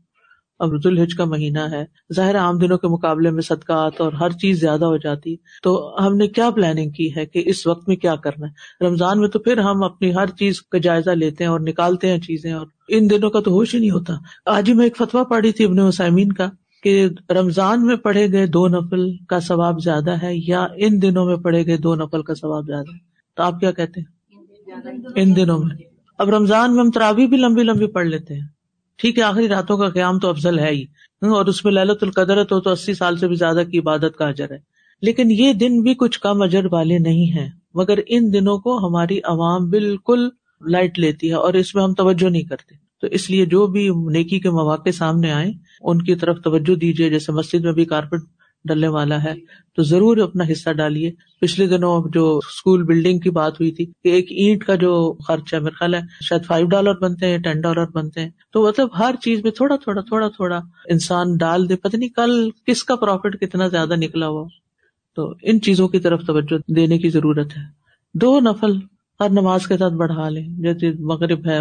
اب 0.58 0.70
الحج 0.84 1.14
کا 1.14 1.24
مہینہ 1.24 1.58
ہے۔ 1.58 1.84
ظاہر 2.14 2.38
عام 2.38 2.58
دنوں 2.58 2.78
کے 2.78 2.88
مقابلے 2.88 3.30
میں 3.30 3.42
صدقات 3.42 4.00
اور 4.00 4.12
ہر 4.12 4.30
چیز 4.30 4.60
زیادہ 4.60 4.84
ہو 4.84 4.96
جاتی۔ 4.96 5.36
تو 5.36 5.96
ہم 6.06 6.16
نے 6.16 6.28
کیا 6.28 6.50
پلاننگ 6.50 6.90
کی 6.90 7.10
ہے 7.16 7.26
کہ 7.26 7.42
اس 7.46 7.66
وقت 7.66 7.88
میں 7.88 7.96
کیا 7.96 8.16
کرنا 8.16 8.46
ہے؟ 8.46 8.86
رمضان 8.86 9.20
میں 9.20 9.28
تو 9.28 9.38
پھر 9.38 9.58
ہم 9.58 9.84
اپنی 9.84 10.14
ہر 10.14 10.26
چیز 10.26 10.62
کا 10.62 10.78
جائزہ 10.78 11.10
لیتے 11.10 11.44
ہیں 11.44 11.50
اور 11.50 11.60
نکالتے 11.60 12.10
ہیں 12.10 12.18
چیزیں 12.18 12.52
اور 12.52 12.66
ان 12.88 13.10
دنوں 13.10 13.30
کا 13.30 13.40
تو 13.40 13.50
ہوش 13.50 13.74
ہی 13.74 13.80
نہیں 13.80 13.90
ہوتا۔ 13.90 14.12
آج 14.46 14.68
ہی 14.68 14.74
میں 14.74 14.84
ایک 14.84 14.96
فتویٰ 14.96 15.28
پڑھی 15.28 15.52
تھی 15.52 15.64
ابن 15.64 15.78
وسائمین 15.78 16.32
کا 16.32 16.48
کہ 16.82 17.08
رمضان 17.30 17.86
میں 17.86 17.96
پڑھے 17.96 18.32
گئے 18.32 18.46
دو 18.46 18.68
نفل 18.68 19.16
کا 19.28 19.40
ثواب 19.40 19.82
زیادہ 19.82 20.10
ہے 20.22 20.32
یا 20.48 20.66
ان 20.76 21.02
دنوں 21.02 21.26
میں 21.26 21.36
پڑھے 21.36 21.66
گئے 21.66 21.76
دو 21.76 21.94
نفل 21.94 22.22
کا 22.22 22.34
ثواب 22.34 22.66
زیادہ 22.66 22.92
ہے؟ 22.92 22.98
تو 23.36 23.42
آپ 23.42 23.60
کیا 23.60 23.72
کہتے 23.72 24.00
ہیں؟ 24.00 24.16
ان 25.14 25.36
دنوں 25.36 25.58
میں 25.58 25.76
اب 26.18 26.28
رمضان 26.28 26.74
میں 26.74 26.84
ہم 26.84 26.90
تراوی 26.90 27.26
بھی 27.26 27.36
لمبی 27.36 27.62
لمبی 27.62 27.86
پڑھ 27.86 28.06
لیتے 28.06 28.34
ہیں۔ 28.34 28.55
ٹھیک 28.98 29.18
ہے، 29.18 29.22
آخری 29.22 29.48
راتوں 29.48 29.78
کا 29.78 29.88
قیام 29.88 30.18
تو 30.18 30.28
افضل 30.28 30.58
ہے 30.58 30.70
ہی۔ 30.70 30.82
اور 31.22 31.46
اس 31.46 31.64
میں 31.64 31.72
للت 31.72 32.02
القدرت 32.02 32.52
ہو 32.52 32.60
تو 32.60 32.70
اسی 32.70 32.94
سال 32.94 33.16
سے 33.16 33.28
بھی 33.28 33.36
زیادہ 33.36 33.62
کی 33.70 33.78
عبادت 33.78 34.16
کا 34.18 34.28
اجر 34.28 34.50
ہے۔ 34.50 34.58
لیکن 35.02 35.30
یہ 35.30 35.52
دن 35.52 35.82
بھی 35.82 35.94
کچھ 35.94 36.20
کم 36.20 36.42
اجر 36.42 36.64
والے 36.72 36.98
نہیں 36.98 37.38
ہیں۔ 37.38 37.50
مگر 37.74 37.98
ان 38.06 38.32
دنوں 38.32 38.58
کو 38.58 38.88
ہماری 38.88 39.18
عوام 39.24 39.70
بالکل 39.70 40.28
لائٹ 40.68 40.98
لیتی 40.98 41.28
ہے 41.28 41.34
اور 41.34 41.54
اس 41.54 41.74
میں 41.74 41.82
ہم 41.82 41.94
توجہ 41.94 42.30
نہیں 42.30 42.42
کرتے۔ 42.42 42.74
تو 43.00 43.06
اس 43.06 43.30
لیے 43.30 43.46
جو 43.46 43.66
بھی 43.66 43.88
نیکی 43.88 44.40
کے 44.40 44.50
مواقع 44.50 44.90
سامنے 44.90 45.32
آئے 45.32 45.52
ان 45.80 46.02
کی 46.02 46.14
طرف 46.14 46.38
توجہ 46.44 46.74
دیجیے 46.74 47.10
جیسے 47.10 47.32
مسجد 47.32 47.64
میں 47.64 47.72
بھی 47.72 47.84
کارپیٹ 47.84 48.20
ڈلنے 48.66 48.88
والا 48.88 49.24
ہے، 49.24 49.34
تو 49.76 49.82
ضرور 49.82 50.16
اپنا 50.16 50.44
حصہ 50.52 50.70
ڈالیے۔ 50.70 51.12
پچھلے 51.40 51.66
دنوں 51.66 52.02
جو 52.12 52.38
اسکول 52.38 52.82
بلڈنگ 52.82 53.18
کی 53.18 53.30
بات 53.30 53.52
ہوئی 53.52 53.70
تھی 53.70 53.86
کہ 53.86 54.08
ایک 54.08 54.32
اینٹ 54.32 54.64
کا 54.64 54.74
جو 54.74 55.12
خرچ 55.12 55.54
ہے 55.54 55.60
میرا 55.60 55.78
خیال 55.78 55.94
ہے 55.94 56.00
شاید 56.22 56.44
فائیو 56.44 56.66
ڈالر 56.66 56.94
بنتے 56.94 57.26
ہیں 57.26 57.38
ٹین 57.38 57.60
ڈالر 57.60 57.86
بنتے 57.86 58.20
ہیں۔ 58.20 58.30
تو 58.52 58.68
مطلب 58.68 58.88
ہر 58.98 59.14
چیز 59.20 59.42
میں 59.42 59.50
تھوڑا 59.50 59.76
تھوڑا 59.76 60.00
تھوڑا 60.00 60.28
تھوڑا 60.28 60.60
انسان 60.88 61.36
ڈال 61.36 61.68
دے۔ 61.68 61.76
پتہ 61.76 61.96
نہیں 61.96 62.08
کل 62.08 62.50
کس 62.66 62.84
کا 62.84 62.96
پروفٹ 62.96 63.40
کتنا 63.40 63.68
زیادہ 63.68 63.96
نکلا 63.96 64.28
ہوا۔ 64.28 64.48
تو 65.16 65.34
ان 65.42 65.60
چیزوں 65.60 65.88
کی 65.88 65.98
طرف 65.98 66.20
توجہ 66.26 66.72
دینے 66.72 66.98
کی 66.98 67.08
ضرورت 67.08 67.56
ہے۔ 67.56 67.62
دو 68.14 68.40
نفل 68.40 68.72
ہر 69.20 69.30
نماز 69.30 69.66
کے 69.66 69.76
ساتھ 69.76 69.94
بڑھا 69.94 70.28
لیں۔ 70.28 70.48
جیسے 70.48 70.92
مغرب 70.98 71.46
ہے 71.46 71.58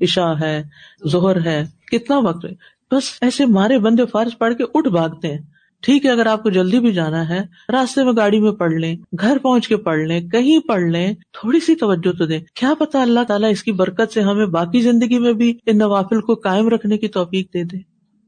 عشا 0.00 0.40
ہے، 0.40 0.62
ظہر 1.08 1.44
ہے، 1.44 1.64
کتنا 1.92 2.18
وقت 2.18 2.44
ہے۔ 2.44 2.50
بس 2.90 3.18
ایسے 3.20 3.46
مارے 3.46 3.78
بندے 3.78 4.06
فارش 4.06 4.38
پڑھ 4.38 4.54
کے 4.54 4.64
اٹھ 4.74 4.88
بھاگتے 4.88 5.28
ہیں۔ 5.28 5.40
ٹھیک 5.84 6.06
ہے، 6.06 6.10
اگر 6.10 6.26
آپ 6.26 6.42
کو 6.42 6.50
جلدی 6.50 6.78
بھی 6.78 6.92
جانا 6.92 7.28
ہے، 7.28 7.40
راستے 7.72 8.04
میں 8.04 8.12
گاڑی 8.16 8.40
میں 8.40 8.52
پڑھ 8.52 8.72
لیں، 8.72 8.96
گھر 9.20 9.38
پہنچ 9.38 9.68
کے 9.68 9.76
پڑھ 9.76 9.98
لیں، 9.98 10.28
کہیں 10.28 10.58
پڑھ 10.58 10.82
لیں، 10.82 11.14
تھوڑی 11.14 11.60
سی 11.60 11.74
توجہ 11.74 12.18
تو 12.18 12.26
دیں۔ 12.26 12.40
کیا 12.54 12.74
پتا 12.78 13.02
اللہ 13.02 13.20
تعالیٰ 13.28 13.50
اس 13.50 13.62
کی 13.62 13.72
برکت 13.72 14.12
سے 14.12 14.20
ہمیں 14.20 14.46
باقی 14.46 14.80
زندگی 14.80 15.18
میں 15.18 15.32
بھی 15.32 15.58
ان 15.66 15.78
نوافل 15.78 16.20
کو 16.20 16.34
قائم 16.34 16.68
رکھنے 16.68 16.98
کی 16.98 17.08
توفیق 17.08 17.54
دے 17.54 17.64
دے۔ 17.64 17.76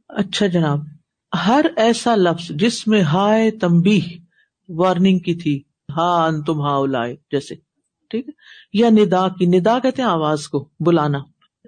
اچھا 0.08 0.46
جناب، 0.46 0.80
ہر 1.46 1.66
ایسا 1.76 2.16
لفظ 2.16 2.48
جس 2.50 2.86
میں 2.86 3.02
ہائے 3.02 3.50
تمبی 3.50 4.00
وارننگ 4.68 5.18
کی 5.18 5.34
تھی 5.34 5.62
ہاں 5.96 6.30
تم 6.46 6.60
ہاں 6.60 6.86
لائے 6.86 7.16
جیسے، 7.30 7.54
ٹھیک 8.10 8.28
ہے؟ 8.28 8.32
یا 8.72 8.90
ندا 8.90 9.28
کی، 9.28 9.46
ندا 9.46 9.78
کہتے 9.78 10.02
ہیں 10.02 10.08
آواز 10.08 10.48
کو، 10.48 10.68
بلانا۔ 10.80 11.18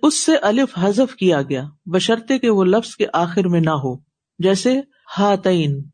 اس 0.02 0.14
سے 0.14 0.36
الف 0.36 0.78
حذف 0.78 1.14
کیا 1.14 1.42
گیا، 1.42 1.64
بشرطے 1.86 2.38
کے 2.38 2.50
وہ 2.50 2.64
لفظ 2.64 2.96
کے 2.96 3.06
آخر 3.12 3.48
میں 3.48 3.60
نہ 3.60 3.70
ہو۔ 3.70 3.96
جیسے 4.38 4.80
ہاتین 5.18 5.84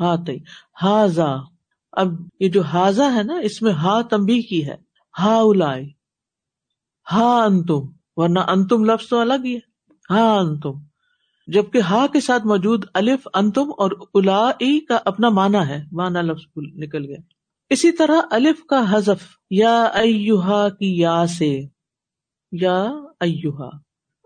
ہاتئی 0.00 0.38
ہاضا 0.82 1.36
اب 1.92 2.08
یہ 2.40 2.48
جو 2.48 2.62
ہاضا 2.62 3.14
ہے 3.14 3.22
نا، 3.22 3.34
اس 3.34 3.62
میں 3.62 3.72
ہا 3.72 4.02
تمبی 4.02 4.42
کی 4.42 4.68
ہے۔ 4.68 4.76
ہا 5.18 5.38
الائی 5.38 5.90
ہا 7.12 7.44
انتم، 7.44 7.80
ورنہ 8.16 8.38
انتم 8.38 8.84
لفظ 8.84 9.08
تو 9.08 9.18
الگ 9.18 9.44
ہی 9.44 9.56
ہے۔ 9.56 9.74
ہا 10.10 10.38
انتم، 10.38 10.72
جبکہ 11.46 11.80
ہا 11.80 12.06
کے 12.12 12.20
ساتھ 12.20 12.46
موجود 12.46 12.84
الف، 12.94 13.28
انتم 13.34 13.70
اور 13.78 13.90
الا 14.14 14.50
کا 14.88 14.98
اپنا 15.04 15.28
مانا 15.28 15.68
ہے۔ 15.68 15.84
مانا 15.92 16.20
لفظ 16.20 16.42
نکل 16.56 17.04
گیا۔ 17.04 17.16
اسی 17.70 17.92
طرح 17.92 18.20
الف 18.30 18.64
کا 18.68 18.84
حذف، 18.90 19.24
یا 19.50 19.84
ایوہا 19.84 20.68
کی 20.68 20.98
یا 20.98 21.26
سے، 21.26 21.60
یا 22.52 22.82
ایوہا۔ 23.20 23.70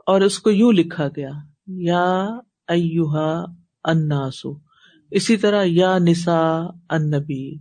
اور 0.06 0.20
اس 0.20 0.38
کو 0.38 0.50
یوں 0.50 0.72
لکھا 0.72 1.08
گیا۔ 1.16 1.30
یا 1.66 2.26
ایوہا 2.68 3.44
اناسو 3.88 4.68
اسی 5.10 5.36
طرح 5.36 5.62
یا 5.66 5.98
نسا 5.98 6.66
النبی۔ 6.88 7.54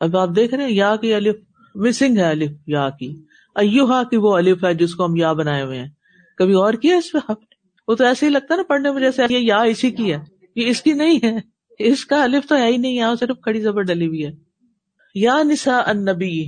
اب 0.00 0.16
آپ 0.16 0.28
دیکھ 0.36 0.54
رہے 0.54 0.64
ہیں 0.64 0.72
یا 0.72 0.96
کی 0.96 1.14
الف 1.14 1.36
مسنگ 1.74 2.16
ہے 2.16 2.22
الف، 2.22 2.50
یا 2.66 2.90
کی۔ 2.90 3.22
ایوہا 3.54 4.02
کی 4.02 4.16
وہ 4.16 4.36
الف 4.36 4.64
ہے 4.64 4.74
جس 4.74 4.94
کو 4.94 5.06
ہم 5.06 5.16
یا 5.16 5.32
بنائے 5.32 5.62
ہوئے 5.62 5.78
ہیں۔ 5.78 5.88
کبھی 6.38 6.54
اور 6.54 6.74
کیا 6.74 6.96
اس 6.96 7.12
پہ 7.12 7.18
آپ 7.28 7.40
نے؟ 7.40 7.54
وہ 7.88 7.94
تو 7.94 8.04
ایسے 8.04 8.26
ہی 8.26 8.30
لگتا 8.30 8.54
ہے 8.54 8.56
نا 8.56 8.62
پڑھنے 8.68 8.90
میں 8.90 9.00
جیسے 9.00 9.22
یہ 9.30 9.38
یا 9.38 9.58
اسی 9.58 9.90
کی 9.90 10.12
ہے۔ 10.12 10.18
یہ 10.56 10.66
اس 10.66 10.82
کی 10.82 10.92
نہیں 10.92 11.18
ہے۔ 11.22 11.38
اس 11.78 12.06
کا 12.06 12.22
الف 12.22 12.48
تو 12.48 12.56
ہے 12.56 12.66
ہی 12.66 12.76
نہیں، 12.76 12.92
یہاں 12.92 13.14
صرف 13.14 13.36
کھڑی 13.42 13.60
زبر 13.60 13.82
ڈلی 13.82 14.06
ہوئی 14.06 14.26
ہے۔ 14.26 14.30
یا 15.14 15.42
نسا 15.42 15.82
النبی، 15.86 16.44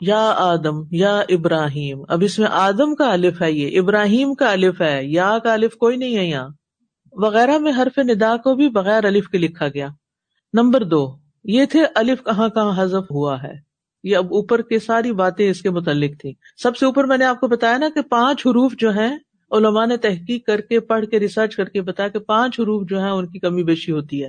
یا 0.00 0.30
آدم، 0.30 0.82
یا 0.90 1.18
ابراہیم۔ 1.18 1.98
اب 2.08 2.22
اس 2.24 2.38
میں 2.38 2.48
آدم 2.50 2.94
کا 2.94 3.12
الف 3.12 3.42
ہے 3.42 3.52
یہ، 3.52 3.80
ابراہیم 3.80 4.34
کا 4.34 4.52
الف 4.52 4.80
ہے۔ 4.80 5.00
یا 5.04 5.38
کا 5.38 5.52
الف 5.52 5.74
کوئی 5.74 5.96
نہیں 5.96 6.16
ہے 6.16 6.24
یہاں۔ 6.24 6.48
وغیرہ 7.16 7.58
میں 7.58 7.72
حرف 7.72 7.98
ندا 7.98 8.36
کو 8.36 8.54
بھی 8.54 8.68
بغیر 8.68 9.04
الف 9.04 9.28
کے 9.28 9.38
لکھا 9.38 9.68
گیا۔ 9.68 9.88
نمبر 10.52 10.84
دو، 10.84 11.16
یہ 11.44 11.64
تھے 11.64 11.84
الف 11.94 12.24
کہاں 12.24 12.48
کہاں 12.48 12.84
حذف 12.84 13.10
ہوا 13.10 13.42
ہے۔ 13.42 13.66
یہ 14.04 14.16
اب 14.16 14.24
اوپر 14.24 14.62
کی 14.62 14.78
ساری 14.78 15.12
باتیں 15.12 15.50
اس 15.50 15.62
کے 15.62 15.70
متعلق 15.70 16.20
تھی 16.20 16.32
سب 16.62 16.76
سے 16.76 16.86
اوپر 16.86 17.04
میں 17.04 17.18
نے 17.18 17.24
آپ 17.24 17.40
کو 17.40 17.48
بتایا 17.48 17.76
نا 17.76 17.88
کہ 17.94 18.02
پانچ 18.02 18.46
حروف 18.46 18.72
جو 18.78 18.90
ہیں، 18.90 19.18
علماء 19.50 19.86
نے 19.86 19.96
تحقیق 19.96 20.46
کر 20.46 20.60
کے، 20.60 20.80
پڑھ 20.80 21.06
کے 21.06 21.20
ریسرچ 21.20 21.56
کر 21.56 21.64
کے 21.64 21.82
بتایا 21.82 22.08
کہ 22.08 22.18
پانچ 22.18 22.60
حروف 22.60 22.88
جو 22.88 23.02
ہے 23.02 23.10
ان 23.10 23.26
کی 23.26 23.38
کمی 23.38 23.64
بیشی 23.64 23.92
ہوتی 23.92 24.24
ہے۔ 24.24 24.28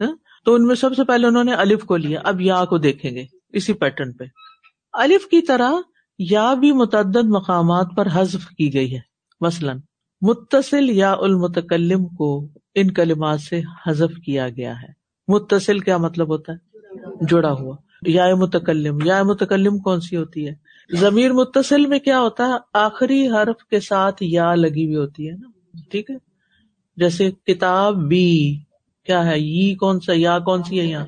ہاں؟ 0.00 0.16
تو 0.44 0.54
ان 0.54 0.66
میں 0.66 0.74
سب 0.74 0.96
سے 0.96 1.04
پہلے 1.04 1.26
انہوں 1.26 1.44
نے 1.44 1.52
الف 1.54 1.84
کو 1.84 1.96
لیا۔ 1.96 2.20
اب 2.24 2.40
یا 2.40 2.64
کو 2.64 2.78
دیکھیں 2.78 3.10
گے 3.10 3.24
اسی 3.48 3.72
پیٹرن 3.72 4.12
پہ۔ 4.12 4.24
الف 4.92 5.26
کی 5.26 5.42
طرح 5.42 5.72
یا 6.18 6.54
بھی 6.54 6.72
متعدد 6.72 7.24
مقامات 7.24 7.86
پر 7.96 8.08
حذف 8.12 8.48
کی 8.48 8.74
گئی 8.74 8.94
ہے۔ 8.94 9.00
مثلاً 9.40 9.78
متصل 10.20 10.90
یا 10.90 11.12
المتکلم 11.12 12.06
کو 12.06 12.48
ان 12.74 12.90
کلمات 12.90 13.40
سے 13.40 13.60
حذف 13.86 14.18
کیا 14.18 14.48
گیا 14.48 14.82
ہے۔ 14.82 15.00
متصل 15.28 15.78
کیا 15.78 15.96
مطلب 15.96 16.28
ہوتا 16.28 16.52
ہے؟ 16.52 16.70
جڑا 17.30 17.52
ہوا۔ 17.52 17.76
یا 18.06 18.34
متکلم۔ 18.34 18.98
یا 19.04 19.22
متکلم 19.22 19.78
کون 19.78 20.00
سی 20.00 20.16
ہوتی 20.16 20.48
ہے؟ 20.48 20.54
ضمیر 20.92 21.32
متصل 21.32 21.86
میں 21.86 21.98
کیا 21.98 22.20
ہوتا 22.20 22.46
ہے؟ 22.46 22.52
آخری 22.74 23.28
حرف 23.28 23.64
کے 23.64 23.80
ساتھ 23.80 24.22
یا 24.22 24.54
لگی 24.54 24.84
ہوئی 24.84 24.96
ہوتی 24.96 25.30
ہے 25.30 25.36
نا۔ 25.36 25.50
ٹھیک 25.90 26.10
ہے؟ 26.10 26.16
جیسے 26.96 27.30
کتاب 27.30 27.96
بی، 27.96 28.58
کیا 29.04 29.26
ہے؟ 29.26 29.38
یہ 29.38 29.74
کون 29.74 30.00
سا؟ 30.00 30.12
یا 30.16 30.38
کون 30.38 30.62
سی 30.62 30.80
ہے 30.80 30.86
یہاں؟ 30.86 31.06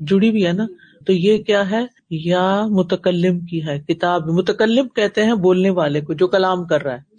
جڑی 0.00 0.30
بھی 0.30 0.46
ہے 0.46 0.52
نا۔ 0.52 0.66
تو 1.06 1.12
یہ 1.12 1.42
کیا 1.42 1.70
ہے؟ 1.70 1.86
یا 2.10 2.66
متکلم 2.66 3.40
کی 3.40 3.66
ہے۔ 3.66 3.80
کتاب۔ 3.80 4.26
متکلم 4.26 4.88
کہتے 4.88 5.24
ہیں 5.24 5.34
بولنے 5.34 5.70
والے 5.70 6.00
کو 6.00 6.12
جو 6.12 6.26
کلام 6.26 6.64
کر 6.64 6.82
رہا 6.82 6.94
ہے۔ 6.94 7.12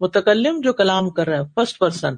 متکلم 0.00 0.60
جو 0.60 0.72
کلام 0.72 1.10
کر 1.10 1.28
رہا 1.28 1.38
ہے 1.38 1.44
فرسٹ 1.54 1.78
پرسن 1.78 2.14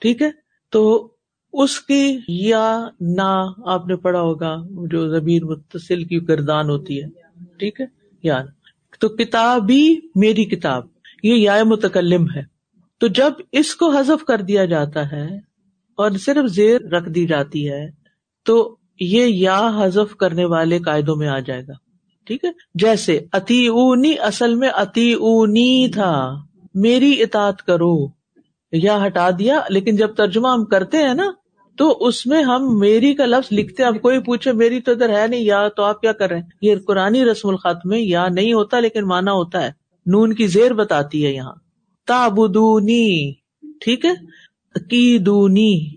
ٹھیک 0.00 0.22
ہے؟ 0.22 0.30
تو 0.70 1.08
اس 1.52 1.80
کی 1.80 2.18
یا، 2.28 2.88
نا 3.00 3.44
آپ 3.64 3.86
نے 3.86 3.96
پڑھا 3.96 4.20
ہوگا، 4.20 4.56
جو 4.90 5.08
زبیر 5.08 5.44
متصل 5.44 6.04
کی 6.04 6.20
کردان 6.20 6.70
ہوتی 6.70 7.02
ہے، 7.02 7.08
ٹھیک 7.58 7.80
ہے؟ 7.80 7.86
یا 8.22 8.44
تو 8.98 9.08
کتاب 9.08 9.70
ہی 9.70 9.96
میری 10.14 10.44
کتاب، 10.44 10.86
یہ 11.22 11.34
یا 11.34 11.64
متکلم 11.64 12.26
ہے۔ 12.36 12.42
تو 12.98 13.06
جب 13.06 13.32
اس 13.52 13.74
کو 13.74 13.90
حذف 13.90 14.24
کر 14.24 14.40
دیا 14.40 14.64
جاتا 14.64 15.12
ہے 15.12 15.36
اور 15.96 16.10
صرف 16.10 16.50
زیر 16.50 16.80
رکھ 16.80 17.10
دی 17.10 17.26
جاتی 17.26 17.70
ہے، 17.70 17.86
تو 18.44 18.76
یہ 19.00 19.26
یا 19.26 19.70
حذف 19.80 20.16
کرنے 20.16 20.44
والے 20.44 20.78
قاعدوں 20.78 21.16
میں 21.16 21.28
آ 21.28 21.38
جائے 21.38 21.62
گا۔ 21.62 21.72
ٹھیک 22.24 22.44
ہے؟ 22.44 22.50
جیسے 22.74 23.20
اتی 23.32 23.66
اونی 23.66 24.14
اصل 24.18 24.54
میں 24.54 24.68
اتی 24.68 25.12
اونی 25.12 25.88
تھا۔ 25.88 26.34
میری 26.74 27.22
اطاعت 27.22 27.62
کرو 27.62 28.06
یا 28.72 29.06
ہٹا 29.06 29.30
دیا، 29.38 29.60
لیکن 29.68 29.96
جب 29.96 30.14
ترجمہ 30.14 30.48
ہم 30.48 30.64
کرتے 30.64 30.98
ہیں 30.98 31.14
نا، 31.14 31.30
تو 31.76 31.96
اس 32.00 32.26
میں 32.26 32.42
ہم 32.42 32.78
میری 32.78 33.14
کا 33.14 33.26
لفظ 33.26 33.48
لکھتے 33.52 33.84
اب 33.84 33.94
کوئی 34.02 34.18
پوچھے، 34.18 34.52
میری 34.52 34.80
تو 34.80 34.90
ادھر 34.90 35.08
ہے 35.08 35.26
نہیں، 35.26 35.40
یا 35.40 35.68
تو 35.68 35.82
آپ 35.82 36.00
کیا 36.00 36.12
کر 36.12 36.28
رہے 36.28 36.36
ہیں؟ 36.36 36.46
یہ 36.62 36.74
قرآن 36.86 37.16
رسم 37.16 37.48
الخط 37.48 37.86
میں 37.86 37.98
یا 37.98 38.28
نہیں 38.28 38.52
ہوتا، 38.52 38.80
لیکن 38.80 39.04
مانا 39.04 39.32
ہوتا 39.32 39.62
ہے۔ 39.62 39.70
نون 40.06 40.34
کی 40.34 40.46
زیر 40.46 40.72
بتاتی 40.72 41.26
ہے 41.26 41.30
یہاں۔ 41.30 41.52
تابدونی 42.06 43.32
ٹھیک 43.80 44.04
ہے؟ 44.04 44.10
کی 44.90 45.18
دونی 45.18 45.88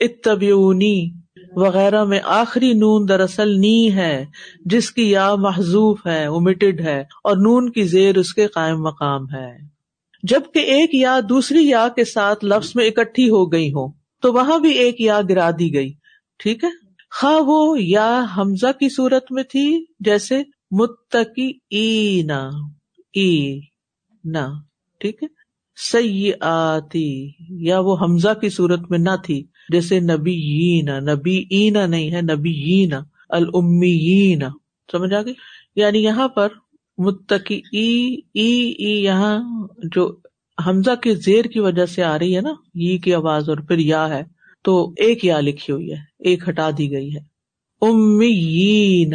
اتبیونی 0.00 1.10
وغیرہ 1.56 2.04
میں 2.04 2.20
آخری 2.24 2.72
نون 2.72 3.08
دراصل 3.08 3.60
نی 3.60 3.94
ہے، 3.94 4.26
جس 4.64 4.90
کی 4.90 5.10
یا 5.10 5.34
محضوف 5.34 6.06
ہے 6.06 6.24
امیٹڈ 6.24 6.80
ہے، 6.80 7.04
اور 7.24 7.36
نون 7.36 7.72
کی 7.72 7.82
زیر 7.82 8.18
اس 8.18 8.34
کے 8.34 8.46
قائم 8.46 8.82
مقام 8.82 9.24
ہے۔ 9.24 9.71
جبکہ 10.22 10.58
ایک 10.58 10.90
یا 10.94 11.20
دوسری 11.28 11.68
یا 11.68 11.88
کے 11.96 12.04
ساتھ 12.04 12.44
لفظ 12.44 12.72
میں 12.74 12.86
اکٹھی 12.86 13.30
ہو 13.30 13.52
گئی 13.52 13.68
ہو 13.68 13.92
تو 13.92 14.32
وہاں 14.32 14.58
بھی 14.58 14.70
ایک 14.70 15.00
یا 15.00 15.20
گرا 15.28 15.50
دی 15.58 15.74
گئی۔ 15.74 15.92
ٹھیک 16.38 16.64
ہے؟ 16.64 16.68
خواہ 17.20 17.40
وہ 17.46 17.82
یا 17.82 18.24
حمزہ 18.36 18.72
کی 18.72 18.88
صورت 18.88 19.32
میں 19.32 19.42
تھی، 19.42 19.84
جیسے 20.00 20.42
متقی 20.70 21.52
ای 21.70 22.22
نہ 24.24 24.48
ٹھیک 25.00 25.22
ہے؟ 25.22 25.28
سی 25.92 26.32
آتی 26.40 27.30
یا 27.48 27.80
وہ 27.80 27.96
حمزہ 28.00 28.34
کی 28.40 28.48
صورت 28.48 28.90
میں 28.90 28.98
نہ 28.98 29.16
تھی، 29.24 29.46
جیسے 29.68 30.00
نبی 30.00 30.80
نبی 30.82 31.44
اینا 31.50 31.86
نہیں 31.86 32.12
ہے 32.12 32.20
نبی 32.20 32.88
المی 33.30 34.36
سمجھ 34.92 35.14
آ 35.14 35.22
گئی؟ 35.22 35.34
یعنی 35.76 35.98
یہاں 35.98 36.28
پر 36.28 36.48
متقی 36.98 37.60
ای 37.72 38.14
ای 38.34 39.04
یہاں 39.04 39.38
جو 39.94 40.16
حمزہ 40.66 40.94
کے 40.94 41.14
زیر 41.14 41.44
کی 41.44 41.60
وجہ 41.60 41.86
سے 41.86 42.02
آ 42.02 42.18
رہی 42.18 42.36
ہے 42.36 42.40
نا 42.40 42.50
ای 42.50 42.98
کی 42.98 43.14
آواز 43.14 43.48
اور 43.48 43.56
پھر 43.56 43.78
یا 43.78 44.08
ہے، 44.08 44.22
تو 44.64 44.92
ایک 44.96 45.24
یا 45.24 45.40
لکھی 45.40 45.72
ہوئی 45.72 45.90
ہے، 45.90 45.96
ایک 46.18 46.48
ہٹا 46.48 46.70
دی 46.78 46.90
گئی 46.90 47.16
ہے۔ 47.16 47.20
امی 47.80 49.06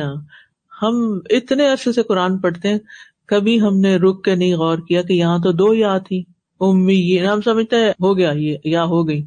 ہم 0.82 1.20
اتنے 1.30 1.68
عرصے 1.68 1.92
سے 1.92 2.04
قرآن 2.04 2.38
پڑھتے 2.38 2.70
ہیں، 2.70 2.80
کبھی 3.28 3.62
ہم 3.62 3.80
نے 3.80 3.96
رک 3.96 4.24
کے 4.24 4.36
نہیں 4.36 4.54
غور 4.54 4.78
کیا 4.78 5.02
کہ 5.02 5.14
یہاں 5.14 5.40
تو 5.40 5.52
دو 5.52 5.74
یا 5.74 5.98
تھی 5.98 6.24
امیین، 6.60 7.26
ہم 7.26 7.42
سمجھتے 7.42 7.76
ہیں 7.76 7.90
ہو 7.90 8.18
گیا، 8.18 8.32
یہ 8.32 8.58
یا 8.64 8.84
ہو 8.84 9.08
گئی۔ 9.08 9.26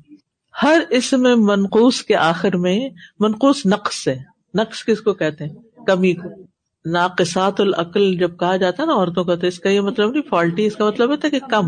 ہر 0.62 0.82
اس 0.90 1.12
میں 1.12 1.34
منقوس 1.34 2.02
کے 2.02 2.14
آخر 2.14 2.56
میں 2.56 2.88
منقوس 3.20 3.66
نقص 3.66 4.08
ہے۔ 4.08 4.18
نقص 4.54 4.84
کس 4.84 5.00
کو 5.00 5.14
کہتے 5.14 5.44
ہیں؟ 5.44 5.54
کمی 5.86 6.12
کو۔ 6.12 6.49
ناقصات 6.84 7.60
العقل 7.60 8.16
جب 8.16 8.38
کہا 8.38 8.56
جاتا 8.56 8.82
ہے 8.82 8.88
نا 8.88 8.94
عورتوں 8.94 9.24
کا، 9.24 9.34
تو 9.34 9.46
اس 9.46 9.58
کا 9.58 9.68
یہ 9.68 9.80
مطلب 9.80 10.10
نہیں 10.10 10.22
فالٹی 10.22 10.66
اس 10.66 10.76
کا 10.76 10.86
مطلب 10.86 11.10
ہوتا 11.10 11.26
ہے 11.26 11.30
کہ 11.30 11.46
کم۔ 11.50 11.66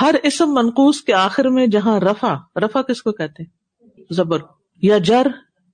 ہر 0.00 0.14
اسم 0.22 0.54
منقوس 0.54 1.00
کے 1.00 1.12
آخر 1.12 1.48
میں 1.48 1.66
جہاں 1.66 2.00
رفا 2.00 2.34
رفا 2.56 2.82
کس 2.82 3.02
کو 3.02 3.12
کہتے 3.12 3.42
ہیں؟ 3.42 3.50
زبر۔ 4.10 4.38
یا 4.82 4.98
جر 4.98 5.26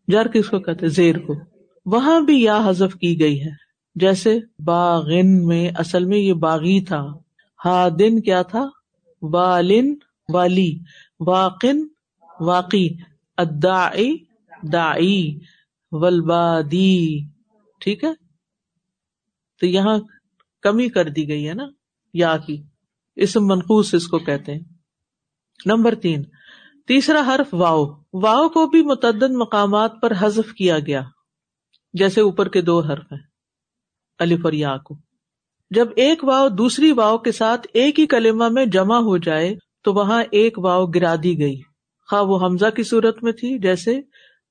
جر 0.08 0.28
کس 0.28 0.48
کو 0.48 0.58
کہتے 0.58 0.88
زیر 0.88 1.18
کو۔ 1.18 1.34
وہاں 1.86 2.20
بھی 2.20 2.42
یا 2.42 2.62
حذف 2.66 2.94
کی 2.94 3.20
گئی 3.20 3.44
ہے۔ 3.44 3.50
جیسے 3.94 4.38
باغن 4.58 5.46
میں، 5.46 5.70
اصل 5.78 6.04
میں 6.04 6.18
یہ 6.18 6.32
باغی 6.32 6.80
تھا۔ 6.80 7.06
ہا 7.64 7.88
دن 7.98 8.20
کیا 8.20 8.42
تھا؟ 8.42 8.66
والن، 9.22 9.94
والی۔ 10.28 10.78
واقن 11.20 11.80
واقعی 12.40 12.88
ادائی 13.36 14.16
دائی 14.72 15.38
ولبادی 15.92 17.18
ٹھیک 17.80 18.04
ہے؟ 18.04 18.21
تو 19.62 19.66
یہاں 19.66 19.98
کمی 20.62 20.88
کر 20.88 21.08
دی 21.08 21.28
گئی 21.28 21.48
ہے 21.48 21.54
نا، 21.54 21.64
یا 22.14 22.36
کی، 22.36 22.62
اسم 23.16 23.46
منقوس 23.46 23.94
اس 23.94 24.08
کو 24.08 24.18
کہتے 24.18 24.52
ہیں۔ 24.52 24.60
نمبر 25.66 25.94
تین، 25.94 26.22
تیسرا 26.86 27.22
حرف 27.26 27.54
واؤ 27.54 27.84
واؤ 28.12 28.48
کو 28.48 28.66
بھی 28.66 28.82
متعدد 28.82 29.30
مقامات 29.30 29.92
پر 30.02 30.12
حذف 30.18 30.52
کیا 30.52 30.78
گیا، 30.78 31.02
جیسے 31.92 32.20
اوپر 32.20 32.48
کے 32.48 32.60
دو 32.60 32.80
حرف 32.80 33.12
ہیں، 33.12 33.22
الف 34.18 34.40
اور 34.44 34.52
یا 34.52 34.76
کو۔ 34.76 34.98
جب 35.70 35.88
ایک 35.96 36.24
واؤ 36.24 36.48
دوسری 36.48 36.92
واؤ 36.92 37.18
کے 37.18 37.32
ساتھ 37.32 37.66
ایک 37.74 38.00
ہی 38.00 38.06
کلمہ 38.06 38.48
میں 38.48 38.66
جمع 38.66 38.96
ہو 38.96 39.16
جائے، 39.16 39.54
تو 39.84 39.92
وہاں 39.92 40.24
ایک 40.30 40.58
واؤ 40.58 40.86
گرا 40.86 41.14
دی 41.22 41.38
گئی۔ 41.38 41.60
خواہ 42.10 42.22
وہ 42.22 42.46
حمزہ 42.46 42.70
کی 42.76 42.82
صورت 42.82 43.22
میں 43.22 43.32
تھی، 43.32 43.58
جیسے 43.58 44.00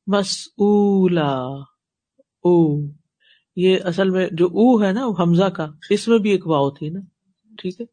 مسلا 0.08 1.36
او۔ 2.44 3.01
یہ 3.62 3.78
اصل 3.84 4.10
میں 4.10 4.28
جو 4.32 4.46
او 4.46 4.84
ہے 4.84 4.92
نا 4.92 5.08
حمزہ 5.20 5.44
کا، 5.44 5.68
اس 5.90 6.08
میں 6.08 6.20
بھی 6.20 6.30
ایک 6.30 6.48
واؤ 6.48 6.70
تھی 6.70 6.90
نا۔ 6.90 7.00
ٹھیک 7.58 7.82
ہے۔ 7.82 7.86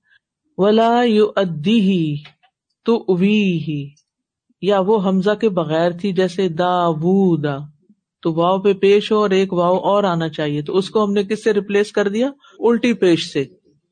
ولا 0.58 1.02
یو 1.02 1.26
ادی 1.36 1.80
ہی 1.80 2.16
تو 2.84 3.06
ہی 3.20 3.88
یا 4.62 4.80
وہ 4.80 5.08
حمزہ 5.08 5.34
کے 5.40 5.48
بغیر 5.48 5.90
تھی، 5.90 6.12
جیسے 6.12 6.48
دا 6.48 6.90
دا 7.42 7.56
تو 8.22 8.34
واؤ 8.34 8.58
پہ 8.58 8.72
پیش 8.72 9.12
ہو 9.12 9.16
اور 9.16 9.30
ایک 9.30 9.52
واؤ 9.52 9.76
اور 9.76 10.04
آنا 10.04 10.28
چاہیے۔ 10.28 10.62
تو 10.62 10.76
اس 10.76 10.90
کو 10.90 11.04
ہم 11.04 11.12
نے 11.12 11.24
کس 11.24 11.44
سے 11.44 11.52
ریپلیس 11.52 11.92
کر 11.92 12.08
دیا؟ 12.08 12.30
الٹی 12.58 12.92
پیش 12.92 13.32
سے۔ 13.32 13.44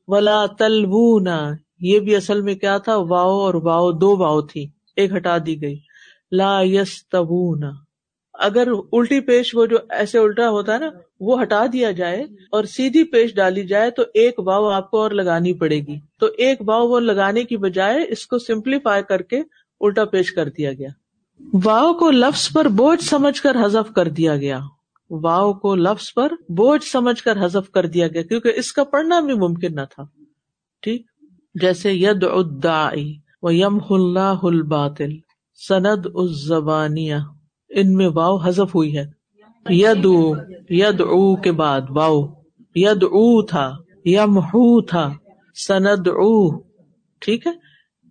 ولا 0.07 0.45
تلونا 0.45 1.51
یہ 1.79 1.99
بھی 1.99 2.15
اصل 2.15 2.41
میں 2.41 2.55
کیا 2.55 2.77
تھا؟ 2.77 2.95
واؤ 2.97 3.39
اور 3.39 3.53
واؤ 3.53 3.91
دو 3.91 4.17
واؤ 4.17 4.41
تھی۔ 4.41 4.67
ایک 4.95 5.15
ہٹا 5.15 5.37
دی 5.45 5.61
گئی۔ 5.61 5.77
لا 6.31 6.61
یس 6.61 7.07
تبونا 7.11 7.86
اگر 8.39 8.67
الٹی 8.91 9.19
پیش 9.19 9.55
وہ 9.55 9.65
جو 9.65 9.77
ایسے 9.89 10.17
الٹا 10.17 10.49
ہوتا 10.49 10.73
ہے 10.73 10.79
نا، 10.79 10.89
وہ 11.19 11.41
ہٹا 11.41 11.65
دیا 11.73 11.91
جائے 11.91 12.21
اور 12.51 12.63
سیدھی 12.63 13.03
پیش 13.03 13.35
ڈالی 13.35 13.67
جائے 13.67 13.91
تو 13.91 14.03
ایک 14.13 14.39
واؤ 14.39 14.65
آپ 14.65 14.91
کو 14.91 15.01
اور 15.01 15.11
لگانی 15.11 15.53
پڑے 15.53 15.79
گی۔ 15.79 15.99
تو 16.19 16.25
ایک 16.37 16.61
واؤ 16.67 16.87
وہ 16.87 16.99
لگانے 16.99 17.43
کی 17.43 17.57
بجائے 17.57 18.05
اس 18.09 18.27
کو 18.27 18.39
سمپلیفائی 18.39 19.03
کر 19.03 19.21
کے 19.21 19.41
الٹا 19.81 20.05
پیش 20.05 20.31
کر 20.31 20.49
دیا 20.49 20.73
گیا۔ 20.73 20.87
واؤ 21.63 21.93
کو 21.93 22.11
لفظ 22.11 22.53
پر 22.53 22.67
بوجھ 22.67 23.03
سمجھ 23.03 23.41
کر 23.41 23.65
حذف 23.65 23.93
کر 23.93 24.07
دیا 24.07 24.37
گیا۔ 24.37 24.59
واؤ 25.09 25.53
کو 25.53 25.75
لفظ 25.75 26.13
پر 26.13 26.31
بوجھ 26.49 26.83
سمجھ 26.83 27.23
کر 27.23 27.45
حذف 27.45 27.71
کر 27.71 27.85
دیا 27.85 28.07
گیا، 28.07 28.21
کیونکہ 28.21 28.51
اس 28.55 28.73
کا 28.73 28.83
پڑھنا 28.83 29.19
بھی 29.19 29.33
ممکن 29.33 29.75
نہ 29.75 29.81
تھا۔ 29.95 30.03
ٹھیک؟ 30.81 31.05
جیسے 31.61 31.93
ید 31.93 32.23
ادائی 32.23 33.17
و 33.41 33.51
یم 33.51 33.77
اللہ 33.89 34.37
الباطل، 34.43 35.11
سند 35.67 36.05
الزبانیہ۔ 36.15 37.15
ان 37.77 37.93
میں 37.93 38.07
واؤ 38.07 38.37
حذف 38.37 38.75
ہوئی 38.75 38.97
ہے۔ 38.97 39.05
ید 39.69 40.07
ید 40.69 41.01
او 41.01 41.35
کے 41.35 41.51
بعد 41.51 41.81
واؤ 41.89 42.21
ید 42.75 43.03
او 43.03 43.41
تھا 43.41 43.75
یم 44.05 44.39
تھا 44.81 45.13
سند 45.67 46.07
او 46.07 46.59
ٹھیک 47.21 47.47
ہے؟ 47.47 47.51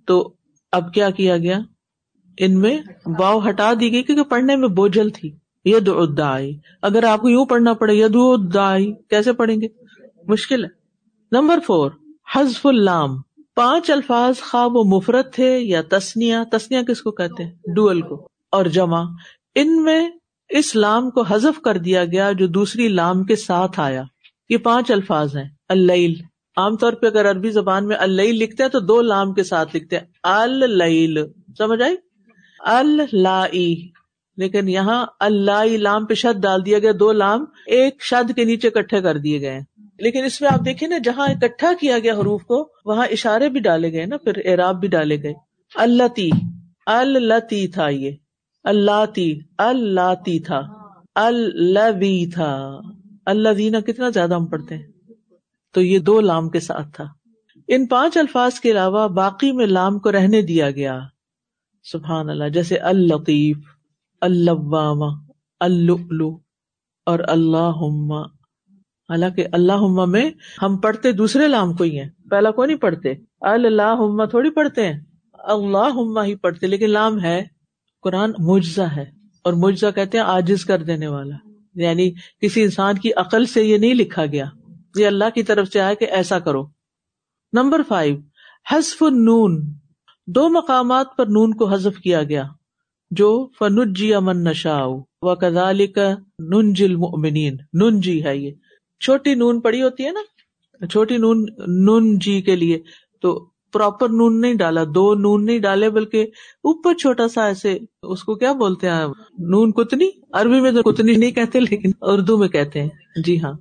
تو 0.06 0.32
اب 0.72 0.94
کیا 0.94 1.10
کیا 1.10 1.36
گیا؟ 1.36 1.58
ان 2.38 2.60
میں 2.60 2.78
واؤ 3.18 3.40
ہٹا 3.48 3.72
دی 3.80 3.92
گئی 3.92 4.02
کیونکہ 4.02 4.24
پڑھنے 4.24 4.56
میں 4.56 4.68
بوجھل 4.68 5.10
تھی۔ 5.10 5.36
ید 5.64 5.88
ادائی 5.88 6.58
اگر 6.82 7.04
آپ 7.04 7.20
کو 7.20 7.28
یوں 7.28 7.44
پڑھنا 7.44 7.72
پڑے 7.72 7.94
ید 7.94 8.16
ادائی 8.16 8.92
کیسے 9.10 9.32
پڑھیں 9.32 9.60
گے؟ 9.60 9.66
مشکل 10.28 10.64
ہے۔ 10.64 10.70
نمبر 11.32 11.58
فور 11.66 11.90
حزف 12.34 12.66
اللام۔ 12.66 13.10
پانچ 13.54 13.90
الفاظ 13.90 14.40
خواب 14.40 14.76
و 14.76 14.84
مفرت 14.84 15.34
تھے 15.34 15.58
یا 15.58 15.82
تسنیا 15.90 16.44
تسنیا 16.52 16.82
کس 16.82 17.02
کو 17.02 17.10
کہتے 17.10 17.44
ہیں؟ 17.44 17.52
ڈوئل 17.74 18.00
کو۔ 18.00 18.28
اور 18.50 18.64
جمع۔ 18.64 19.04
ان 19.56 19.82
میں 19.82 20.08
اس 20.48 20.76
لام 20.76 21.10
کو 21.10 21.22
حذف 21.22 21.60
کر 21.60 21.78
دیا 21.78 22.04
گیا 22.04 22.32
جو 22.32 22.46
دوسری 22.46 22.88
لام 22.88 23.24
کے 23.24 23.36
ساتھ 23.36 23.80
آیا۔ 23.80 24.02
یہ 24.48 24.56
پانچ 24.56 24.90
الفاظ 24.90 25.36
ہیں۔ 25.36 25.48
اللہ 25.68 25.92
عام 26.56 26.76
طور 26.76 26.92
پہ 26.92 27.06
اگر 27.06 27.30
عربی 27.30 27.50
زبان 27.50 27.86
میں 27.86 27.96
اللہ 27.96 28.22
لکھتے 28.22 28.62
ہیں 28.62 28.70
تو 28.70 28.80
دو 28.80 29.02
لام 29.02 29.34
کے 29.34 29.42
ساتھ 29.42 29.76
لکھتے 29.76 29.98
ہیں۔ 29.98 30.04
ال 30.22 31.16
سمجھ 31.58 31.82
آئی؟ 31.82 31.96
اللہ 32.60 33.54
لیکن 34.36 34.68
یہاں 34.68 35.06
اللہ 35.20 35.64
لام 35.64 36.06
پہ 36.06 36.14
شد 36.14 36.42
ڈال 36.42 36.66
دیا 36.66 36.78
گیا، 36.78 36.92
دو 37.00 37.12
لام 37.12 37.44
ایک 37.66 38.02
شد 38.02 38.30
کے 38.36 38.44
نیچے 38.44 38.70
کٹھے 38.70 39.02
کر 39.02 39.18
دیے 39.18 39.40
گئے 39.40 39.60
لیکن 39.98 40.24
اس 40.24 40.40
میں 40.40 40.50
آپ 40.52 40.64
دیکھیں 40.64 40.88
نا، 40.88 40.98
جہاں 40.98 41.28
اکٹھا 41.28 41.72
کیا 41.80 41.98
گیا 41.98 42.14
حروف 42.14 42.42
کو، 42.42 42.68
وہاں 42.84 43.06
اشارے 43.10 43.48
بھی 43.48 43.60
ڈالے 43.60 43.92
گئے 43.92 44.06
نا، 44.06 44.16
پھر 44.16 44.32
اعراب 44.44 44.80
بھی 44.80 44.88
ڈالے 44.88 45.22
گئے۔ 45.22 45.32
اللہ 45.74 46.08
تی 46.08 46.30
اللہ 46.86 47.66
تھا 47.74 47.88
یہ۔ 47.88 48.10
اللہ 48.66 49.06
تی 49.14 49.40
اللہ 49.58 50.14
تی 50.14 50.40
تھا 50.40 50.62
اللہ 51.14 52.30
تھا۔ 52.34 52.80
اللہ 53.26 53.48
دینا 53.48 53.80
کتنا 53.80 54.08
زیادہ 54.08 54.34
ہم 54.34 54.46
پڑھتے 54.46 54.76
ہیں۔ 54.76 54.86
تو 55.74 55.80
یہ 55.80 55.98
دو 55.98 56.20
لام 56.20 56.48
کے 56.48 56.60
ساتھ 56.60 56.88
تھا۔ 56.92 57.04
ان 57.68 57.86
پانچ 57.86 58.16
الفاظ 58.16 58.60
کے 58.60 58.70
علاوہ 58.70 59.08
باقی 59.08 59.52
میں 59.52 59.66
لام 59.66 59.98
کو 59.98 60.12
رہنے 60.12 60.42
دیا 60.42 60.70
گیا۔ 60.70 61.00
سبحان 61.92 62.30
اللہ، 62.30 62.48
جیسے 62.48 62.76
الطیف 62.76 63.56
اللہ 64.20 65.04
الو 65.60 66.38
اور 67.06 67.18
اللہ 67.28 68.22
حالانکہ 69.08 69.46
اللہ 69.52 70.04
میں 70.06 70.30
ہم 70.62 70.76
پڑھتے 70.76 71.12
دوسرے 71.12 71.48
لام 71.48 71.72
کو 71.72 71.84
ہی 71.84 72.00
ہیں۔ 72.00 72.08
پہلا 72.30 72.50
کو 72.50 72.64
نہیں 72.64 72.76
پڑھتے؟ 72.76 73.14
اللہ 73.40 74.26
تھوڑی 74.30 74.50
پڑھتے 74.50 74.92
ہیں 74.92 75.00
اللہ 75.32 76.22
ہی 76.24 76.34
پڑھتے، 76.34 76.66
لیکن 76.66 76.90
لام 76.90 77.20
ہے۔ 77.20 77.55
قرآن 78.06 78.32
مجزا 78.38 78.96
ہے 78.96 79.04
اور 79.44 79.52
مجزا 79.52 79.90
کہتے 79.90 80.18
ہیں 80.18 80.24
آجز 80.24 80.64
کر 80.64 80.82
دینے 80.82 81.06
والا۔ 81.06 81.36
یعنی 81.74 82.12
کسی 82.40 82.62
انسان 82.62 82.98
کی 82.98 83.10
عقل 83.16 83.46
سے 83.46 83.64
یہ 83.64 83.78
نہیں 83.78 83.94
لکھا 83.94 84.26
گیا۔ 84.26 84.44
یہ 84.96 85.06
اللہ 85.06 85.24
کی 85.34 85.42
طرف 85.42 85.68
سے 85.68 85.80
آئے 85.80 85.96
کہ 85.96 86.04
ایسا 86.04 86.38
کرو۔ 86.38 86.66
نمبر 87.52 87.80
فائیو، 87.88 88.16
حذف 88.72 89.02
نون 89.02 89.74
دو 90.26 90.48
مقامات 90.48 91.06
پر 91.16 91.26
نون 91.26 91.54
کو 91.54 91.68
حذف 91.68 91.98
کیا 91.98 92.22
گیا، 92.22 92.44
جو 93.10 93.48
فنجی 93.58 94.14
امن 94.14 94.44
نشا 94.44 94.84
و 95.22 95.34
کزال 95.34 95.86
کا 95.86 96.14
نن 96.38 96.74
جل 96.74 96.96
نن 97.72 98.00
جی 98.00 98.24
ہے 98.24 98.36
یہ۔ 98.36 98.50
چھوٹی 99.00 99.34
نون 99.34 99.60
پڑی 99.60 99.82
ہوتی 99.82 100.06
ہے 100.06 100.10
نا؟ 100.10 100.86
چھوٹی 100.86 101.16
نون 101.16 101.46
نن 101.66 102.18
جی 102.18 102.42
کے 102.42 102.56
لیے۔ 102.56 102.82
تو 103.20 103.50
پراپر 103.78 104.08
نون 104.08 104.40
نہیں 104.40 104.54
ڈالا، 104.54 104.84
دو 104.84 105.14
نون 105.14 105.46
نہیں 105.46 105.58
ڈالے، 105.58 105.90
بلکہ 105.90 106.22
اوپر 106.56 106.94
چھوٹا 106.94 107.28
سا 107.28 107.44
ایسے، 107.44 107.78
اس 108.02 108.22
کو 108.22 108.34
کیا 108.34 108.52
بولتے 108.52 108.90
ہیں؟ 108.90 109.06
نون 109.38 109.72
کتنی؟ 109.72 110.10
عربی 110.32 110.60
میں 110.60 110.72
تو 110.72 110.92
کتنی 110.92 111.16
نہیں 111.16 111.30
کہتے، 111.30 111.60
لیکن 111.60 111.90
اردو 112.00 112.36
میں 112.36 112.48
کہتے 112.48 112.82
ہیں۔ 112.82 112.88
جی 113.24 113.40
ہاں۔ 113.40 113.52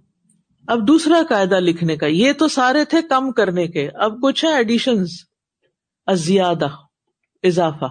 اب 0.68 0.88
دوسرا 0.88 1.22
قاعدہ 1.30 1.60
لکھنے 1.60 1.96
کا، 1.96 2.06
یہ 2.06 2.32
تو 2.34 2.48
سارے 2.48 2.86
تھے 2.86 2.98
کم 3.10 3.32
کرنے 3.32 3.68
کے۔ 3.68 3.90
اب 3.94 4.22
کچھ 4.22 4.46
ہے 4.46 4.54
ایڈیشن 4.54 5.04
زیادہ 6.14 6.68
اضافہ۔ 7.44 7.86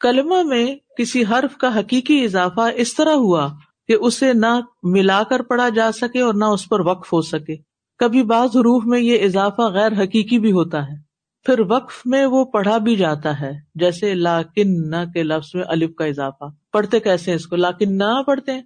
کلمہ 0.00 0.42
میں 0.42 0.74
کسی 0.98 1.22
حرف 1.24 1.56
کا 1.56 1.78
حقیقی 1.78 2.24
اضافہ 2.24 2.60
اس 2.74 2.94
طرح 2.94 3.12
ہوا 3.12 3.48
کہ 3.88 3.96
اسے 4.00 4.32
نہ 4.32 4.60
ملا 4.82 5.22
کر 5.22 5.42
پڑھا 5.42 5.68
جا 5.68 5.92
سکے 5.92 6.20
اور 6.20 6.34
نہ 6.34 6.44
اس 6.44 6.68
پر 6.68 6.80
وقف 6.80 7.12
ہو 7.12 7.22
سکے۔ 7.22 7.56
کبھی 7.98 8.22
بعض 8.22 8.48
حروف 8.48 8.84
میں 8.86 9.00
یہ 9.00 9.24
اضافہ 9.24 9.62
غیر 9.62 9.92
حقیقی 9.92 10.38
بھی 10.38 10.52
ہوتا 10.52 10.82
ہے۔ 10.82 11.11
پھر 11.44 11.60
وقف 11.60 12.02
میں 12.04 12.26
وہ 12.26 12.44
پڑھا 12.44 12.78
بھی 12.78 12.96
جاتا 12.96 13.40
ہے، 13.40 13.52
جیسے 13.74 14.14
لاکن 14.14 14.90
نہ 14.90 14.96
کے 15.14 15.22
لفظ 15.22 15.50
میں 15.54 15.64
الف 15.66 15.94
کا 15.94 16.04
اضافہ۔ 16.04 16.44
پڑھتے 16.72 17.00
کیسے 17.00 17.34
اس 17.34 17.46
کو؟ 17.46 17.56
لاکن 17.56 17.98
نہ 17.98 18.22
پڑھتے 18.26 18.52
ہیں؟ 18.52 18.62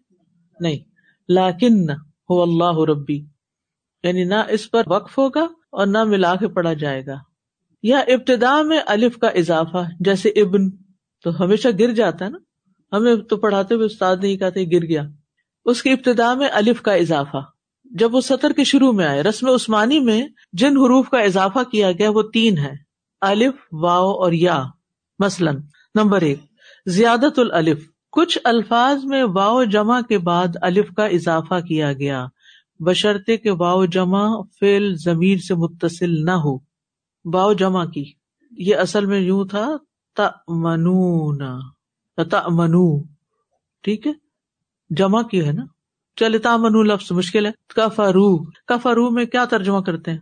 نہیں۔ 0.60 0.78
لاکن 1.28 1.90
ہو 2.30 2.42
اللہ 2.42 2.84
ربی۔ 2.84 3.24
یعنی 4.02 4.24
نہ 4.24 4.34
اس 4.48 4.70
پر 4.70 4.82
وقف 4.86 5.18
ہوگا 5.18 5.46
اور 5.70 5.86
نہ 5.86 6.04
ملا 6.04 6.34
کے 6.34 6.48
پڑھا 6.48 6.72
جائے 6.72 7.06
گا۔ 7.06 7.14
یا 7.82 7.98
ابتدا 7.98 8.62
میں 8.62 8.80
الف 8.86 9.18
کا 9.18 9.28
اضافہ، 9.28 9.84
جیسے 10.00 10.28
ابن، 10.28 10.70
تو 11.24 11.44
ہمیشہ 11.44 11.68
گر 11.78 11.92
جاتا 11.92 12.24
ہے 12.24 12.30
نا۔ 12.30 12.38
ہمیں 12.92 13.16
تو 13.16 13.36
پڑھاتے 13.36 13.74
ہوئے 13.74 13.86
استاد 13.86 14.16
نہیں 14.22 14.36
کہتے 14.36 14.64
گر 14.64 14.82
گیا۔ 14.82 15.02
اس 15.64 15.82
کی 15.82 15.90
ابتدا 15.90 16.34
میں 16.34 16.48
الف 16.52 16.82
کا 16.82 16.92
اضافہ۔ 16.92 17.55
جب 17.90 18.14
وہ 18.14 18.20
سطر 18.20 18.52
کے 18.52 18.64
شروع 18.64 18.92
میں 18.92 19.06
آئے، 19.06 19.22
رسم 19.22 19.48
عثمانی 19.48 20.00
میں 20.00 20.26
جن 20.52 20.76
حروف 20.76 21.08
کا 21.08 21.18
اضافہ 21.18 21.62
کیا 21.70 21.92
گیا، 21.92 22.10
وہ 22.10 22.22
تین 22.32 22.58
ہے 22.58 22.72
الف 23.20 23.54
واؤ 23.72 24.10
اور 24.10 24.32
یا۔ 24.32 24.64
مثلاً، 25.18 25.56
نمبر 25.94 26.20
ایک، 26.20 26.38
زیادت 26.86 27.40
الف 27.52 27.88
کچھ 28.12 28.38
الفاظ 28.44 29.04
میں 29.04 29.24
واؤ 29.24 29.64
جمع 29.64 30.00
کے 30.00 30.18
بعد 30.18 30.48
الف 30.62 30.88
کا 30.96 31.06
اضافہ 31.06 31.60
کیا 31.60 31.92
گیا۔ 31.92 32.26
بشرطے 32.80 33.36
کے 33.36 33.50
واؤ 33.50 33.84
جمع 33.84 34.28
فیل 34.60 34.94
ضمیر 34.94 35.38
سے 35.38 35.54
متصل 35.54 36.24
نہ 36.24 36.30
ہو۔ 36.30 36.58
واؤ 37.24 37.52
جمع 37.52 37.84
کی۔ 37.84 38.12
یہ 38.50 38.76
اصل 38.76 39.06
میں 39.06 39.20
یوں 39.20 39.44
تھا 39.44 39.76
تمنون 40.16 41.38
منو 42.50 43.02
ٹھیک 43.82 44.06
ہے؟ 44.06 44.12
جمع 44.90 45.22
کی 45.22 45.46
ہے 45.46 45.52
نا؟ 45.52 45.64
چل 46.16 46.38
تامنو 46.38 46.82
لفظ 46.82 47.12
مشکل 47.12 47.46
ہے۔ 47.46 47.50
کفرو 47.68 48.44
کفرو 48.44 49.10
میں 49.10 49.24
کیا 49.24 49.44
ترجمہ 49.44 49.80
کرتے 49.80 50.10
ہیں؟ 50.10 50.18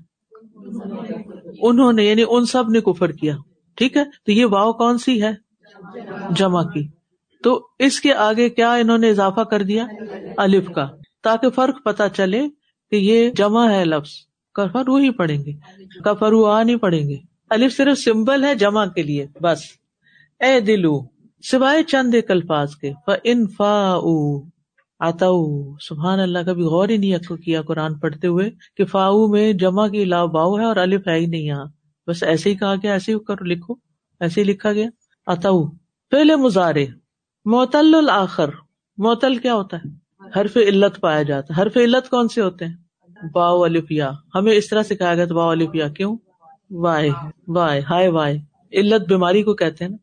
انہوں 1.61 1.93
نے 1.93 2.05
یعنی 2.05 2.25
ان 2.29 2.47
سب 2.47 2.71
نے 2.71 2.81
کفر 2.81 3.13
کیا۔ 3.13 3.37
ٹھیک 3.75 3.97
ہے؟ 3.97 4.05
تو 4.27 4.33
یہ 4.33 4.47
واؤ 4.47 4.73
کون 4.73 4.99
سی 4.99 5.23
ہے؟ 5.23 5.31
جمع 6.31 6.63
کی۔ 6.63 6.89
تو 7.43 7.67
اس 7.79 8.01
کے 8.01 8.15
آگے 8.15 8.49
کیا 8.49 8.75
انہوں 8.75 8.99
نے 8.99 9.11
اضافہ 9.11 9.41
کر 9.41 9.63
دیا؟ 9.63 9.87
الف 10.37 10.69
کا۔ 10.75 10.89
تاکہ 11.23 11.51
فرق 11.51 11.85
پتا 11.85 12.09
چلے 12.09 12.49
کہ 12.91 12.97
یہ 12.97 13.31
جمع 13.31 13.71
ہے 13.71 13.85
لفظ۔ 13.85 14.11
کفرو 14.55 14.97
ہی 14.97 15.11
پڑھیں 15.11 15.45
گے۔ 15.45 15.53
کفرو 16.05 16.45
آ 16.47 16.63
نہیں 16.63 16.77
پڑھیں 16.77 17.09
گے۔ 17.09 17.17
الف 17.51 17.77
صرف 17.77 17.99
سمبل 17.99 18.45
ہے 18.45 18.55
جمع 18.55 18.87
کے 18.87 19.03
لیے۔ 19.03 19.27
بس۔ 19.43 19.59
اے 20.41 20.61
دلو، 20.61 21.01
سوائے 21.43 21.83
چند 21.83 22.15
ایک 22.15 22.31
الفاظ 22.31 22.77
کے 22.77 22.93
ان 23.25 23.47
فا 23.47 23.95
آتا 25.05 25.27
سبحان 25.81 26.21
اللہ 26.21 26.39
کا 26.39 26.53
بھی 26.53 26.63
غور 26.63 26.89
ہی 26.89 26.97
نہیں 26.97 27.35
کیا 27.37 27.63
قرآن 27.63 27.95
پڑھتے 27.95 28.27
ہوئے 28.27 28.51
کہ 28.77 28.85
فاؤ 28.85 29.27
میں 29.27 29.53
جمع 29.53 29.89
کی 29.89 30.05
لا 30.05 30.25
باؤ 30.25 30.59
ہے 30.59 30.65
اور 30.65 30.77
الف 30.77 31.09
ہے 31.09 31.19
ہی 31.19 31.27
نہیں 31.27 31.41
یہاں۔ 31.41 31.65
بس 32.07 32.23
ایسے 32.23 32.51
ہی 32.51 32.55
کہا 32.55 32.75
گیا، 32.75 32.93
ایسے 32.93 33.15
ہی 33.15 33.19
کرو، 33.19 33.45
لکھو۔ 33.45 33.75
ایسے 34.21 34.41
ہی 34.41 34.47
لکھا 34.47 34.73
گیا۔ 34.73 34.89
آتا 35.27 35.49
پہلے 36.11 36.37
مزارے 36.37 36.87
معطل 37.45 37.95
الآخر۔ 37.95 38.51
معطل 38.99 39.37
کیا 39.37 39.55
ہوتا 39.55 39.77
ہے؟ 39.77 40.05
حرف 40.41 40.57
علت 40.57 41.01
پایا 41.01 41.23
جاتا 41.23 41.57
ہے۔ 41.57 41.63
حرف 41.63 41.77
علت 41.77 42.11
کون 42.11 42.29
سے 42.29 42.41
ہوتے 42.41 42.65
ہیں؟ 42.65 42.75
باؤ 43.33 43.63
الف، 43.63 43.93
یا۔ 43.93 44.11
ہمیں 44.35 44.53
اس 44.53 44.69
طرح 44.69 44.83
سے 44.83 44.97
کہا 44.97 45.15
گیا 45.15 45.25
تو 45.25 45.35
باؤ 45.35 45.51
الف، 45.51 45.75
یا۔ 45.75 45.89
کیوں؟ 45.89 46.17
وائے 46.71 47.11
وائے، 47.49 47.81
ہائے، 47.91 48.09
وائے۔ 48.09 48.39
علت 48.81 49.09
بیماری 49.09 49.43
کو 49.43 49.55
کہتے 49.55 49.85
ہیں 49.85 49.91
نا۔ 49.91 49.97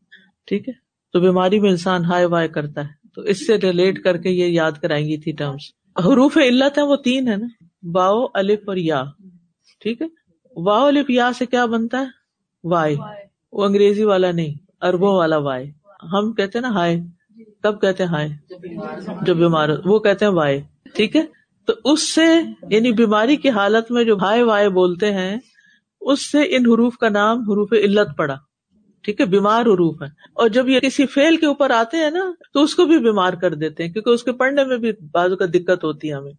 ٹھیک 0.46 0.68
ہے؟ 0.68 0.72
تو 1.12 1.20
بیماری 1.20 1.60
میں 1.60 1.70
انسان 1.70 2.04
ہائے، 2.04 2.24
وائے 2.24 2.48
کرتا 2.48 2.80
ہے۔ 2.80 3.01
تو 3.16 3.22
اس 3.22 3.46
سے 3.46 3.56
ریلیٹ 3.56 4.02
کر 4.02 4.16
کے 4.16 4.30
یہ 4.30 4.46
یاد 4.46 4.72
کرائیں 4.82 5.06
گی 5.06 5.16
تھی 5.16 5.32
ٹرمس 5.32 5.70
حروف 6.04 6.36
علت 6.36 6.78
ہے 6.78 6.82
وہ 6.82 6.96
تین 6.96 7.28
ہے 7.28 7.36
نا. 7.36 7.46
باؤ 7.92 8.24
الف 8.34 8.68
اور 8.68 8.76
یا. 8.76 9.02
ٹھیک 9.82 10.02
ہے؟ 10.02 10.06
واؤ 10.56 10.86
الف، 10.86 11.10
یا 11.10 11.30
سے 11.38 11.46
کیا 11.46 11.64
بنتا 11.66 12.00
ہے؟ 12.00 12.06
وائے 12.64 12.94
وہ 13.52 13.64
انگریزی 13.64 14.04
والا 14.04 14.30
نہیں 14.30 14.54
اربوں 14.82 15.14
والا 15.16 15.38
وائے 15.38 15.70
ہم 16.12 16.32
کہتے 16.32 16.58
ہیں 16.58 16.62
نا 16.62 16.74
ہائے. 16.74 16.96
کب 17.62 17.80
کہتے 17.80 18.02
ہیں 18.02 18.10
ہائے؟ 18.10 18.28
جو 19.22 19.34
بیمار 19.34 19.68
وہ 19.84 19.98
کہتے 19.98 20.24
ہیں 20.24 20.32
وائے 20.32 20.60
ٹھیک 20.94 21.16
ہے؟ 21.16 21.22
تو 21.68 21.72
اس 21.84 22.14
سے 22.14 22.26
یعنی 22.70 22.92
بیماری 22.92 23.36
کی 23.36 23.50
حالت 23.50 23.90
میں 23.90 24.04
جو 24.04 24.16
ہائے 24.16 24.42
وائے 24.42 24.68
بولتے 24.68 25.12
ہیں، 25.12 25.36
اس 26.02 26.30
سے 26.30 26.42
ان 26.56 26.66
حروف 26.66 26.96
کا 26.96 27.08
نام 27.08 27.40
حروف 27.40 27.72
علت 27.72 28.16
پڑا. 28.16 28.36
ٹھیک 29.02 29.20
ہے، 29.20 29.26
بیمار 29.26 29.62
حروف 29.62 30.02
ہے 30.02 30.06
اور 30.32 30.48
جب 30.48 30.68
یہ 30.68 30.80
کسی 30.80 31.06
فیل 31.06 31.36
کے 31.36 31.46
اوپر 31.46 31.70
آتے 31.70 31.96
ہیں 31.96 32.10
نا، 32.10 32.32
تو 32.54 32.62
اس 32.62 32.74
کو 32.74 32.84
بھی 32.84 32.98
بیمار 32.98 33.32
کر 33.32 33.54
دیتے 33.54 33.84
ہیں، 33.84 33.92
کیونکہ 33.92 34.10
اس 34.10 34.22
کے 34.22 34.32
پڑھنے 34.32 34.64
میں 34.64 34.76
بھی 34.76 34.92
بازو 35.12 35.36
کا 35.36 35.44
دقت 35.54 35.84
ہوتی 35.84 36.08
ہے 36.08 36.14
ہمیں۔ 36.14 36.32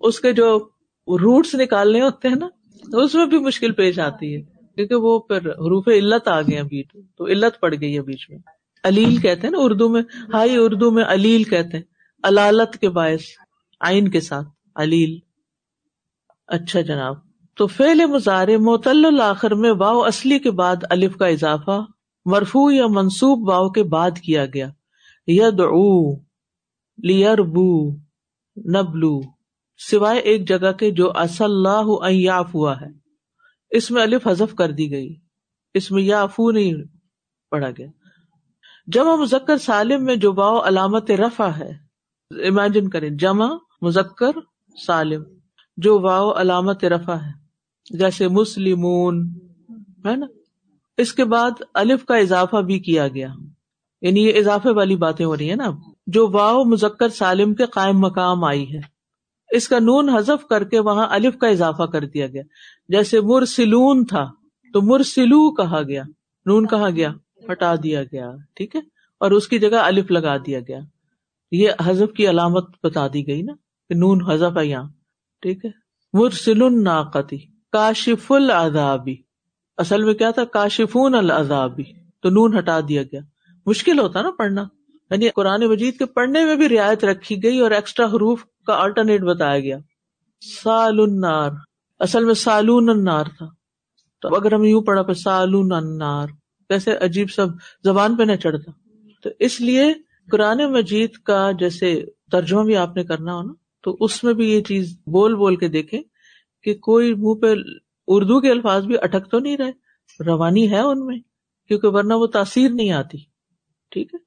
اس 0.00 0.20
کے 0.20 0.32
جو 0.32 0.68
روٹس 1.08 1.54
نکالنے 1.54 2.00
ہوتے 2.00 2.28
ہیں 2.28 2.34
نا، 2.34 2.48
اس 2.96 3.14
میں 3.14 3.26
بھی 3.26 3.38
مشکل 3.38 3.72
پیش 3.72 3.98
آتی 3.98 4.36
ہے۔ 4.36 4.40
کیونکہ 4.74 4.94
وہ 4.94 5.18
پھر 5.18 5.36
حروف 5.36 5.88
علت 5.88 6.28
آ 6.28 6.40
گئے 6.40 6.62
بیچ 6.62 6.86
تو 7.16 7.26
علت 7.26 7.60
پڑ 7.60 7.74
گئی 7.80 7.96
ہے 7.96 8.02
بیچ 8.02 8.30
میں۔ 8.30 8.38
علیل 8.84 9.16
کہتے 9.16 9.40
ہیں 9.46 9.50
نا 9.50 9.58
اردو 9.60 9.88
میں۔ 9.88 10.02
ہائی 10.34 10.56
اردو 10.56 10.90
میں 10.90 11.04
علیل 11.06 11.44
کہتے 11.44 11.76
ہیں۔ 11.76 11.84
علالت 12.22 12.78
کے 12.78 12.88
باعث 12.88 13.20
آئین 13.80 14.08
کے 14.10 14.20
ساتھ، 14.20 14.48
علیل۔ 14.74 15.18
اچھا 16.46 16.80
جناب۔ 16.80 17.27
تو 17.58 17.66
فیل 17.66 18.06
مظاہرے 18.06 18.56
معطل 18.56 19.04
الآخر 19.04 19.54
میں 19.54 19.72
واؤ 19.72 20.00
اصلی 20.00 20.38
کے 20.38 20.50
بعد 20.50 20.76
الف 20.90 21.16
کا 21.16 21.26
اضافہ 21.26 21.84
مرفو 22.24 22.70
یا 22.70 22.86
منصوب 22.86 23.48
واؤ 23.48 23.68
کے 23.68 23.82
بعد 23.82 24.10
کیا 24.18 24.46
گیا۔ 24.46 24.68
ید 25.26 25.60
بو 27.38 27.96
نبلو، 28.70 29.20
سوائے 29.90 30.20
ایک 30.20 30.48
جگہ 30.48 30.72
کے 30.72 30.90
جو 30.90 31.12
اللہ 31.14 32.04
ایاف 32.04 32.54
ہوا 32.54 32.80
ہے۔ 32.80 32.86
اس 33.70 33.90
میں 33.90 34.02
الف 34.02 34.26
حذف 34.26 34.54
کر 34.54 34.70
دی 34.70 34.90
گئی۔ 34.90 35.16
اس 35.74 35.90
میں 35.90 36.02
یافو 36.02 36.50
نہیں 36.50 36.72
پڑھا 37.50 37.70
گیا۔ 37.78 37.88
جمع 38.86 39.14
مذکر 39.14 39.58
سالم 39.58 40.04
میں 40.04 40.16
جو 40.16 40.34
واؤ 40.34 40.60
علامت 40.60 41.10
رفا 41.10 41.58
ہے۔ 41.58 41.70
امیجن 42.48 42.88
کریں، 42.88 43.10
جمع 43.10 43.48
مذکر 43.82 44.30
سالم 44.86 45.22
جو 45.76 46.00
واؤ 46.00 46.32
علامت 46.32 46.84
رفا 46.84 47.26
ہے۔ 47.26 47.47
جیسے 47.90 48.28
مسلمون، 48.28 49.34
ہے 50.06 50.16
نا؟ 50.16 50.26
اس 50.96 51.12
کے 51.12 51.24
بعد 51.24 51.50
الف 51.74 52.04
کا 52.04 52.16
اضافہ 52.16 52.56
بھی 52.56 52.78
کیا 52.78 53.08
گیا۔ 53.08 53.28
یعنی 54.02 54.20
یہ 54.20 54.38
اضافے 54.38 54.70
والی 54.70 54.96
باتیں 54.96 55.26
ہو 55.26 55.36
رہی 55.36 55.48
ہیں 55.48 55.56
نا۔ 55.56 55.70
جو 56.06 56.28
واؤ 56.28 56.64
مزکر 56.64 57.08
سالم 57.08 57.54
کے 57.54 57.66
قائم 57.66 57.98
مقام 57.98 58.44
آئی 58.44 58.74
ہے۔ 58.74 58.80
اس 59.56 59.68
کا 59.68 59.78
نون 59.78 60.08
حذف 60.08 60.46
کر 60.46 60.64
کے 60.64 60.80
وہاں 60.80 61.06
الف 61.10 61.38
کا 61.38 61.48
اضافہ 61.48 61.82
کر 61.82 62.06
دیا 62.06 62.26
گیا۔ 62.26 62.42
جیسے 62.88 63.20
مرسلون 63.20 64.04
تھا، 64.04 64.30
تو 64.72 64.82
مرسلو 64.82 65.54
کہا 65.54 65.82
گیا۔ 65.82 66.02
نون 66.46 66.66
کہا 66.66 66.90
گیا؟ 66.90 67.12
ہٹا 67.52 67.74
دیا 67.82 68.02
گیا، 68.02 68.32
ٹھیک 68.54 68.76
ہے؟ 68.76 68.80
اور 69.20 69.30
اس 69.30 69.48
کی 69.48 69.58
جگہ 69.58 69.76
الف 69.76 70.10
لگا 70.10 70.36
دیا 70.36 70.60
گیا۔ 70.60 70.78
یہ 71.52 71.68
حذف 71.84 72.12
کی 72.16 72.28
علامت 72.28 72.64
بتا 72.82 73.06
دی 73.08 73.26
گئی 73.26 73.42
نا 73.42 73.52
کہ 73.88 73.94
نون 73.94 74.30
حذف 74.30 74.56
ہے 74.56 74.66
یہاں، 74.66 74.88
ٹھیک 75.42 75.64
ہے؟ 75.64 75.70
مرسل 76.12 76.82
ناقتی۔ 76.82 77.57
کاشف 77.72 78.32
العذابی 78.32 79.16
اصل 79.76 80.04
میں 80.04 80.14
کیا 80.14 80.30
تھا؟ 80.30 80.44
کاشفون 80.44 81.14
العذابی۔ 81.14 81.82
تو 82.22 82.30
نون 82.30 82.58
ہٹا 82.58 82.80
دیا 82.88 83.02
گیا۔ 83.02 83.20
مشکل 83.66 83.98
ہوتا 83.98 84.22
نا 84.22 84.30
پڑھنا۔ 84.38 84.64
یعنی 85.10 85.28
قرآن 85.28 85.66
مجید 85.66 85.98
کے 85.98 86.06
پڑھنے 86.06 86.44
میں 86.44 86.56
بھی 86.56 86.68
رعایت 86.68 87.04
رکھی 87.04 87.42
گئی 87.42 87.60
اور 87.60 87.70
ایکسٹرا 87.70 88.06
حروف 88.06 88.44
کا 88.66 88.72
آلٹرنیٹ 88.72 89.20
بتایا 89.20 89.60
گیا۔ 89.60 89.78
سال 90.64 91.00
النار 91.00 91.50
اصل 91.98 92.24
میں 92.24 92.34
سالون 92.34 92.88
النار 92.88 93.24
تھا۔ 93.24 93.46
تو 94.22 94.36
اگر 94.36 94.54
ہم 94.54 94.62
یوں 94.64 94.82
پڑھا 94.82 95.02
پہ 95.02 95.12
سالون 95.12 95.72
النار 95.72 96.26
کیسے 96.68 96.96
عجیب 97.00 97.30
سب 97.30 97.46
زبان 97.84 98.16
پہ 98.16 98.22
نہ 98.22 98.36
چڑھتا۔ 98.36 98.72
تو 99.22 99.30
اس 99.38 99.60
لیے 99.60 99.94
قرآن 100.30 100.72
مجید 100.72 101.10
کا 101.12 101.50
جیسے 101.58 102.04
ترجمہ 102.32 102.62
بھی 102.62 102.76
آپ 102.76 102.96
نے 102.96 103.04
کرنا 103.04 103.34
ہو 103.34 103.42
نا، 103.42 103.52
تو 103.82 103.96
اس 104.00 104.24
میں 104.24 104.34
بھی 104.34 104.52
یہ 104.52 104.60
چیز 104.60 104.98
بول 105.06 105.34
بول 105.34 105.56
کے 105.56 105.68
دیکھیں۔ 105.68 106.02
کہ 106.68 106.78
کوئی 106.78 107.14
منہ 107.14 107.34
پہ 107.34 107.46
اردو 108.08 108.40
کے 108.40 108.50
الفاظ 108.50 108.84
بھی 108.84 108.94
اٹک 109.02 109.30
تو 109.30 109.38
نہیں 109.38 109.56
رہے؟ 109.56 109.70
روانی 110.24 110.70
ہے 110.70 110.78
ان 110.78 111.06
میں، 111.06 111.18
کیونکہ 111.68 111.88
ورنہ 111.88 112.14
وہ 112.14 112.26
تاثیر 112.26 112.70
نہیں 112.70 112.90
آتی۔ 112.90 113.18
ٹھیک 113.90 114.14
ہے؟ 114.14 114.18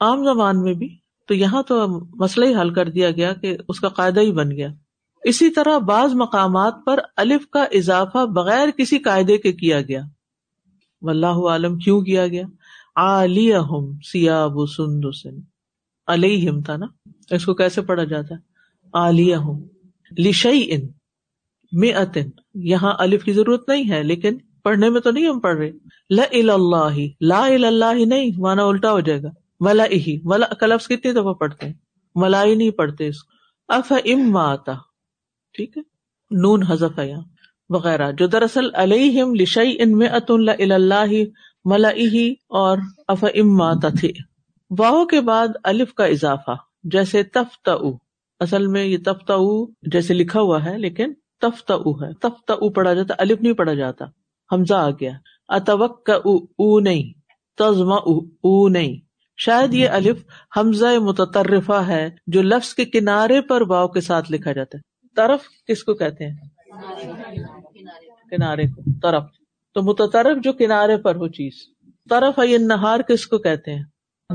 عام 0.00 0.24
زبان 0.24 0.62
میں 0.62 0.74
بھی۔ 0.74 0.96
تو 1.26 1.34
یہاں 1.34 1.62
تو 1.62 1.86
مسئلہ 2.16 2.44
ہی 2.44 2.54
حل 2.54 2.74
کر 2.74 2.90
دیا 2.90 3.10
گیا 3.10 3.32
کہ 3.32 3.56
اس 3.68 3.80
کا 3.80 3.88
قاعدہ 3.88 4.20
ہی 4.20 4.32
بن 4.32 4.50
گیا۔ 4.50 4.68
اسی 5.22 5.50
طرح 5.50 5.78
بعض 5.78 6.14
مقامات 6.14 6.74
پر 6.86 7.00
الف 7.16 7.48
کا 7.50 7.62
اضافہ 7.62 8.26
بغیر 8.26 8.70
کسی 8.70 8.98
قاعدے 8.98 9.38
کے 9.38 9.52
کیا 9.52 9.80
گیا۔ 9.80 10.00
واللہ 11.02 11.48
عالم 11.50 11.78
کیوں 11.78 12.00
کیا 12.00 12.26
گیا؟ 12.26 12.42
علیہم 13.22 13.98
سیاب 14.12 14.52
سندسن۔ 14.76 15.36
علیہم 16.06 16.60
تھا 16.60 16.76
نا؟ 16.76 16.86
اس 17.30 17.44
کو 17.44 17.54
کیسے 17.54 17.82
پڑھا 17.82 18.04
جاتا 18.04 18.34
ہے؟ 18.34 18.40
علیہم 18.92 19.62
لشئی 20.18 20.76
ان 21.72 21.80
مئتن۔ 21.80 22.30
یہاں 22.54 22.94
الف 22.98 23.24
کی 23.24 23.32
ضرورت 23.32 23.68
نہیں 23.68 23.90
ہے، 23.90 24.02
لیکن 24.02 24.38
پڑھنے 24.64 24.90
میں 24.90 25.00
تو 25.00 25.10
نہیں 25.10 25.28
ہم 25.28 25.40
پڑھ 25.40 25.58
رہے۔ 25.58 25.70
لا 26.10 26.22
اللہ 26.30 26.98
لا 27.20 27.44
اللہ 27.46 28.04
نہیں 28.06 28.30
مانا 28.38 28.64
الٹا 28.64 28.92
ہو 28.92 29.00
جائے 29.00 29.22
گا۔ 29.22 29.28
ملا 29.60 29.84
ہی 29.84 30.20
ملا 30.24 30.46
کلفظ 30.46 30.86
کتنی 30.86 31.12
دفعہ 31.12 31.32
پڑھتے 31.32 31.66
ہیں؟ 31.66 31.74
ملائی 32.14 32.54
نہیں 32.54 32.70
پڑھتے 32.70 33.08
اس 33.08 33.24
کو۔ 33.24 33.38
اف 33.72 33.92
ام 34.04 34.36
آتا 34.36 34.72
ٹھیک 35.52 35.76
ہے؟ 35.76 35.82
نون 36.30 36.62
حذف 36.62 36.98
ہے 36.98 37.08
یہاں۔ 37.08 37.22
وغیرہ، 37.68 38.12
جو 38.12 38.26
دراصل 38.26 38.74
علیہم 38.74 39.34
لشئی 39.34 39.76
ان 39.78 39.98
میں 39.98 40.08
ات 40.08 40.30
اللہ 40.30 41.04
ملا 41.64 41.88
اور 42.48 42.78
اف 43.08 43.24
ام 43.34 43.62
آتا 43.62 43.88
تھے۔ 43.88 44.10
واہ 44.78 45.04
کے 45.04 45.20
بعد 45.20 45.48
الف 45.64 45.94
کا 45.94 46.04
اضافہ، 46.04 46.56
جیسے 46.84 47.22
تفت 47.22 47.68
اصل 48.40 48.66
میں 48.66 48.84
یہ 48.84 48.98
تفت 49.04 49.32
جیسے 49.82 50.14
لکھا 50.14 50.40
ہوا 50.40 50.64
ہے، 50.64 50.78
لیکن 50.78 51.12
تفت 51.40 51.70
ہے۔ 52.02 52.14
تفت 52.14 52.52
پڑھا 52.70 52.94
جاتا، 52.94 53.14
الف 53.18 53.40
نہیں 53.40 53.52
پڑھا 53.52 53.74
جاتا۔ 53.74 54.04
حمزہ 54.52 54.74
آ 54.74 54.90
گیا۔ 54.90 55.10
اتوک 55.48 56.10
او 56.10 56.80
نہیں۔ 56.80 57.18
تزما 57.56 57.94
او 57.94 58.68
نہیں۔ 58.68 58.96
شاید 59.36 59.74
یہ 59.74 59.88
الف 59.88 60.24
حمزہ 60.56 60.98
متطرفہ 60.98 61.84
ہے، 61.86 62.10
جو 62.26 62.42
لفظ 62.42 62.74
کے 62.74 62.84
کنارے 62.84 63.40
پر 63.40 63.62
واؤ 63.68 63.88
کے 63.88 64.00
ساتھ 64.00 64.32
لکھا 64.32 64.52
جاتا 64.52 64.78
ہے۔ 64.78 65.08
طرف 65.16 65.40
کس 65.66 65.84
کو 65.84 65.94
کہتے 65.94 66.26
ہیں؟ 66.26 66.36
کنارے 68.30 68.62
کو، 68.62 68.82
طرف۔ 69.02 69.22
تو 69.74 69.82
متطرف 69.82 70.38
جو 70.42 70.52
کنارے 70.52 70.96
پر 70.96 71.14
ہو 71.14 71.28
چیز۔ 71.28 71.52
طرف 72.10 72.38
ہے 72.38 72.58
نہار 72.58 73.00
کس 73.00 73.26
کو 73.26 73.38
کہتے 73.38 73.74
ہیں؟ 73.74 73.82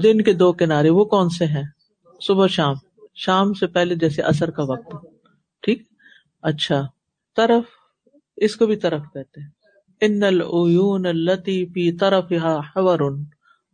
دن 0.04 0.22
کے 0.22 0.34
دو 0.34 0.54
کنارے، 0.54 0.90
وہ 0.90 1.06
کون 1.06 1.30
سے 1.30 1.46
ہیں؟ 1.46 1.64
صبح 2.22 2.48
شام۔ 2.48 2.74
شام 3.16 3.54
سے 3.54 3.68
پہلے 3.68 3.96
جیسے 3.96 4.22
اثر 4.22 4.52
کا 4.52 4.64
وقت۔ 4.64 5.13
اچھا 6.44 6.88
طرف، 7.38 7.64
اس 8.38 8.56
کو 8.56 8.66
بھی 8.66 8.76
طرف 8.76 9.02
کہتے 9.14 9.42
ہیں۔ 9.42 9.50
ان 10.02 10.24
العیون 10.24 11.06
التی 11.06 11.66
فی 11.66 11.92
طرف 11.92 12.34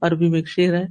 عربی 0.02 0.30
میں 0.30 0.40
ایک 0.40 0.48
شعر 0.48 0.74
ہے۔ 0.74 0.86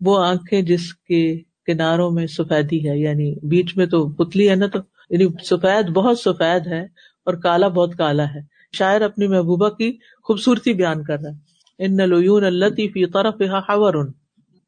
وہ 0.00 0.24
آنکھیں 0.24 0.62
جس 0.62 0.94
کے 0.94 1.40
کناروں 1.66 2.10
میں 2.10 2.26
سفیدی 2.26 2.88
ہے 2.88 2.98
یعنی 2.98 3.46
بیچ 3.46 3.76
میں 3.76 3.86
تو 3.86 4.08
پتلی 4.08 4.50
ہے 4.50 4.54
نا 4.54 4.66
تو 4.66 4.78
یعنی 5.10 5.26
سفید، 5.44 5.90
بہت 5.90 6.18
سفید 6.18 6.66
ہے 6.66 6.82
اور 7.24 7.34
کالا 7.34 7.68
بہت 7.68 7.94
کالا 7.98 8.34
ہے۔ 8.34 8.40
شاعر 8.72 9.00
اپنی 9.00 9.26
محبوبہ 9.26 9.68
کی 9.68 9.98
خوبصورتی 10.22 10.72
بیان 10.72 11.04
کر 11.04 11.18
رہا 11.18 11.30
ہے۔ 11.30 11.84
ان 11.84 12.00
العیون 12.00 12.44
التی 12.44 12.88
فی 12.88 13.06
طرف 13.06 13.34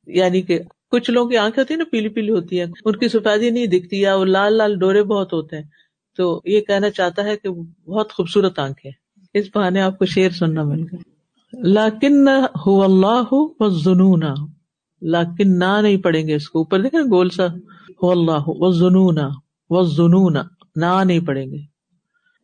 یعنی 0.07 0.43
کہ 0.43 0.61
کچھ 0.91 1.11
لوگوں 1.11 1.31
کی 1.31 1.37
آنکھیں 1.37 1.63
ہوتی 1.63 1.75
ہے 1.75 1.79
نا، 1.79 1.85
پیلی 1.93 2.09
پیلی 2.09 2.31
ہوتی 2.31 2.61
ہے 2.61 2.65
ان 2.85 2.97
کی 2.97 3.09
سفیدی 3.09 3.51
نہیں 3.51 3.67
دکھتی 3.67 4.01
یا 4.01 4.15
وہ 4.15 4.25
لال 4.25 4.53
لال 4.53 4.79
ڈورے 4.79 5.03
بہت 5.03 5.33
ہوتے 5.33 5.57
ہیں۔ 5.57 5.65
تو 6.17 6.41
یہ 6.45 6.61
کہنا 6.61 6.91
چاہتا 6.91 7.25
ہے 7.25 7.37
کہ 7.37 7.49
بہت 7.87 8.13
خوبصورت 8.13 8.59
آنکھیں 8.59 8.91
اس 9.35 9.47
بہانے 9.55 9.81
آپ 9.81 9.99
کو 9.99 10.07
شعر 10.07 10.31
سننا 10.31 10.63
مل 10.63 10.83
گیا۔ 10.83 10.99
لاکن 11.63 12.29
ہو 12.67 12.83
اللہ 12.83 13.33
و 13.33 13.81
جنون 13.81 14.23
لاکن 15.03 15.59
نہ 15.59 15.81
نہیں 15.83 15.97
پڑیں 15.97 16.29
گے 16.29 16.35
اس 16.35 16.51
کو۔ 16.51 16.59
اوپر 16.59 16.83
دیکھیں 16.83 17.01
گول 17.01 17.29
سا۔ 17.29 17.47
ہو 18.03 18.11
اللہ 18.11 18.43
و 18.47 18.73
جنون 18.73 19.19
و 19.71 19.85
جنون 19.85 20.37
نہ 20.77 21.05
نہیں 21.05 21.21
پڑیں 21.21 21.47
گے۔ 21.47 21.59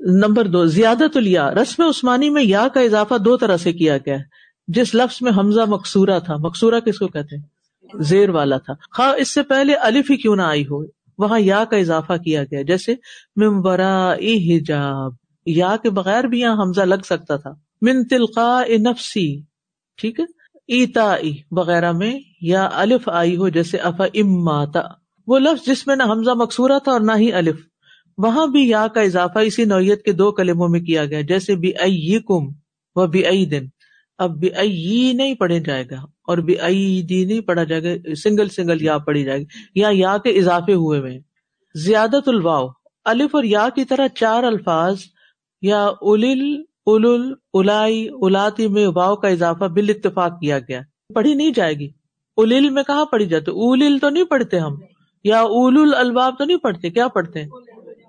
نمبر 0.00 0.44
دو 0.44 0.66
زیادہ 0.66 1.04
الیا۔ 1.14 1.50
رسم 1.50 1.82
عثمانی 1.82 2.30
میں 2.30 2.44
یا 2.44 2.68
کا 2.74 2.80
اضافہ 2.80 3.18
دو 3.18 3.36
طرح 3.36 3.56
سے 3.56 3.72
کیا 3.72 3.96
گیا 3.96 4.18
ہے۔ 4.18 4.24
جس 4.68 4.94
لفظ 4.94 5.18
میں 5.20 5.32
حمزہ 5.32 5.60
مقصورہ 5.68 6.18
تھا۔ 6.24 6.36
مقصورہ 6.36 6.80
کس 6.80 6.98
کو 6.98 7.08
کہتے 7.08 7.36
ہیں؟ 7.36 7.42
زیر 8.02 8.28
والا 8.28 8.58
تھا۔ 8.58 8.72
خواہ 8.96 9.12
اس 9.18 9.34
سے 9.34 9.42
پہلے 9.42 9.74
الف 9.74 10.10
ہی 10.10 10.16
کیوں 10.16 10.36
نہ 10.36 10.42
آئی 10.42 10.62
ہو۔ 10.62 10.99
وہاں 11.20 11.40
یا 11.40 11.64
کا 11.64 11.76
اضافہ 11.76 12.12
کیا 12.24 12.44
گیا۔ 12.44 12.62
جیسے 12.62 12.94
ممبرا 13.36 14.12
حجاب، 14.56 15.12
یا 15.46 15.76
کے 15.82 15.90
بغیر 15.90 16.24
بھی 16.24 16.40
یہاں 16.40 16.62
حمزہ 16.62 16.80
لگ 16.80 17.04
سکتا 17.04 17.36
تھا۔ 17.36 17.50
من 17.82 18.06
تلقا 18.06 18.62
نفسی، 18.78 19.40
ٹھیک 19.96 20.20
ہے؟ 20.20 20.24
ایتا 20.68 21.16
وغیرہ 21.50 21.92
میں 21.92 22.18
یا 22.40 22.68
الف 22.72 23.08
آئی 23.08 23.36
ہو، 23.36 23.48
جیسے 23.48 23.76
اف 23.76 24.00
اماتا 24.14 24.80
وہ 25.26 25.38
لفظ 25.38 25.66
جس 25.66 25.86
میں 25.86 25.96
نہ 25.96 26.02
حمزہ 26.02 26.30
مقصورہ 26.30 26.78
تھا 26.84 26.92
اور 26.92 27.00
نہ 27.00 27.12
ہی 27.16 27.32
الف۔ 27.32 27.56
وہاں 28.18 28.46
بھی 28.46 28.68
یا 28.68 28.86
کا 28.86 29.00
اضافہ 29.00 29.38
اسی 29.38 29.64
نوعیت 29.64 30.02
کے 30.02 30.12
دو 30.12 30.32
کلموں 30.32 30.68
میں 30.68 30.80
کیا 30.80 31.04
گیا۔ 31.04 31.20
جیسے 31.20 31.54
بھی 31.54 31.72
ائی 31.80 32.18
کم 32.28 32.48
و 32.94 33.06
بھی 33.06 33.26
ائی 33.26 33.46
دن۔ 33.46 33.66
اب 34.18 34.38
بھی 34.38 34.48
ائی 34.56 35.12
نہیں 35.12 35.34
پڑھے 35.34 35.60
جائے 35.60 35.84
گا۔ 35.90 36.04
اور 36.30 36.38
بھی 36.38 36.60
ائی 36.60 37.02
دی 37.02 37.24
نہیں 37.24 37.40
پڑھا 37.40 37.64
جائے 37.64 37.82
گا، 37.82 38.14
سنگل 38.14 38.48
سنگل 38.48 38.82
یا 38.82 38.98
پڑھی 38.98 39.24
جائے 39.24 39.38
گی۔ 39.40 39.44
یا 39.74 39.88
یا 39.92 40.18
کے 40.18 40.30
اضافے 40.30 40.74
ہوئے 40.74 40.98
ہوئے 40.98 41.18
زیادت 41.84 42.28
الواؤ 42.28 42.68
الف 43.04 43.34
اور 43.34 43.44
یا 43.44 43.68
کی 43.74 43.84
طرح 43.84 44.08
چار 44.08 44.42
الفاظ 44.42 44.98
یا 45.62 45.86
اول 45.86 46.34
الائی 47.52 48.08
الاتی 48.22 48.68
میں 48.68 48.86
واؤ 48.94 49.16
کا 49.16 49.28
اضافہ 49.28 49.64
بال 49.64 49.90
اتفاق 49.90 50.40
کیا 50.40 50.58
گیا۔ 50.58 50.80
پڑھی 51.14 51.34
نہیں 51.34 51.50
جائے 51.50 51.74
گی۔ 51.74 51.88
اول 52.36 52.70
میں 52.70 52.82
کہاں 52.82 53.04
پڑھی 53.04 53.26
جاتی؟ 53.26 53.50
اول 53.50 53.98
تو 53.98 54.08
نہیں 54.08 54.24
پڑھتے 54.24 54.58
ہم۔ 54.58 54.74
یا 55.24 55.40
اول 55.40 55.94
الباب 55.94 56.34
تو 56.38 56.44
نہیں 56.44 56.56
پڑھتے؟ 56.56 56.90
کیا 56.90 57.08
پڑھتے 57.08 57.40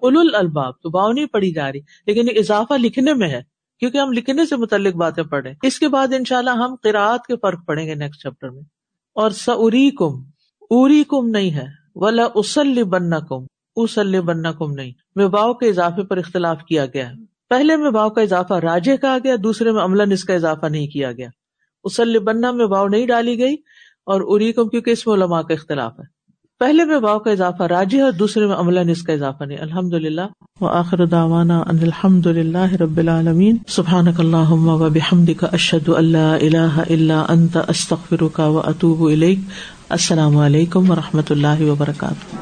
اول 0.01 0.35
الباب 0.35 0.73
تو 0.83 0.97
واؤ 0.97 1.11
نہیں 1.11 1.25
پڑھی 1.25 1.51
جا 1.51 1.71
رہی۔ 1.71 1.79
لیکن 2.07 2.27
اضافہ 2.39 2.73
لکھنے 2.73 3.13
میں 3.13 3.27
ہے۔ 3.27 3.50
کیونکہ 3.81 3.97
ہم 3.97 4.11
لکھنے 4.11 4.45
سے 4.45 4.55
متعلق 4.55 4.95
باتیں 4.95 5.23
پڑھیں۔ 5.23 5.53
اس 5.63 5.79
کے 5.79 5.87
بعد 5.87 6.07
ان 6.13 6.23
شاء 6.25 6.37
اللہ 6.37 6.49
ہم 6.49 6.75
قرآت 6.83 7.27
کے 7.27 7.35
فرق 7.37 7.65
پڑھیں 7.67 7.85
گے 7.87 7.95
نیکسٹ 7.95 8.21
چیپٹر 8.21 8.49
میں۔ 8.49 8.61
اور 9.15 9.29
سری 9.29 9.91
کم 9.91 10.23
اری 10.69 11.03
کم 11.03 11.29
نہیں 11.29 11.53
ہے۔ 11.53 11.65
ولا 11.95 12.27
اسل 12.35 12.83
بننا 12.83 13.19
کم 13.19 13.45
اسل 13.75 14.21
بننا 14.21 14.51
کم 14.51 14.71
نہیں۔ 14.71 14.91
میں 15.15 15.27
باؤ 15.27 15.53
کے 15.53 15.69
اضافے 15.69 16.03
پر 16.03 16.17
اختلاف 16.17 16.63
کیا 16.63 16.85
گیا 16.85 17.09
ہے۔ 17.09 17.13
پہلے 17.49 17.77
میں 17.77 17.91
باؤ 17.91 18.09
کا 18.09 18.21
اضافہ 18.21 18.53
راجے 18.53 18.97
کا 18.97 19.13
آ 19.13 19.17
گیا، 19.17 19.35
دوسرے 19.43 19.71
میں 19.71 19.83
عملہ 19.83 20.13
اس 20.13 20.23
کا 20.23 20.33
اضافہ 20.33 20.65
نہیں 20.65 20.87
کیا 20.87 21.11
گیا۔ 21.11 21.27
اسل 21.83 22.19
بننا 22.19 22.51
میں 22.51 22.65
باؤ 22.65 22.87
نہیں 22.87 23.07
ڈالی 23.07 23.39
گئی 23.39 23.53
اور 24.05 24.21
اری 24.25 24.53
کم 24.53 24.69
کیونکہ 24.69 24.91
اس 24.91 25.07
میں 25.07 25.15
علماء 25.15 25.41
کا 25.41 25.53
اختلاف 25.53 25.99
ہے۔ 25.99 26.20
پہلے 26.61 26.85
میں 26.85 26.99
باؤ 26.99 27.19
کا 27.19 27.31
اضافہ 27.31 27.63
راجی 27.63 27.97
ہے 27.97 28.01
اور 28.01 28.11
دوسرے 28.11 28.45
میں 28.45 28.55
عملہ 28.55 28.91
اس 28.91 29.03
کا 29.03 29.13
اضافہ 29.13 29.43
نہیں۔ 29.43 29.57
الحمد 29.61 29.93
للہ 29.93 30.21
و 30.61 30.67
آخر 30.67 31.05
داوانا 31.05 31.59
الحمد 31.59 32.27
للہ 32.27 32.81
رب 32.81 32.97
العالمین۔ 32.97 33.57
سبحان 33.67 34.07
اللہ 34.07 34.51
و 34.51 34.89
بحمد 34.89 35.29
کا 35.39 35.47
اشد 35.51 35.89
اللہ 35.89 36.17
اللہ 36.17 36.81
اللہ 36.89 37.25
انت 37.29 37.57
استخر 37.67 38.23
کا 38.33 38.47
و 38.47 38.59
اطوب 38.59 39.09
السلام 39.89 40.37
علیکم 40.37 40.91
و 40.91 40.95
رحمۃ 40.95 41.21
اللہ 41.29 41.61
وبرکاتہ۔ 41.61 42.35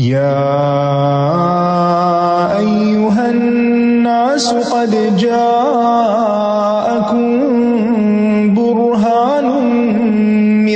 يا 0.00 0.42
أيها 2.58 3.28
الناس 3.28 4.54
قد 4.70 5.18
جاءكم 5.18 7.35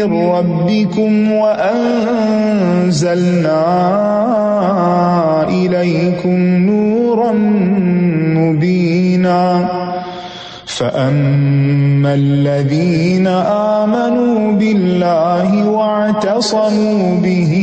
من 0.07 0.25
ربكم 0.31 1.33
وأنزلنا 1.33 1.91
إليكم 5.49 6.39
نورا 6.67 7.33
مبينا 8.37 9.69
فأما 10.67 12.15
الذين 12.15 13.27
آمنوا 13.77 14.53
بالله 14.53 15.69
واعتصموا 15.69 17.17
به 17.23 17.55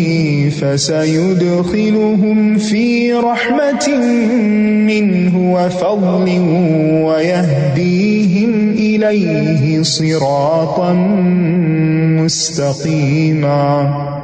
فسيدخلهم 0.62 2.58
في 2.58 3.14
رحمة 3.14 3.98
منه 4.88 5.54
وفضل 5.54 6.28
ويهديهم 7.08 8.67
إليه 9.04 9.84
صراطا 9.84 10.94
مستقيما 12.24 14.17